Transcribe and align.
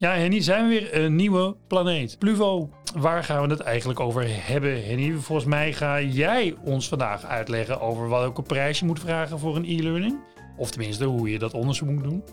Ja, 0.00 0.12
Henny, 0.12 0.40
zijn 0.40 0.68
we 0.68 0.68
weer 0.68 1.02
een 1.02 1.16
nieuwe 1.16 1.56
planeet. 1.66 2.18
Pluvo, 2.18 2.70
waar 2.94 3.24
gaan 3.24 3.42
we 3.42 3.48
het 3.50 3.60
eigenlijk 3.60 4.00
over 4.00 4.24
hebben, 4.26 4.84
Henny? 4.86 5.12
Volgens 5.12 5.48
mij 5.48 5.72
ga 5.72 6.00
jij 6.00 6.54
ons 6.64 6.88
vandaag 6.88 7.24
uitleggen 7.24 7.80
over 7.80 8.08
welke 8.08 8.42
prijs 8.42 8.78
je 8.78 8.84
moet 8.84 9.00
vragen 9.00 9.38
voor 9.38 9.56
een 9.56 9.64
e-learning. 9.64 10.18
Of 10.56 10.70
tenminste, 10.70 11.04
hoe 11.04 11.30
je 11.30 11.38
dat 11.38 11.54
onderzoek 11.54 11.88
moet 11.88 12.02
doen. 12.02 12.24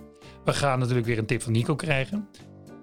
We 0.46 0.54
gaan 0.54 0.80
natuurlijk 0.80 1.08
weer 1.08 1.18
een 1.18 1.26
tip 1.26 1.42
van 1.42 1.52
Nico 1.52 1.76
krijgen. 1.76 2.28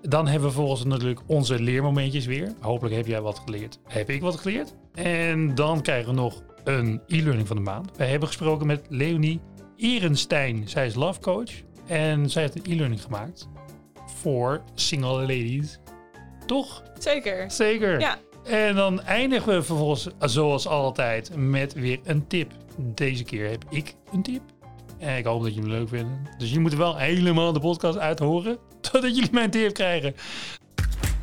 Dan 0.02 0.26
hebben 0.26 0.48
we 0.48 0.54
volgens 0.54 0.84
natuurlijk 0.84 1.20
onze 1.26 1.62
leermomentjes 1.62 2.26
weer. 2.26 2.52
Hopelijk 2.60 2.94
heb 2.94 3.06
jij 3.06 3.20
wat 3.20 3.38
geleerd. 3.38 3.78
Heb 3.88 4.10
ik 4.10 4.20
wat 4.20 4.36
geleerd? 4.36 4.74
En 4.94 5.54
dan 5.54 5.82
krijgen 5.82 6.14
we 6.14 6.20
nog 6.20 6.42
een 6.64 7.00
e-learning 7.06 7.46
van 7.46 7.56
de 7.56 7.62
maand. 7.62 7.96
We 7.96 8.04
hebben 8.04 8.28
gesproken 8.28 8.66
met 8.66 8.86
Leonie 8.88 9.40
Ehrenstein. 9.76 10.68
Zij 10.68 10.86
is 10.86 10.94
love 10.94 11.20
coach 11.20 11.50
en 11.86 12.30
zij 12.30 12.42
heeft 12.42 12.56
een 12.56 12.72
e-learning 12.72 13.02
gemaakt 13.02 13.48
voor 14.24 14.62
single 14.74 15.20
ladies. 15.20 15.78
Toch? 16.46 16.82
Zeker. 16.98 17.50
Zeker. 17.50 18.00
Ja. 18.00 18.18
En 18.44 18.74
dan 18.74 19.02
eindigen 19.02 19.54
we 19.54 19.62
vervolgens, 19.62 20.08
zoals 20.18 20.66
altijd, 20.66 21.30
met 21.36 21.72
weer 21.72 21.98
een 22.04 22.26
tip. 22.26 22.52
Deze 22.76 23.24
keer 23.24 23.50
heb 23.50 23.64
ik 23.68 23.94
een 24.12 24.22
tip. 24.22 24.42
En 24.98 25.16
ik 25.16 25.24
hoop 25.24 25.42
dat 25.42 25.54
jullie 25.54 25.70
het 25.70 25.78
leuk 25.78 25.88
vinden. 25.88 26.20
Dus 26.38 26.50
je 26.50 26.58
moet 26.58 26.74
wel 26.74 26.96
helemaal 26.96 27.52
de 27.52 27.60
podcast 27.60 27.98
uithoren, 27.98 28.58
totdat 28.90 29.16
jullie 29.16 29.32
mijn 29.32 29.50
tip 29.50 29.74
krijgen. 29.74 30.14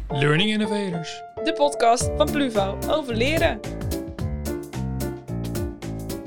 Learning 0.10 0.50
Innovators. 0.50 1.22
De 1.44 1.54
podcast 1.54 2.10
van 2.18 2.32
Pluvo 2.32 2.78
over 2.88 3.16
leren. 3.16 3.60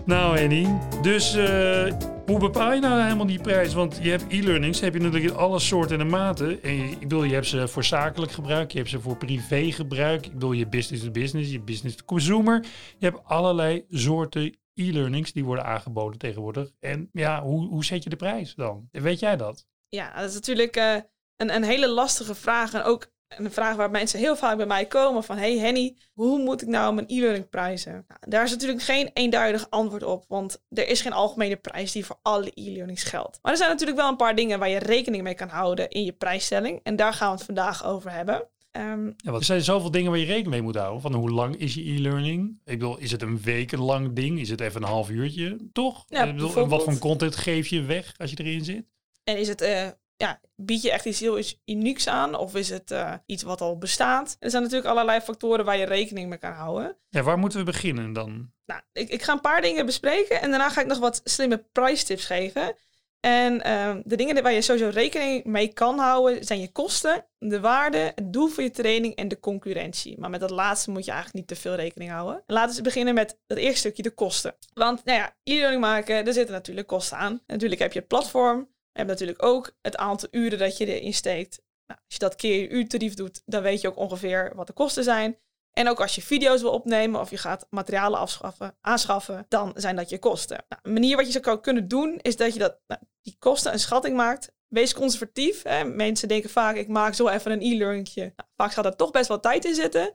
Nou, 0.05 0.39
Henny. 0.39 0.79
Dus 1.03 1.35
eh, 1.35 2.14
hoe 2.27 2.39
bepaal 2.39 2.73
je 2.73 2.81
nou 2.81 3.03
helemaal 3.03 3.27
die 3.27 3.41
prijs? 3.41 3.75
Want 3.75 3.99
je 4.03 4.11
hebt 4.11 4.25
e-learnings, 4.29 4.81
heb 4.81 4.95
je 4.95 5.01
natuurlijk 5.01 5.33
in 5.33 5.39
alle 5.39 5.59
soorten 5.59 6.01
en 6.01 6.07
maten. 6.07 6.63
En 6.63 6.75
je, 6.75 6.91
ik 6.91 6.99
bedoel, 6.99 7.25
je 7.25 7.33
hebt 7.33 7.47
ze 7.47 7.69
voor 7.69 7.85
zakelijk 7.85 8.33
gebruik, 8.33 8.73
je 8.73 8.79
hebt 8.79 8.91
ze 8.91 9.01
voor 9.01 9.17
privé 9.17 9.73
gebruik. 9.73 10.27
Ik 10.27 10.33
bedoel, 10.33 10.53
je 10.53 10.69
business 10.69 11.05
to 11.05 11.11
business, 11.11 11.51
je 11.51 11.61
business 11.61 11.97
to 11.97 12.05
consumer. 12.05 12.65
Je 12.99 13.07
hebt 13.07 13.25
allerlei 13.25 13.85
soorten 13.91 14.57
e-learnings 14.75 15.33
die 15.33 15.45
worden 15.45 15.65
aangeboden 15.65 16.19
tegenwoordig. 16.19 16.71
En 16.81 17.09
ja, 17.13 17.43
hoe, 17.43 17.69
hoe 17.69 17.85
zet 17.85 18.03
je 18.03 18.11
de 18.11 18.17
prijs 18.17 18.55
dan? 18.55 18.89
Weet 18.91 19.21
jij 19.21 19.37
dat? 19.37 19.67
Ja, 19.89 20.15
dat 20.15 20.29
is 20.29 20.35
natuurlijk 20.35 20.77
uh, 20.77 20.95
een, 21.37 21.55
een 21.55 21.65
hele 21.65 21.89
lastige 21.89 22.35
vraag. 22.35 22.75
En 22.75 22.83
ook 22.83 23.13
een 23.37 23.53
vraag 23.53 23.77
waar 23.77 23.91
mensen 23.91 24.19
heel 24.19 24.37
vaak 24.37 24.57
bij 24.57 24.67
mij 24.67 24.87
komen 24.87 25.25
van... 25.25 25.37
Hey 25.37 25.59
Henny, 25.59 25.97
hoe 26.13 26.39
moet 26.39 26.63
ik 26.63 26.69
nou 26.69 26.95
mijn 26.95 27.07
e-learning 27.09 27.49
prijzen? 27.49 27.93
Nou, 27.93 28.21
daar 28.29 28.45
is 28.45 28.51
natuurlijk 28.51 28.83
geen 28.83 29.11
eenduidig 29.13 29.71
antwoord 29.71 30.03
op. 30.03 30.25
Want 30.29 30.63
er 30.69 30.89
is 30.89 31.01
geen 31.01 31.13
algemene 31.13 31.57
prijs 31.57 31.93
die 31.93 32.05
voor 32.05 32.19
alle 32.23 32.51
e-learnings 32.55 33.03
geldt. 33.03 33.39
Maar 33.43 33.53
er 33.53 33.59
zijn 33.59 33.71
natuurlijk 33.71 33.99
wel 33.99 34.09
een 34.09 34.17
paar 34.17 34.35
dingen 34.35 34.59
waar 34.59 34.69
je 34.69 34.79
rekening 34.79 35.23
mee 35.23 35.35
kan 35.35 35.49
houden 35.49 35.89
in 35.91 36.05
je 36.05 36.13
prijsstelling. 36.13 36.81
En 36.83 36.97
daar 36.97 37.13
gaan 37.13 37.31
we 37.31 37.37
het 37.37 37.45
vandaag 37.45 37.85
over 37.85 38.11
hebben. 38.11 38.49
Um, 38.77 39.15
ja, 39.17 39.33
er 39.33 39.45
zijn 39.45 39.63
zoveel 39.63 39.91
dingen 39.91 40.11
waar 40.11 40.21
je 40.21 40.27
rekening 40.27 40.51
mee 40.51 40.63
moet 40.63 40.77
houden. 40.77 41.01
Van 41.01 41.15
hoe 41.15 41.31
lang 41.31 41.57
is 41.57 41.75
je 41.75 41.85
e-learning? 41.85 42.61
Ik 42.65 42.79
bedoel, 42.79 42.99
is 42.99 43.11
het 43.11 43.23
een 43.23 43.41
wekenlang 43.43 44.13
ding? 44.13 44.41
Is 44.41 44.51
het 44.51 44.61
even 44.61 44.83
een 44.83 44.89
half 44.89 45.11
uurtje? 45.11 45.57
Toch? 45.73 46.05
Ja, 46.09 46.25
ik 46.25 46.33
bedoel, 46.33 46.69
wat 46.69 46.85
voor 46.85 46.99
content 46.99 47.37
geef 47.37 47.67
je 47.67 47.83
weg 47.83 48.15
als 48.17 48.31
je 48.31 48.37
erin 48.37 48.65
zit? 48.65 48.85
En 49.25 49.39
is 49.39 49.49
het 49.49 49.63
uh, 49.63 49.89
ja, 50.17 50.41
bied 50.57 50.83
je 50.83 50.91
echt 50.91 51.05
iets 51.05 51.21
heel 51.21 51.43
unieks 51.65 52.09
aan 52.09 52.35
of 52.35 52.55
is 52.55 52.69
het 52.69 52.91
uh, 52.91 53.15
iets 53.27 53.43
wat 53.43 53.61
al 53.61 53.79
bestaat? 53.79 54.37
Er 54.39 54.51
zijn 54.51 54.63
natuurlijk 54.63 54.91
allerlei 54.91 55.21
factoren 55.21 55.65
waar 55.65 55.77
je 55.77 55.85
rekening 55.85 56.29
mee 56.29 56.39
kan 56.39 56.53
houden. 56.53 56.97
Ja, 57.09 57.23
waar 57.23 57.39
moeten 57.39 57.59
we 57.59 57.65
beginnen 57.65 58.13
dan? 58.13 58.53
Nou, 58.67 58.81
ik, 58.93 59.09
ik 59.09 59.23
ga 59.23 59.33
een 59.33 59.41
paar 59.41 59.61
dingen 59.61 59.87
bespreken 59.87 60.41
en 60.41 60.51
daarna 60.51 60.71
ga 60.71 60.81
ik 60.81 60.87
nog 60.87 60.99
wat 60.99 61.21
slimme 61.25 61.65
prijstips 61.73 62.25
geven. 62.25 62.75
En 63.21 63.55
uh, 63.67 63.97
de 64.05 64.17
dingen 64.17 64.43
waar 64.43 64.53
je 64.53 64.63
sowieso 64.63 64.89
rekening 64.89 65.45
mee 65.45 65.69
kan 65.69 65.99
houden 65.99 66.45
zijn 66.45 66.61
je 66.61 66.73
kosten, 66.73 67.27
de 67.39 67.61
waarde, 67.61 68.13
het 68.15 68.33
doel 68.33 68.49
van 68.49 68.65
je 68.65 68.71
training 68.71 69.15
en 69.15 69.29
de 69.29 69.41
concurrentie. 69.41 70.19
Maar 70.19 70.31
met 70.31 70.41
dat 70.41 70.51
laatste 70.51 70.91
moet 70.91 71.05
je 71.05 71.11
eigenlijk 71.11 71.39
niet 71.39 71.59
te 71.59 71.63
veel 71.63 71.75
rekening 71.75 72.11
houden. 72.11 72.43
Laten 72.47 72.77
we 72.77 72.83
beginnen 72.83 73.15
met 73.15 73.39
het 73.47 73.59
eerste 73.59 73.79
stukje, 73.79 74.03
de 74.03 74.11
kosten. 74.11 74.55
Want 74.75 75.05
nou 75.05 75.19
ja, 75.19 75.37
e-learning 75.43 75.81
maken, 75.81 76.25
daar 76.25 76.35
zitten 76.35 76.55
natuurlijk 76.55 76.87
kosten 76.87 77.17
aan. 77.17 77.41
natuurlijk 77.47 77.81
heb 77.81 77.93
je 77.93 77.99
het 77.99 78.09
platform, 78.09 78.69
hebt 78.99 79.09
natuurlijk 79.09 79.43
ook 79.43 79.77
het 79.83 79.97
aantal 79.97 80.29
uren 80.31 80.59
dat 80.59 80.77
je 80.77 80.87
erin 80.87 81.15
steekt. 81.15 81.63
Nou, 81.87 82.01
als 82.05 82.15
je 82.15 82.19
dat 82.19 82.35
keer 82.35 82.61
je 82.61 82.69
uurtarief 82.69 83.15
doet, 83.15 83.43
dan 83.45 83.63
weet 83.63 83.81
je 83.81 83.89
ook 83.89 83.97
ongeveer 83.97 84.53
wat 84.55 84.67
de 84.67 84.73
kosten 84.73 85.05
zijn. 85.05 85.39
En 85.73 85.89
ook 85.89 86.01
als 86.01 86.15
je 86.15 86.23
video's 86.23 86.61
wil 86.61 86.73
opnemen 86.73 87.21
of 87.21 87.31
je 87.31 87.37
gaat 87.37 87.67
materialen 87.71 88.19
afschaffen, 88.19 88.77
aanschaffen, 88.81 89.47
dan 89.49 89.73
zijn 89.77 89.97
dat 89.97 90.09
je 90.09 90.19
kosten. 90.19 90.65
Nou, 90.69 90.83
een 90.85 90.93
manier 90.93 91.17
wat 91.17 91.33
je 91.33 91.41
zou 91.43 91.61
kunnen 91.61 91.89
doen, 91.89 92.19
is 92.23 92.37
dat 92.37 92.53
je 92.53 92.59
dat, 92.59 92.81
nou, 92.87 93.01
die 93.23 93.37
kosten 93.39 93.73
een 93.73 93.79
schatting 93.79 94.17
maakt. 94.17 94.53
Wees 94.69 94.95
conservatief. 94.95 95.63
Hè. 95.63 95.85
Mensen 95.85 96.29
denken 96.29 96.51
vaak, 96.51 96.77
ik 96.77 96.89
maak 96.89 97.15
zo 97.15 97.29
even 97.29 97.53
een 97.53 97.63
e-learningje. 97.63 98.33
Nou, 98.37 98.49
vaak 98.57 98.73
gaat 98.73 98.85
er 98.85 98.97
toch 98.97 99.11
best 99.11 99.29
wel 99.29 99.41
tijd 99.41 99.65
in 99.65 99.75
zitten. 99.75 100.15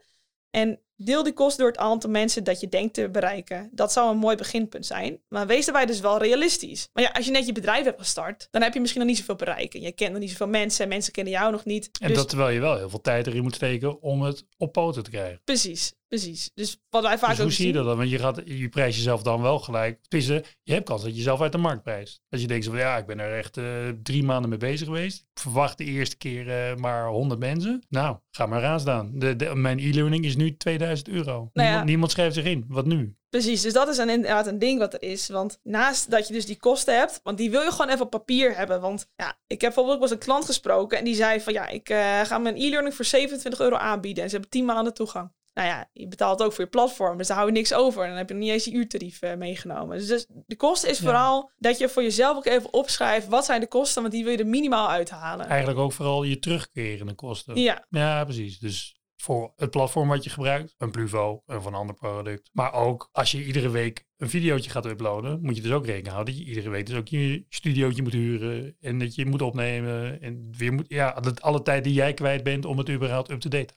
En 0.50 0.80
deel 1.04 1.22
die 1.22 1.32
kosten 1.32 1.58
door 1.58 1.72
het 1.72 1.80
aantal 1.80 2.10
mensen 2.10 2.44
dat 2.44 2.60
je 2.60 2.68
denkt 2.68 2.94
te 2.94 3.08
bereiken. 3.10 3.68
Dat 3.72 3.92
zou 3.92 4.10
een 4.10 4.16
mooi 4.16 4.36
beginpunt 4.36 4.86
zijn. 4.86 5.20
Maar 5.28 5.46
wees 5.46 5.64
daarbij 5.64 5.86
dus 5.86 6.00
wel 6.00 6.18
realistisch. 6.18 6.88
Maar 6.92 7.02
ja, 7.02 7.10
als 7.10 7.24
je 7.24 7.30
net 7.30 7.46
je 7.46 7.52
bedrijf 7.52 7.84
hebt 7.84 8.00
gestart, 8.00 8.48
dan 8.50 8.62
heb 8.62 8.74
je 8.74 8.80
misschien 8.80 9.00
nog 9.00 9.10
niet 9.10 9.18
zoveel 9.18 9.36
bereiken. 9.36 9.80
Je 9.80 9.92
kent 9.92 10.10
nog 10.10 10.20
niet 10.20 10.30
zoveel 10.30 10.48
mensen, 10.48 10.88
mensen 10.88 11.12
kennen 11.12 11.32
jou 11.32 11.52
nog 11.52 11.64
niet. 11.64 11.90
En 12.00 12.08
dus... 12.08 12.16
dat 12.16 12.28
terwijl 12.28 12.50
je 12.50 12.60
wel 12.60 12.76
heel 12.76 12.90
veel 12.90 13.00
tijd 13.00 13.26
erin 13.26 13.42
moet 13.42 13.54
steken 13.54 14.02
om 14.02 14.22
het 14.22 14.44
op 14.56 14.72
poten 14.72 15.02
te 15.02 15.10
krijgen. 15.10 15.40
Precies, 15.44 15.92
precies. 16.10 16.50
Dus 16.54 16.80
wat 16.88 17.02
wij 17.02 17.18
vaak 17.18 17.30
dus 17.30 17.38
hoe 17.38 17.52
zie 17.52 17.66
je 17.66 17.72
dat 17.72 17.84
dan? 17.84 17.96
Want 17.96 18.10
je, 18.10 18.18
gaat, 18.18 18.42
je 18.44 18.68
prijst 18.68 18.96
jezelf 18.96 19.22
dan 19.22 19.42
wel 19.42 19.58
gelijk. 19.58 19.98
Tussen, 20.08 20.44
je 20.62 20.72
hebt 20.72 20.84
kans 20.84 21.02
dat 21.02 21.10
je 21.10 21.16
jezelf 21.16 21.40
uit 21.40 21.52
de 21.52 21.58
markt 21.58 21.82
prijst. 21.82 22.22
Als 22.28 22.40
je 22.40 22.46
denkt 22.46 22.66
van 22.66 22.76
ja, 22.76 22.96
ik 22.96 23.06
ben 23.06 23.18
er 23.18 23.36
echt 23.36 23.56
uh, 23.56 23.88
drie 24.02 24.24
maanden 24.24 24.50
mee 24.50 24.58
bezig 24.58 24.86
geweest. 24.86 25.18
Ik 25.18 25.40
verwacht 25.40 25.78
de 25.78 25.84
eerste 25.84 26.16
keer 26.16 26.46
uh, 26.46 26.76
maar 26.76 27.08
100 27.08 27.40
mensen. 27.40 27.82
Nou, 27.88 28.16
ga 28.30 28.46
maar 28.46 28.58
eraan 28.58 28.80
staan. 28.80 29.10
De, 29.14 29.36
de, 29.36 29.54
mijn 29.54 29.78
e-learning 29.78 30.24
is 30.24 30.36
nu 30.36 30.56
2000 30.56 31.08
euro. 31.08 31.32
Nou 31.32 31.48
ja. 31.52 31.62
niemand, 31.62 31.86
niemand 31.86 32.10
schrijft 32.10 32.34
zich 32.34 32.44
in. 32.44 32.64
Wat 32.68 32.86
nu? 32.86 33.14
Precies, 33.30 33.62
dus 33.62 33.72
dat 33.72 33.88
is 33.88 33.98
een, 33.98 34.08
inderdaad 34.08 34.46
een 34.46 34.58
ding 34.58 34.78
wat 34.78 34.94
er 34.94 35.02
is. 35.02 35.28
Want 35.28 35.58
naast 35.62 36.10
dat 36.10 36.26
je 36.26 36.32
dus 36.32 36.46
die 36.46 36.56
kosten 36.56 36.98
hebt, 36.98 37.20
want 37.22 37.38
die 37.38 37.50
wil 37.50 37.62
je 37.62 37.70
gewoon 37.70 37.88
even 37.88 38.04
op 38.04 38.10
papier 38.10 38.56
hebben. 38.56 38.80
Want 38.80 39.06
ja, 39.16 39.38
ik 39.46 39.60
heb 39.60 39.74
bijvoorbeeld 39.74 40.00
was 40.00 40.10
een 40.10 40.18
klant 40.18 40.44
gesproken 40.44 40.98
en 40.98 41.04
die 41.04 41.14
zei 41.14 41.40
van 41.40 41.52
ja, 41.52 41.68
ik 41.68 41.90
uh, 41.90 42.20
ga 42.20 42.38
mijn 42.38 42.56
e-learning 42.56 42.94
voor 42.94 43.04
27 43.04 43.60
euro 43.60 43.76
aanbieden. 43.76 44.22
En 44.22 44.28
ze 44.30 44.34
hebben 44.34 44.52
10 44.52 44.64
maanden 44.64 44.94
toegang. 44.94 45.32
Nou 45.54 45.68
ja, 45.68 45.88
je 45.92 46.08
betaalt 46.08 46.42
ook 46.42 46.52
voor 46.52 46.64
je 46.64 46.70
platform, 46.70 47.18
dus 47.18 47.26
daar 47.26 47.36
hou 47.36 47.48
je 47.48 47.54
niks 47.54 47.74
over. 47.74 48.02
En 48.02 48.08
dan 48.08 48.18
heb 48.18 48.28
je 48.28 48.34
nog 48.34 48.42
niet 48.42 48.52
eens 48.52 48.64
je 48.64 48.72
uurtarief 48.72 49.22
uh, 49.22 49.34
meegenomen. 49.34 49.98
Dus, 49.98 50.06
dus, 50.06 50.26
de 50.46 50.56
kosten 50.56 50.90
is 50.90 50.98
vooral 51.00 51.50
dat 51.58 51.78
je 51.78 51.88
voor 51.88 52.02
jezelf 52.02 52.36
ook 52.36 52.46
even 52.46 52.72
opschrijft, 52.72 53.28
wat 53.28 53.44
zijn 53.44 53.60
de 53.60 53.68
kosten, 53.68 54.02
want 54.02 54.14
die 54.14 54.24
wil 54.24 54.32
je 54.32 54.38
er 54.38 54.46
minimaal 54.46 54.88
uithalen. 54.88 55.46
Eigenlijk 55.46 55.78
ook 55.78 55.92
vooral 55.92 56.22
je 56.22 56.38
terugkerende 56.38 57.14
kosten. 57.14 57.60
Ja. 57.60 57.86
Ja, 57.88 58.24
precies. 58.24 58.58
Dus 58.58 59.00
voor 59.20 59.52
het 59.56 59.70
platform 59.70 60.08
wat 60.08 60.24
je 60.24 60.30
gebruikt, 60.30 60.74
een 60.78 60.90
Pluvo 60.90 61.42
of 61.46 61.64
een 61.64 61.74
ander 61.74 61.94
product. 61.94 62.50
Maar 62.52 62.72
ook 62.72 63.08
als 63.12 63.30
je 63.30 63.44
iedere 63.44 63.70
week 63.70 64.06
een 64.16 64.30
videootje 64.30 64.70
gaat 64.70 64.86
uploaden, 64.86 65.38
moet 65.42 65.56
je 65.56 65.62
dus 65.62 65.72
ook 65.72 65.86
rekening 65.86 66.12
houden 66.12 66.34
dat 66.34 66.42
je 66.42 66.48
iedere 66.48 66.70
week 66.70 66.86
dus 66.86 66.96
ook 66.96 67.08
je 67.08 67.44
studiootje 67.48 68.02
moet 68.02 68.12
huren 68.12 68.76
en 68.80 68.98
dat 68.98 69.14
je 69.14 69.26
moet 69.26 69.42
opnemen 69.42 70.20
en 70.20 70.54
weer 70.56 70.72
moet, 70.72 70.84
ja, 70.88 71.08
alle 71.40 71.62
tijd 71.62 71.84
die 71.84 71.92
jij 71.92 72.14
kwijt 72.14 72.42
bent 72.42 72.64
om 72.64 72.78
het 72.78 72.90
überhaupt 72.90 73.30
up-to-date. 73.30 73.74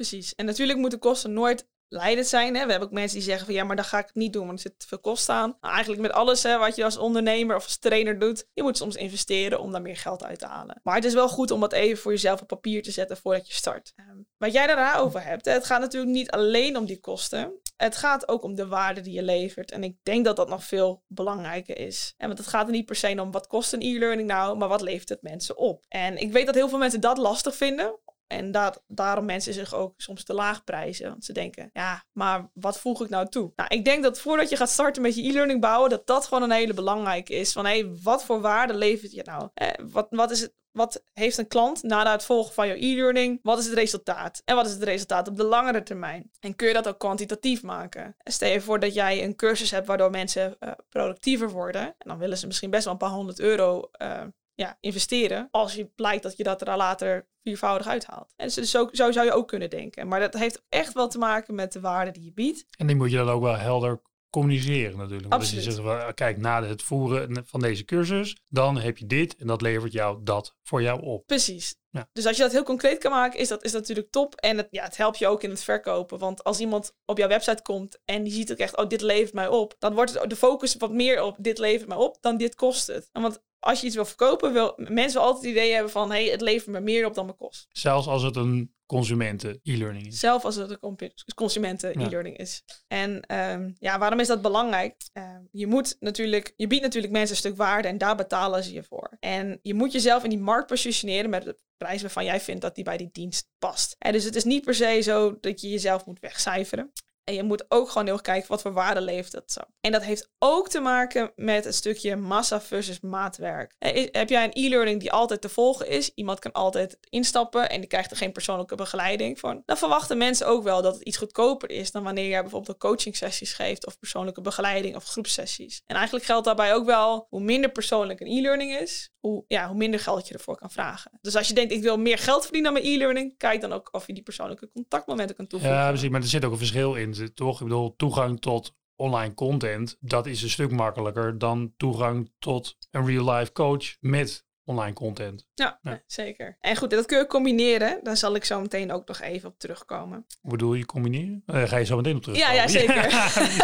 Precies. 0.00 0.34
En 0.34 0.44
natuurlijk 0.44 0.78
moeten 0.78 0.98
kosten 0.98 1.32
nooit 1.32 1.68
leidend 1.88 2.26
zijn. 2.26 2.54
Hè? 2.54 2.64
We 2.64 2.70
hebben 2.70 2.88
ook 2.88 2.94
mensen 2.94 3.18
die 3.18 3.26
zeggen 3.26 3.46
van 3.46 3.54
ja, 3.54 3.64
maar 3.64 3.76
dat 3.76 3.86
ga 3.86 3.98
ik 3.98 4.10
niet 4.14 4.32
doen, 4.32 4.46
want 4.46 4.58
er 4.58 4.70
zit 4.70 4.78
te 4.78 4.86
veel 4.86 4.98
kosten 4.98 5.34
aan. 5.34 5.56
Nou, 5.60 5.74
eigenlijk 5.74 6.02
met 6.02 6.12
alles 6.12 6.42
hè, 6.42 6.58
wat 6.58 6.76
je 6.76 6.84
als 6.84 6.96
ondernemer 6.96 7.56
of 7.56 7.64
als 7.64 7.78
trainer 7.78 8.18
doet, 8.18 8.46
je 8.52 8.62
moet 8.62 8.76
soms 8.76 8.96
investeren 8.96 9.60
om 9.60 9.72
daar 9.72 9.82
meer 9.82 9.96
geld 9.96 10.24
uit 10.24 10.38
te 10.38 10.46
halen. 10.46 10.80
Maar 10.82 10.94
het 10.94 11.04
is 11.04 11.14
wel 11.14 11.28
goed 11.28 11.50
om 11.50 11.60
dat 11.60 11.72
even 11.72 11.98
voor 11.98 12.12
jezelf 12.12 12.40
op 12.40 12.46
papier 12.46 12.82
te 12.82 12.90
zetten 12.90 13.16
voordat 13.16 13.48
je 13.48 13.54
start. 13.54 13.92
Um, 13.96 14.26
wat 14.36 14.52
jij 14.52 14.66
daarover 14.66 15.24
hebt, 15.24 15.44
het 15.44 15.66
gaat 15.66 15.80
natuurlijk 15.80 16.12
niet 16.12 16.30
alleen 16.30 16.76
om 16.76 16.86
die 16.86 17.00
kosten. 17.00 17.60
Het 17.76 17.96
gaat 17.96 18.28
ook 18.28 18.42
om 18.42 18.54
de 18.54 18.66
waarde 18.66 19.00
die 19.00 19.14
je 19.14 19.22
levert. 19.22 19.70
En 19.70 19.84
ik 19.84 19.96
denk 20.02 20.24
dat 20.24 20.36
dat 20.36 20.48
nog 20.48 20.64
veel 20.64 21.04
belangrijker 21.06 21.78
is. 21.78 22.14
En 22.16 22.26
want 22.26 22.38
het 22.38 22.48
gaat 22.48 22.66
er 22.66 22.72
niet 22.72 22.86
per 22.86 22.96
se 22.96 23.20
om 23.20 23.30
wat 23.30 23.46
kost 23.46 23.72
een 23.72 23.82
e-learning 23.82 24.28
nou, 24.28 24.56
maar 24.56 24.68
wat 24.68 24.80
levert 24.80 25.08
het 25.08 25.22
mensen 25.22 25.56
op. 25.56 25.84
En 25.88 26.16
ik 26.16 26.32
weet 26.32 26.46
dat 26.46 26.54
heel 26.54 26.68
veel 26.68 26.78
mensen 26.78 27.00
dat 27.00 27.18
lastig 27.18 27.56
vinden. 27.56 27.98
En 28.30 28.50
dat, 28.50 28.82
daarom 28.86 29.24
mensen 29.24 29.54
zich 29.54 29.74
ook 29.74 29.94
soms 29.96 30.24
te 30.24 30.34
laag 30.34 30.64
prijzen. 30.64 31.08
Want 31.08 31.24
ze 31.24 31.32
denken, 31.32 31.70
ja, 31.72 32.04
maar 32.12 32.50
wat 32.54 32.78
voeg 32.78 33.02
ik 33.02 33.08
nou 33.08 33.28
toe? 33.28 33.52
Nou, 33.56 33.74
ik 33.74 33.84
denk 33.84 34.02
dat 34.02 34.20
voordat 34.20 34.48
je 34.48 34.56
gaat 34.56 34.70
starten 34.70 35.02
met 35.02 35.14
je 35.14 35.28
e-learning 35.28 35.60
bouwen, 35.60 35.90
dat 35.90 36.06
dat 36.06 36.26
gewoon 36.26 36.42
een 36.42 36.50
hele 36.50 36.74
belangrijke 36.74 37.34
is. 37.34 37.52
Van 37.52 37.66
hé, 37.66 37.80
hey, 37.80 37.90
wat 38.02 38.24
voor 38.24 38.40
waarde 38.40 38.74
levert 38.74 39.12
je 39.12 39.22
nou? 39.24 39.48
Eh, 39.54 39.68
wat, 39.90 40.06
wat, 40.10 40.30
is 40.30 40.40
het, 40.40 40.54
wat 40.70 41.02
heeft 41.12 41.38
een 41.38 41.48
klant 41.48 41.82
na 41.82 42.12
het 42.12 42.24
volgen 42.24 42.54
van 42.54 42.66
jouw 42.66 42.76
e-learning? 42.76 43.38
Wat 43.42 43.58
is 43.58 43.64
het 43.64 43.74
resultaat? 43.74 44.42
En 44.44 44.54
wat 44.54 44.66
is 44.66 44.72
het 44.72 44.82
resultaat 44.82 45.28
op 45.28 45.36
de 45.36 45.44
langere 45.44 45.82
termijn? 45.82 46.30
En 46.40 46.56
kun 46.56 46.68
je 46.68 46.74
dat 46.74 46.88
ook 46.88 46.98
kwantitatief 46.98 47.62
maken? 47.62 48.16
Stel 48.24 48.50
je 48.50 48.60
voor 48.60 48.80
dat 48.80 48.94
jij 48.94 49.24
een 49.24 49.36
cursus 49.36 49.70
hebt 49.70 49.86
waardoor 49.86 50.10
mensen 50.10 50.56
uh, 50.60 50.72
productiever 50.88 51.50
worden. 51.50 51.82
En 51.82 52.08
dan 52.08 52.18
willen 52.18 52.38
ze 52.38 52.46
misschien 52.46 52.70
best 52.70 52.84
wel 52.84 52.92
een 52.92 52.98
paar 52.98 53.10
honderd 53.10 53.40
euro 53.40 53.90
uh, 54.02 54.22
ja, 54.60 54.76
investeren. 54.80 55.48
Als 55.50 55.74
je 55.74 55.84
blijkt 55.84 56.22
dat 56.22 56.36
je 56.36 56.42
dat 56.42 56.68
er 56.68 56.76
later 56.76 57.28
viervoudig 57.42 57.86
uithaalt. 57.86 58.32
En 58.36 58.48
dus 58.54 58.70
zo, 58.70 58.88
zo 58.92 59.12
zou 59.12 59.26
je 59.26 59.32
ook 59.32 59.48
kunnen 59.48 59.70
denken. 59.70 60.08
Maar 60.08 60.20
dat 60.20 60.34
heeft 60.34 60.64
echt 60.68 60.92
wel 60.92 61.08
te 61.08 61.18
maken 61.18 61.54
met 61.54 61.72
de 61.72 61.80
waarde 61.80 62.10
die 62.10 62.24
je 62.24 62.32
biedt. 62.32 62.64
En 62.76 62.86
die 62.86 62.96
moet 62.96 63.10
je 63.10 63.16
dan 63.16 63.28
ook 63.28 63.42
wel 63.42 63.56
helder 63.56 64.00
communiceren 64.30 64.98
natuurlijk. 64.98 65.32
Als 65.32 65.50
je 65.50 65.60
zegt, 65.60 65.80
wel, 65.80 66.14
kijk, 66.14 66.38
na 66.38 66.62
het 66.64 66.82
voeren 66.82 67.46
van 67.46 67.60
deze 67.60 67.84
cursus, 67.84 68.36
dan 68.48 68.78
heb 68.78 68.98
je 68.98 69.06
dit 69.06 69.36
en 69.36 69.46
dat 69.46 69.62
levert 69.62 69.92
jou 69.92 70.20
dat 70.22 70.56
voor 70.62 70.82
jou 70.82 71.02
op. 71.02 71.26
Precies. 71.26 71.76
Ja. 71.90 72.08
Dus 72.12 72.26
als 72.26 72.36
je 72.36 72.42
dat 72.42 72.52
heel 72.52 72.62
concreet 72.62 72.98
kan 72.98 73.10
maken, 73.10 73.38
is 73.38 73.48
dat, 73.48 73.64
is 73.64 73.72
dat 73.72 73.80
natuurlijk 73.80 74.10
top. 74.10 74.34
En 74.34 74.56
het, 74.56 74.68
ja, 74.70 74.84
het 74.84 74.96
helpt 74.96 75.18
je 75.18 75.26
ook 75.26 75.42
in 75.42 75.50
het 75.50 75.62
verkopen. 75.62 76.18
Want 76.18 76.44
als 76.44 76.60
iemand 76.60 76.92
op 77.04 77.18
jouw 77.18 77.28
website 77.28 77.62
komt 77.62 77.98
en 78.04 78.22
die 78.22 78.32
ziet 78.32 78.52
ook 78.52 78.58
echt, 78.58 78.76
oh, 78.76 78.88
dit 78.88 79.00
levert 79.00 79.34
mij 79.34 79.48
op. 79.48 79.74
Dan 79.78 79.94
wordt 79.94 80.14
het, 80.14 80.30
de 80.30 80.36
focus 80.36 80.76
wat 80.76 80.92
meer 80.92 81.22
op, 81.22 81.36
dit 81.38 81.58
levert 81.58 81.88
mij 81.88 81.96
op, 81.96 82.16
dan 82.20 82.36
dit 82.36 82.54
kost 82.54 82.86
het. 82.86 83.08
En 83.12 83.22
want 83.22 83.42
als 83.60 83.80
je 83.80 83.86
iets 83.86 83.94
wil 83.94 84.04
verkopen, 84.04 84.52
wil 84.52 84.72
mensen 84.76 85.20
altijd 85.20 85.44
het 85.44 85.52
idee 85.52 85.72
hebben 85.72 85.92
van, 85.92 86.10
hé, 86.10 86.22
hey, 86.22 86.32
het 86.32 86.40
levert 86.40 86.70
me 86.70 86.80
meer 86.80 87.06
op 87.06 87.14
dan 87.14 87.24
mijn 87.24 87.36
kost. 87.36 87.66
Zelfs 87.68 88.06
als 88.06 88.22
het 88.22 88.36
een 88.36 88.74
consumenten 88.86 89.60
e-learning 89.62 90.06
is. 90.06 90.18
Zelf 90.18 90.44
als 90.44 90.56
het 90.56 90.78
een 90.80 91.12
consumenten 91.34 92.00
Ja. 92.00 92.06
e-learning 92.06 92.36
is. 92.36 92.62
En 92.88 93.20
ehm, 93.20 93.70
ja, 93.78 93.98
waarom 93.98 94.20
is 94.20 94.26
dat 94.26 94.42
belangrijk? 94.42 94.96
Ehm, 95.12 95.40
je 95.50 95.66
moet 95.66 95.96
natuurlijk, 96.00 96.52
je 96.56 96.66
biedt 96.66 96.82
natuurlijk 96.82 97.12
mensen 97.12 97.30
een 97.30 97.40
stuk 97.40 97.56
waarde 97.56 97.88
en 97.88 97.98
daar 97.98 98.16
betalen 98.16 98.64
ze 98.64 98.72
je 98.72 98.82
voor. 98.82 99.16
En 99.20 99.58
je 99.62 99.74
moet 99.74 99.92
jezelf 99.92 100.24
in 100.24 100.30
die 100.30 100.38
markt 100.38 100.66
positioneren 100.66 101.30
met 101.30 101.44
de 101.44 101.58
prijs 101.76 102.00
waarvan 102.00 102.24
jij 102.24 102.40
vindt 102.40 102.60
dat 102.60 102.74
die 102.74 102.84
bij 102.84 102.96
die 102.96 103.08
dienst 103.12 103.48
past. 103.58 103.96
En 103.98 104.12
dus 104.12 104.24
het 104.24 104.36
is 104.36 104.44
niet 104.44 104.64
per 104.64 104.74
se 104.74 105.00
zo 105.02 105.38
dat 105.40 105.60
je 105.60 105.68
jezelf 105.68 106.06
moet 106.06 106.20
wegcijferen. 106.20 106.92
En 107.30 107.36
je 107.36 107.42
moet 107.42 107.64
ook 107.68 107.88
gewoon 107.88 108.04
heel 108.04 108.12
erg 108.12 108.22
kijken 108.22 108.48
wat 108.48 108.62
voor 108.62 108.72
waarde 108.72 109.00
levert 109.00 109.32
dat 109.32 109.52
zo. 109.52 109.60
En 109.80 109.92
dat 109.92 110.02
heeft 110.02 110.30
ook 110.38 110.68
te 110.68 110.80
maken 110.80 111.32
met 111.36 111.64
een 111.64 111.72
stukje 111.72 112.16
massa 112.16 112.60
versus 112.60 113.00
maatwerk. 113.00 113.74
Eh, 113.78 114.08
Heb 114.12 114.28
jij 114.28 114.44
een 114.44 114.64
e-learning 114.64 115.00
die 115.00 115.12
altijd 115.12 115.40
te 115.40 115.48
volgen 115.48 115.88
is? 115.88 116.10
Iemand 116.14 116.38
kan 116.38 116.52
altijd 116.52 116.98
instappen 117.08 117.70
en 117.70 117.80
die 117.80 117.88
krijgt 117.88 118.10
er 118.10 118.16
geen 118.16 118.32
persoonlijke 118.32 118.74
begeleiding 118.74 119.38
van. 119.38 119.62
Dan 119.64 119.76
verwachten 119.76 120.18
mensen 120.18 120.46
ook 120.46 120.62
wel 120.62 120.82
dat 120.82 120.94
het 120.94 121.02
iets 121.02 121.16
goedkoper 121.16 121.70
is 121.70 121.90
dan 121.90 122.02
wanneer 122.02 122.28
jij 122.28 122.40
bijvoorbeeld 122.42 122.78
coaching 122.78 123.16
sessies 123.16 123.52
geeft 123.52 123.86
of 123.86 123.98
persoonlijke 123.98 124.40
begeleiding 124.40 124.96
of 124.96 125.04
groepsessies. 125.04 125.82
En 125.86 125.96
eigenlijk 125.96 126.24
geldt 126.24 126.44
daarbij 126.44 126.74
ook 126.74 126.86
wel 126.86 127.26
hoe 127.28 127.40
minder 127.40 127.70
persoonlijk 127.70 128.20
een 128.20 128.26
e-learning 128.26 128.78
is, 128.78 129.10
hoe, 129.18 129.44
ja, 129.48 129.66
hoe 129.68 129.76
minder 129.76 130.00
geld 130.00 130.28
je 130.28 130.34
ervoor 130.34 130.56
kan 130.56 130.70
vragen. 130.70 131.18
Dus 131.20 131.36
als 131.36 131.48
je 131.48 131.54
denkt 131.54 131.72
ik 131.72 131.82
wil 131.82 131.98
meer 131.98 132.18
geld 132.18 132.42
verdienen 132.42 132.70
aan 132.76 132.82
mijn 132.82 132.94
e-learning, 132.94 133.34
kijk 133.36 133.60
dan 133.60 133.72
ook 133.72 133.88
of 133.92 134.06
je 134.06 134.12
die 134.12 134.22
persoonlijke 134.22 134.70
contactmomenten 134.74 135.36
kan 135.36 135.46
toevoegen. 135.46 135.78
Ja, 135.78 135.88
precies. 135.88 136.08
Maar 136.08 136.20
er 136.20 136.26
zit 136.26 136.44
ook 136.44 136.52
een 136.52 136.58
verschil 136.58 136.94
in, 136.94 137.14
toch? 137.34 137.60
Ik 137.60 137.66
bedoel, 137.66 137.96
toegang 137.96 138.40
tot 138.40 138.74
online 138.96 139.34
content, 139.34 139.96
dat 140.00 140.26
is 140.26 140.42
een 140.42 140.50
stuk 140.50 140.70
makkelijker 140.70 141.38
dan 141.38 141.72
toegang 141.76 142.32
tot 142.38 142.76
een 142.90 143.06
real-life 143.06 143.52
coach 143.52 143.96
met 144.00 144.44
online 144.64 144.92
content. 144.92 145.48
Ja, 145.54 145.80
zeker. 146.06 146.56
En 146.60 146.76
goed, 146.76 146.90
dat 146.90 147.06
kun 147.06 147.18
je 147.18 147.26
combineren. 147.26 148.00
Daar 148.02 148.16
zal 148.16 148.34
ik 148.34 148.44
zo 148.44 148.60
meteen 148.60 148.92
ook 148.92 149.06
nog 149.08 149.20
even 149.20 149.48
op 149.48 149.58
terugkomen. 149.58 150.26
Hoe 150.40 150.50
bedoel 150.50 150.74
je 150.74 150.86
combineren? 150.86 151.42
Eh, 151.46 151.62
ga 151.62 151.76
je 151.76 151.84
zo 151.84 151.96
meteen 151.96 152.16
op 152.16 152.22
terug. 152.22 152.38
Ja, 152.38 152.52
ja, 152.52 152.68
zeker. 152.68 153.10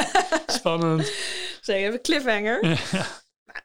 Spannend. 0.58 1.12
Zeker, 1.60 1.88
even 1.88 2.00
cliffhanger. 2.00 2.64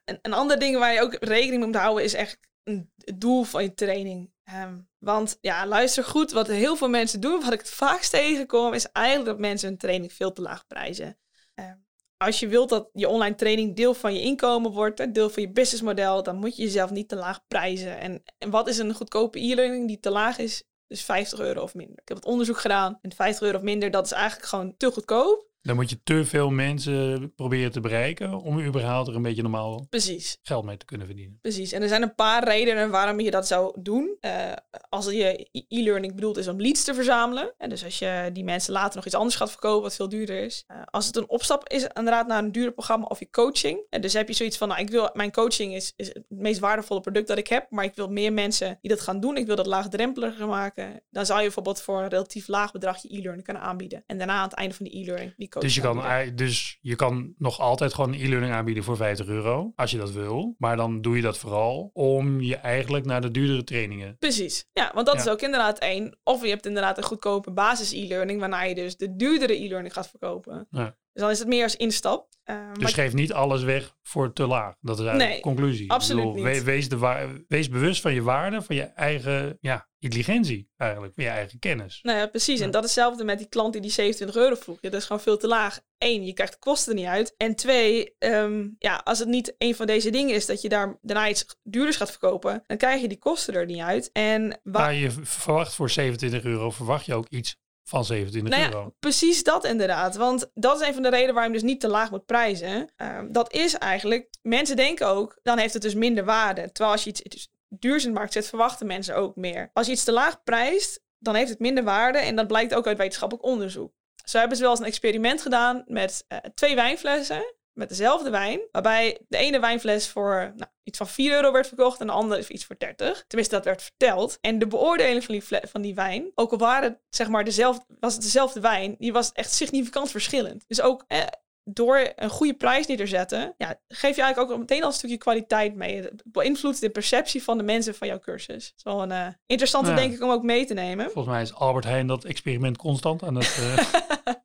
Een, 0.06 0.20
een 0.22 0.34
ander 0.34 0.60
ding 0.60 0.78
waar 0.78 0.94
je 0.94 1.02
ook 1.02 1.18
rekening 1.20 1.58
mee 1.58 1.68
moet 1.68 1.76
houden 1.76 2.04
is 2.04 2.14
echt 2.14 2.40
een, 2.64 2.92
het 2.98 3.22
doel 3.22 3.44
van 3.44 3.64
je 3.64 3.74
training. 3.74 4.34
Ehm, 4.52 4.80
want 5.00 5.38
ja, 5.42 5.66
luister 5.68 6.04
goed, 6.04 6.32
wat 6.32 6.48
heel 6.48 6.76
veel 6.76 6.90
mensen 6.90 7.22
doen, 7.22 7.42
wat 7.42 7.54
ik 7.54 7.60
het 7.60 7.70
vaakst 7.70 8.12
tegenkom, 8.12 8.74
is 8.74 8.92
eigenlijk 8.92 9.28
dat 9.28 9.40
mensen 9.40 9.68
hun 9.70 9.78
training 9.78 10.14
veel 10.14 10.34
te 10.34 10.42
laag 10.42 10.68
prijzen. 10.68 11.18
Ehm, 11.54 11.76
als 12.18 12.40
je 12.40 12.48
wilt 12.48 12.70
dat 12.70 12.90
je 12.94 13.08
online 13.08 13.36
training 13.36 13.76
deel 13.76 13.94
van 13.94 14.14
je 14.14 14.22
inkomen 14.22 14.72
wordt, 14.72 15.14
deel 15.14 15.30
van 15.30 15.44
je 15.44 15.52
businessmodel, 15.52 16.24
dan 16.24 16.36
moet 16.36 16.56
je 16.56 16.64
jezelf 16.64 16.90
niet 16.90 17.10
te 17.10 17.16
laag 17.16 17.48
prijzen. 17.48 18.00
En, 18.00 18.24
en 18.38 18.50
wat 18.50 18.68
is 18.68 18.78
een 18.78 18.94
goedkope 18.94 19.40
e-learning 19.40 19.88
die 19.88 20.00
te 20.00 20.10
laag 20.10 20.38
is? 20.38 20.64
Dus 20.88 21.04
50 21.04 21.40
euro 21.40 21.62
of 21.62 21.76
minder. 21.76 21.98
Ik 22.02 22.08
heb 22.08 22.18
het 22.18 22.26
onderzoek 22.26 22.58
gedaan 22.58 23.00
en 23.02 23.14
50 23.14 23.42
euro 23.42 23.58
of 23.58 23.64
minder, 23.64 23.92
dat 23.92 24.06
is 24.06 24.12
eigenlijk 24.12 24.48
gewoon 24.48 24.78
te 24.78 24.92
goedkoop. 24.92 25.51
Dan 25.62 25.76
moet 25.76 25.90
je 25.90 26.04
te 26.04 26.26
veel 26.26 26.50
mensen 26.50 27.34
proberen 27.36 27.72
te 27.72 27.80
bereiken 27.80 28.42
om 28.42 28.60
überhaupt 28.60 29.08
er 29.08 29.16
een 29.16 29.22
beetje 29.22 29.42
normaal 29.42 29.86
Precies. 29.90 30.40
geld 30.42 30.66
mee 30.66 30.78
te 30.78 30.86
kunnen 30.86 31.08
verdienen. 31.08 31.38
Precies, 31.42 31.72
en 31.72 31.82
er 31.82 31.88
zijn 31.88 32.02
een 32.02 32.16
paar 32.16 32.44
redenen 32.44 32.90
waarom 32.90 33.20
je 33.20 33.32
dat 33.32 33.48
zou 33.48 33.82
doen. 33.82 34.18
Eh, 34.20 34.52
als 34.90 35.06
je 35.06 35.48
e-learning 35.68 36.16
bedoeld 36.16 36.38
is 36.38 36.48
om 36.48 36.62
leads 36.62 36.84
te 36.84 36.94
verzamelen. 36.94 37.54
En 37.58 37.70
dus 37.70 37.84
als 37.84 38.00
je 38.00 38.30
die 38.34 38.44
mensen 38.44 38.74
later 38.74 38.96
nog 38.96 39.06
iets 39.06 39.16
anders 39.16 39.36
gaat 39.36 39.50
verkopen 39.50 39.82
wat 39.82 39.96
veel 39.96 40.10
duurder 40.10 40.44
is. 40.44 40.64
Eh, 40.68 40.78
als 40.86 41.06
het 41.06 41.16
een 41.16 41.30
opstap 41.30 41.70
is 41.70 41.84
inderdaad 41.84 42.28
naar 42.28 42.44
een 42.44 42.52
duurder 42.52 42.74
programma 42.74 43.06
of 43.06 43.20
je 43.20 43.30
coaching. 43.30 43.80
En 43.90 44.02
dus 44.02 44.14
heb 44.14 44.28
je 44.28 44.34
zoiets 44.34 44.58
van, 44.58 44.68
nou 44.68 44.82
ik 44.82 44.90
wil, 44.90 45.10
mijn 45.14 45.32
coaching 45.32 45.76
is, 45.76 45.94
is 45.96 46.08
het 46.08 46.24
meest 46.28 46.60
waardevolle 46.60 47.02
product 47.02 47.28
dat 47.28 47.38
ik 47.38 47.48
heb. 47.48 47.66
Maar 47.70 47.84
ik 47.84 47.96
wil 47.96 48.08
meer 48.08 48.34
mensen 48.34 48.78
die 48.82 48.90
dat 48.92 49.02
gaan 49.02 49.20
doen. 49.20 49.38
Ik 49.38 49.46
wil 49.46 49.56
dat 49.56 49.66
laagdrempeliger 49.66 50.48
maken. 50.48 51.02
Dan 51.10 51.26
zou 51.26 51.38
je 51.40 51.46
bijvoorbeeld 51.46 51.82
voor 51.82 52.02
een 52.02 52.10
relatief 52.10 52.48
laag 52.48 52.72
bedrag 52.72 53.02
je 53.02 53.18
e-learning 53.18 53.44
kunnen 53.44 53.64
aanbieden. 53.64 54.04
En 54.08 54.18
daarna 54.18 54.34
aan 54.34 54.44
het 54.44 54.54
einde 54.54 54.76
van 54.76 54.86
die 54.86 55.02
e-learning 55.02 55.50
Dus 55.60 55.76
je, 55.76 55.82
kan, 55.82 56.02
aanbieden. 56.02 56.36
dus 56.36 56.78
je 56.82 56.96
kan 56.96 57.34
nog 57.38 57.60
altijd 57.60 57.94
gewoon 57.94 58.14
e-learning 58.14 58.54
aanbieden 58.54 58.84
voor 58.84 58.96
50 58.96 59.28
euro, 59.28 59.72
als 59.76 59.92
je 59.92 59.98
dat 59.98 60.12
wil. 60.12 60.56
Maar 60.58 60.76
dan 60.76 61.02
doe 61.02 61.16
je 61.16 61.22
dat 61.22 61.38
vooral 61.38 61.90
om 61.94 62.42
je 62.42 62.56
eigenlijk 62.56 63.06
naar 63.06 63.22
de 63.22 63.32
duurdere 63.32 63.64
trainingen. 63.64 64.18
Precies. 64.18 64.66
Ja, 64.74 64.92
want 64.94 65.06
dat 65.06 65.16
Ja. 65.16 65.22
is 65.22 65.30
ook 65.30 65.42
inderdaad 65.42 65.80
één. 65.80 66.18
Of 66.24 66.44
je 66.44 66.50
hebt 66.50 66.66
inderdaad 66.66 66.98
een 66.98 67.04
goedkope 67.04 67.52
basis 67.52 67.92
e-learning, 67.92 68.40
waarna 68.40 68.62
je 68.64 68.76
dus 68.76 68.98
de 68.98 69.16
duurdere 69.16 69.64
e-learning 69.64 69.94
gaat 69.94 70.10
verkopen. 70.10 70.68
Ja. 70.70 70.96
Dus 71.14 71.22
dan 71.22 71.32
is 71.32 71.40
het 71.40 71.48
meer 71.48 71.64
als 71.64 71.76
instap. 71.76 72.30
Eh, 72.44 72.74
Dus 72.74 72.94
geef 72.94 73.14
niet 73.14 73.34
alles 73.34 73.64
weg 73.64 73.96
voor 74.04 74.34
te 74.34 74.48
laag. 74.48 74.76
Dat 74.80 75.00
is 75.00 75.06
eigenlijk 75.06 75.30
Nee, 75.30 75.36
de 75.42 75.48
conclusie. 75.48 75.92
Absoluut 75.92 76.34
niet. 76.34 76.64
wees, 76.64 76.90
de 76.90 77.44
wees 77.48 77.70
bewust 77.70 78.02
van 78.02 78.14
je 78.14 78.22
waarde, 78.22 78.62
van 78.62 78.76
je 78.76 78.82
eigen 78.84 79.58
ja, 79.62 79.88
intelligentie 80.00 80.70
eigenlijk, 80.78 81.14
van 81.14 81.24
je 81.24 81.30
eigen 81.30 81.60
kennis. 81.60 82.00
nou 82.02 82.18
ja, 82.18 82.28
precies. 82.28 82.60
Ja. 82.60 82.66
En 82.66 82.72
dat 82.72 82.84
is 82.84 82.90
hetzelfde 82.96 83.24
met 83.24 83.38
die 83.38 83.48
klant 83.48 83.74
die 83.74 83.82
die 83.82 83.92
27 83.92 84.42
euro 84.42 84.56
vroeg. 84.56 84.78
Ja, 84.82 84.90
dat 84.90 85.00
is 85.00 85.06
gewoon 85.06 85.22
veel 85.22 85.38
te 85.38 85.48
laag. 85.48 85.80
Eén, 85.98 86.26
je 86.26 86.34
krijgt 86.34 86.54
de 86.54 86.60
kosten 86.60 86.92
er 86.94 87.00
niet 87.00 87.08
uit. 87.08 87.34
En 87.38 87.56
twee, 87.56 88.16
ehm, 88.18 88.68
ja, 88.78 88.96
als 89.04 89.20
het 89.20 89.28
niet 89.28 89.56
een 89.58 89.76
van 89.76 89.86
deze 89.88 90.10
dingen 90.10 90.36
is 90.36 90.46
dat 90.46 90.62
je 90.62 90.70
daar 90.70 90.98
daarna 91.02 91.30
iets 91.30 91.46
duurders 91.64 91.98
gaat 91.98 92.10
verkopen, 92.12 92.64
dan 92.68 92.78
krijg 92.78 93.02
je 93.02 93.08
die 93.08 93.18
kosten 93.20 93.54
er 93.54 93.66
niet 93.66 93.82
uit. 93.82 94.10
En 94.14 94.60
wa- 94.64 94.80
Maar 94.80 94.94
je 94.94 95.12
verwacht 95.12 95.74
voor 95.76 95.90
27 95.90 96.44
euro, 96.44 96.70
verwacht 96.72 97.06
je 97.06 97.14
ook 97.14 97.28
iets 97.30 97.60
van 97.92 98.06
27 98.06 98.52
Nou 98.52 98.72
ja, 98.72 98.78
euro. 98.78 98.94
precies 99.00 99.44
dat 99.44 99.66
inderdaad. 99.66 100.16
Want 100.16 100.52
dat 100.54 100.82
is 100.82 100.88
een 100.88 100.94
van 100.94 101.04
de 101.04 101.10
redenen 101.10 101.34
waarom 101.34 101.54
je 101.54 101.60
dus 101.60 101.70
niet 101.70 101.80
te 101.80 101.88
laag 101.88 102.12
moet 102.12 102.26
prijzen. 102.26 102.90
Ehm, 102.96 103.32
dat 103.32 103.54
is 103.54 103.74
eigenlijk, 103.74 104.30
mensen 104.42 104.76
denken 104.76 105.08
ook, 105.08 105.40
dan 105.44 105.58
heeft 105.58 105.74
het 105.74 105.82
dus 105.82 105.94
minder 105.94 106.26
waarde. 106.26 106.62
Terwijl 106.72 106.92
als 106.92 107.04
je 107.04 107.10
iets, 107.10 107.22
iets 107.22 107.52
duurs 107.70 108.04
in 108.04 108.10
de 108.14 108.18
markt 108.18 108.34
zet, 108.34 108.48
verwachten 108.48 108.88
mensen 108.88 109.16
ook 109.16 109.36
meer. 109.36 109.70
Als 109.74 109.86
je 109.86 109.92
iets 109.92 110.04
te 110.04 110.12
laag 110.12 110.44
prijst, 110.44 111.04
dan 111.18 111.36
heeft 111.36 111.50
het 111.50 111.60
minder 111.60 111.84
waarde. 111.84 112.18
En 112.18 112.36
dat 112.36 112.48
blijkt 112.48 112.74
ook 112.74 112.88
uit 112.88 112.98
wetenschappelijk 112.98 113.46
onderzoek. 113.48 113.92
Zo 114.26 114.38
hebben 114.38 114.58
ze 114.58 114.64
wel 114.64 114.72
eens 114.72 114.82
een 114.82 114.86
experiment 114.86 115.42
gedaan 115.42 115.84
met 115.88 116.26
eh, 116.28 116.38
twee 116.38 116.76
wijnflessen. 116.76 117.54
Met 117.74 117.90
dezelfde 117.90 118.30
wijn. 118.30 118.60
Waarbij 118.72 119.20
de 119.28 119.38
ene 119.38 119.60
wijnfles 119.60 120.08
voor 120.10 120.52
nou, 120.56 120.70
iets 120.84 120.98
van 120.98 121.08
4 121.08 121.34
euro 121.34 121.52
werd 121.52 121.68
verkocht. 121.68 122.00
En 122.00 122.08
de 122.08 122.14
andere 122.14 122.44
voor 122.44 122.52
iets 122.56 122.66
voor 122.66 122.76
30. 122.78 123.24
Tenminste, 123.28 123.56
dat 123.56 123.66
werd 123.66 123.82
verteld. 123.82 124.38
En 124.42 124.60
de 124.60 124.68
beoordeling 124.68 125.24
van 125.24 125.34
die, 125.34 125.44
van 125.70 125.82
die 125.82 125.96
wijn. 125.96 126.32
Ook 126.36 126.52
al 126.52 126.58
waren 126.58 126.84
het, 126.90 127.00
zeg 127.10 127.28
maar, 127.30 127.44
dezelfde, 127.44 127.86
was 128.00 128.14
het 128.14 128.22
dezelfde 128.24 128.60
wijn. 128.60 128.96
Die 129.00 129.14
was 129.14 129.32
echt 129.32 129.52
significant 129.54 130.12
verschillend. 130.12 130.64
Dus 130.68 130.82
ook 130.82 131.04
eh, 131.08 131.20
door 131.64 132.12
een 132.16 132.30
goede 132.30 132.54
prijs 132.54 132.88
neer 132.88 132.98
te 132.98 133.06
zetten. 133.08 133.54
Ja, 133.58 133.80
geef 133.88 134.16
je 134.16 134.22
eigenlijk 134.22 134.52
ook 134.54 134.60
meteen 134.60 134.82
al 134.82 134.88
een 134.88 134.94
stukje 134.94 135.18
kwaliteit 135.18 135.76
mee. 135.76 136.02
Het 136.02 136.24
beïnvloedt 136.26 136.82
de 136.82 136.90
perceptie 136.90 137.44
van 137.44 137.58
de 137.58 137.64
mensen 137.64 137.96
van 137.96 138.08
jouw 138.08 138.20
cursus. 138.20 138.48
Dat 138.70 138.74
is 138.78 138.84
wel 138.84 139.02
een 139.02 139.12
eh, 139.12 139.28
interessante, 139.46 139.90
Ja. 139.90 139.96
denk 139.96 140.14
ik, 140.14 140.22
om 140.22 140.30
ook 140.30 140.44
mee 140.44 140.66
te 140.66 140.74
nemen. 140.74 141.06
Volgens 141.06 141.34
mij 141.34 141.42
is 141.42 141.54
Albert 141.54 141.86
Heijn 141.86 142.08
dat 142.08 142.24
experiment 142.24 142.78
constant 142.78 143.24
aan 143.24 143.36
het... 143.36 143.58
Nou 143.58 144.38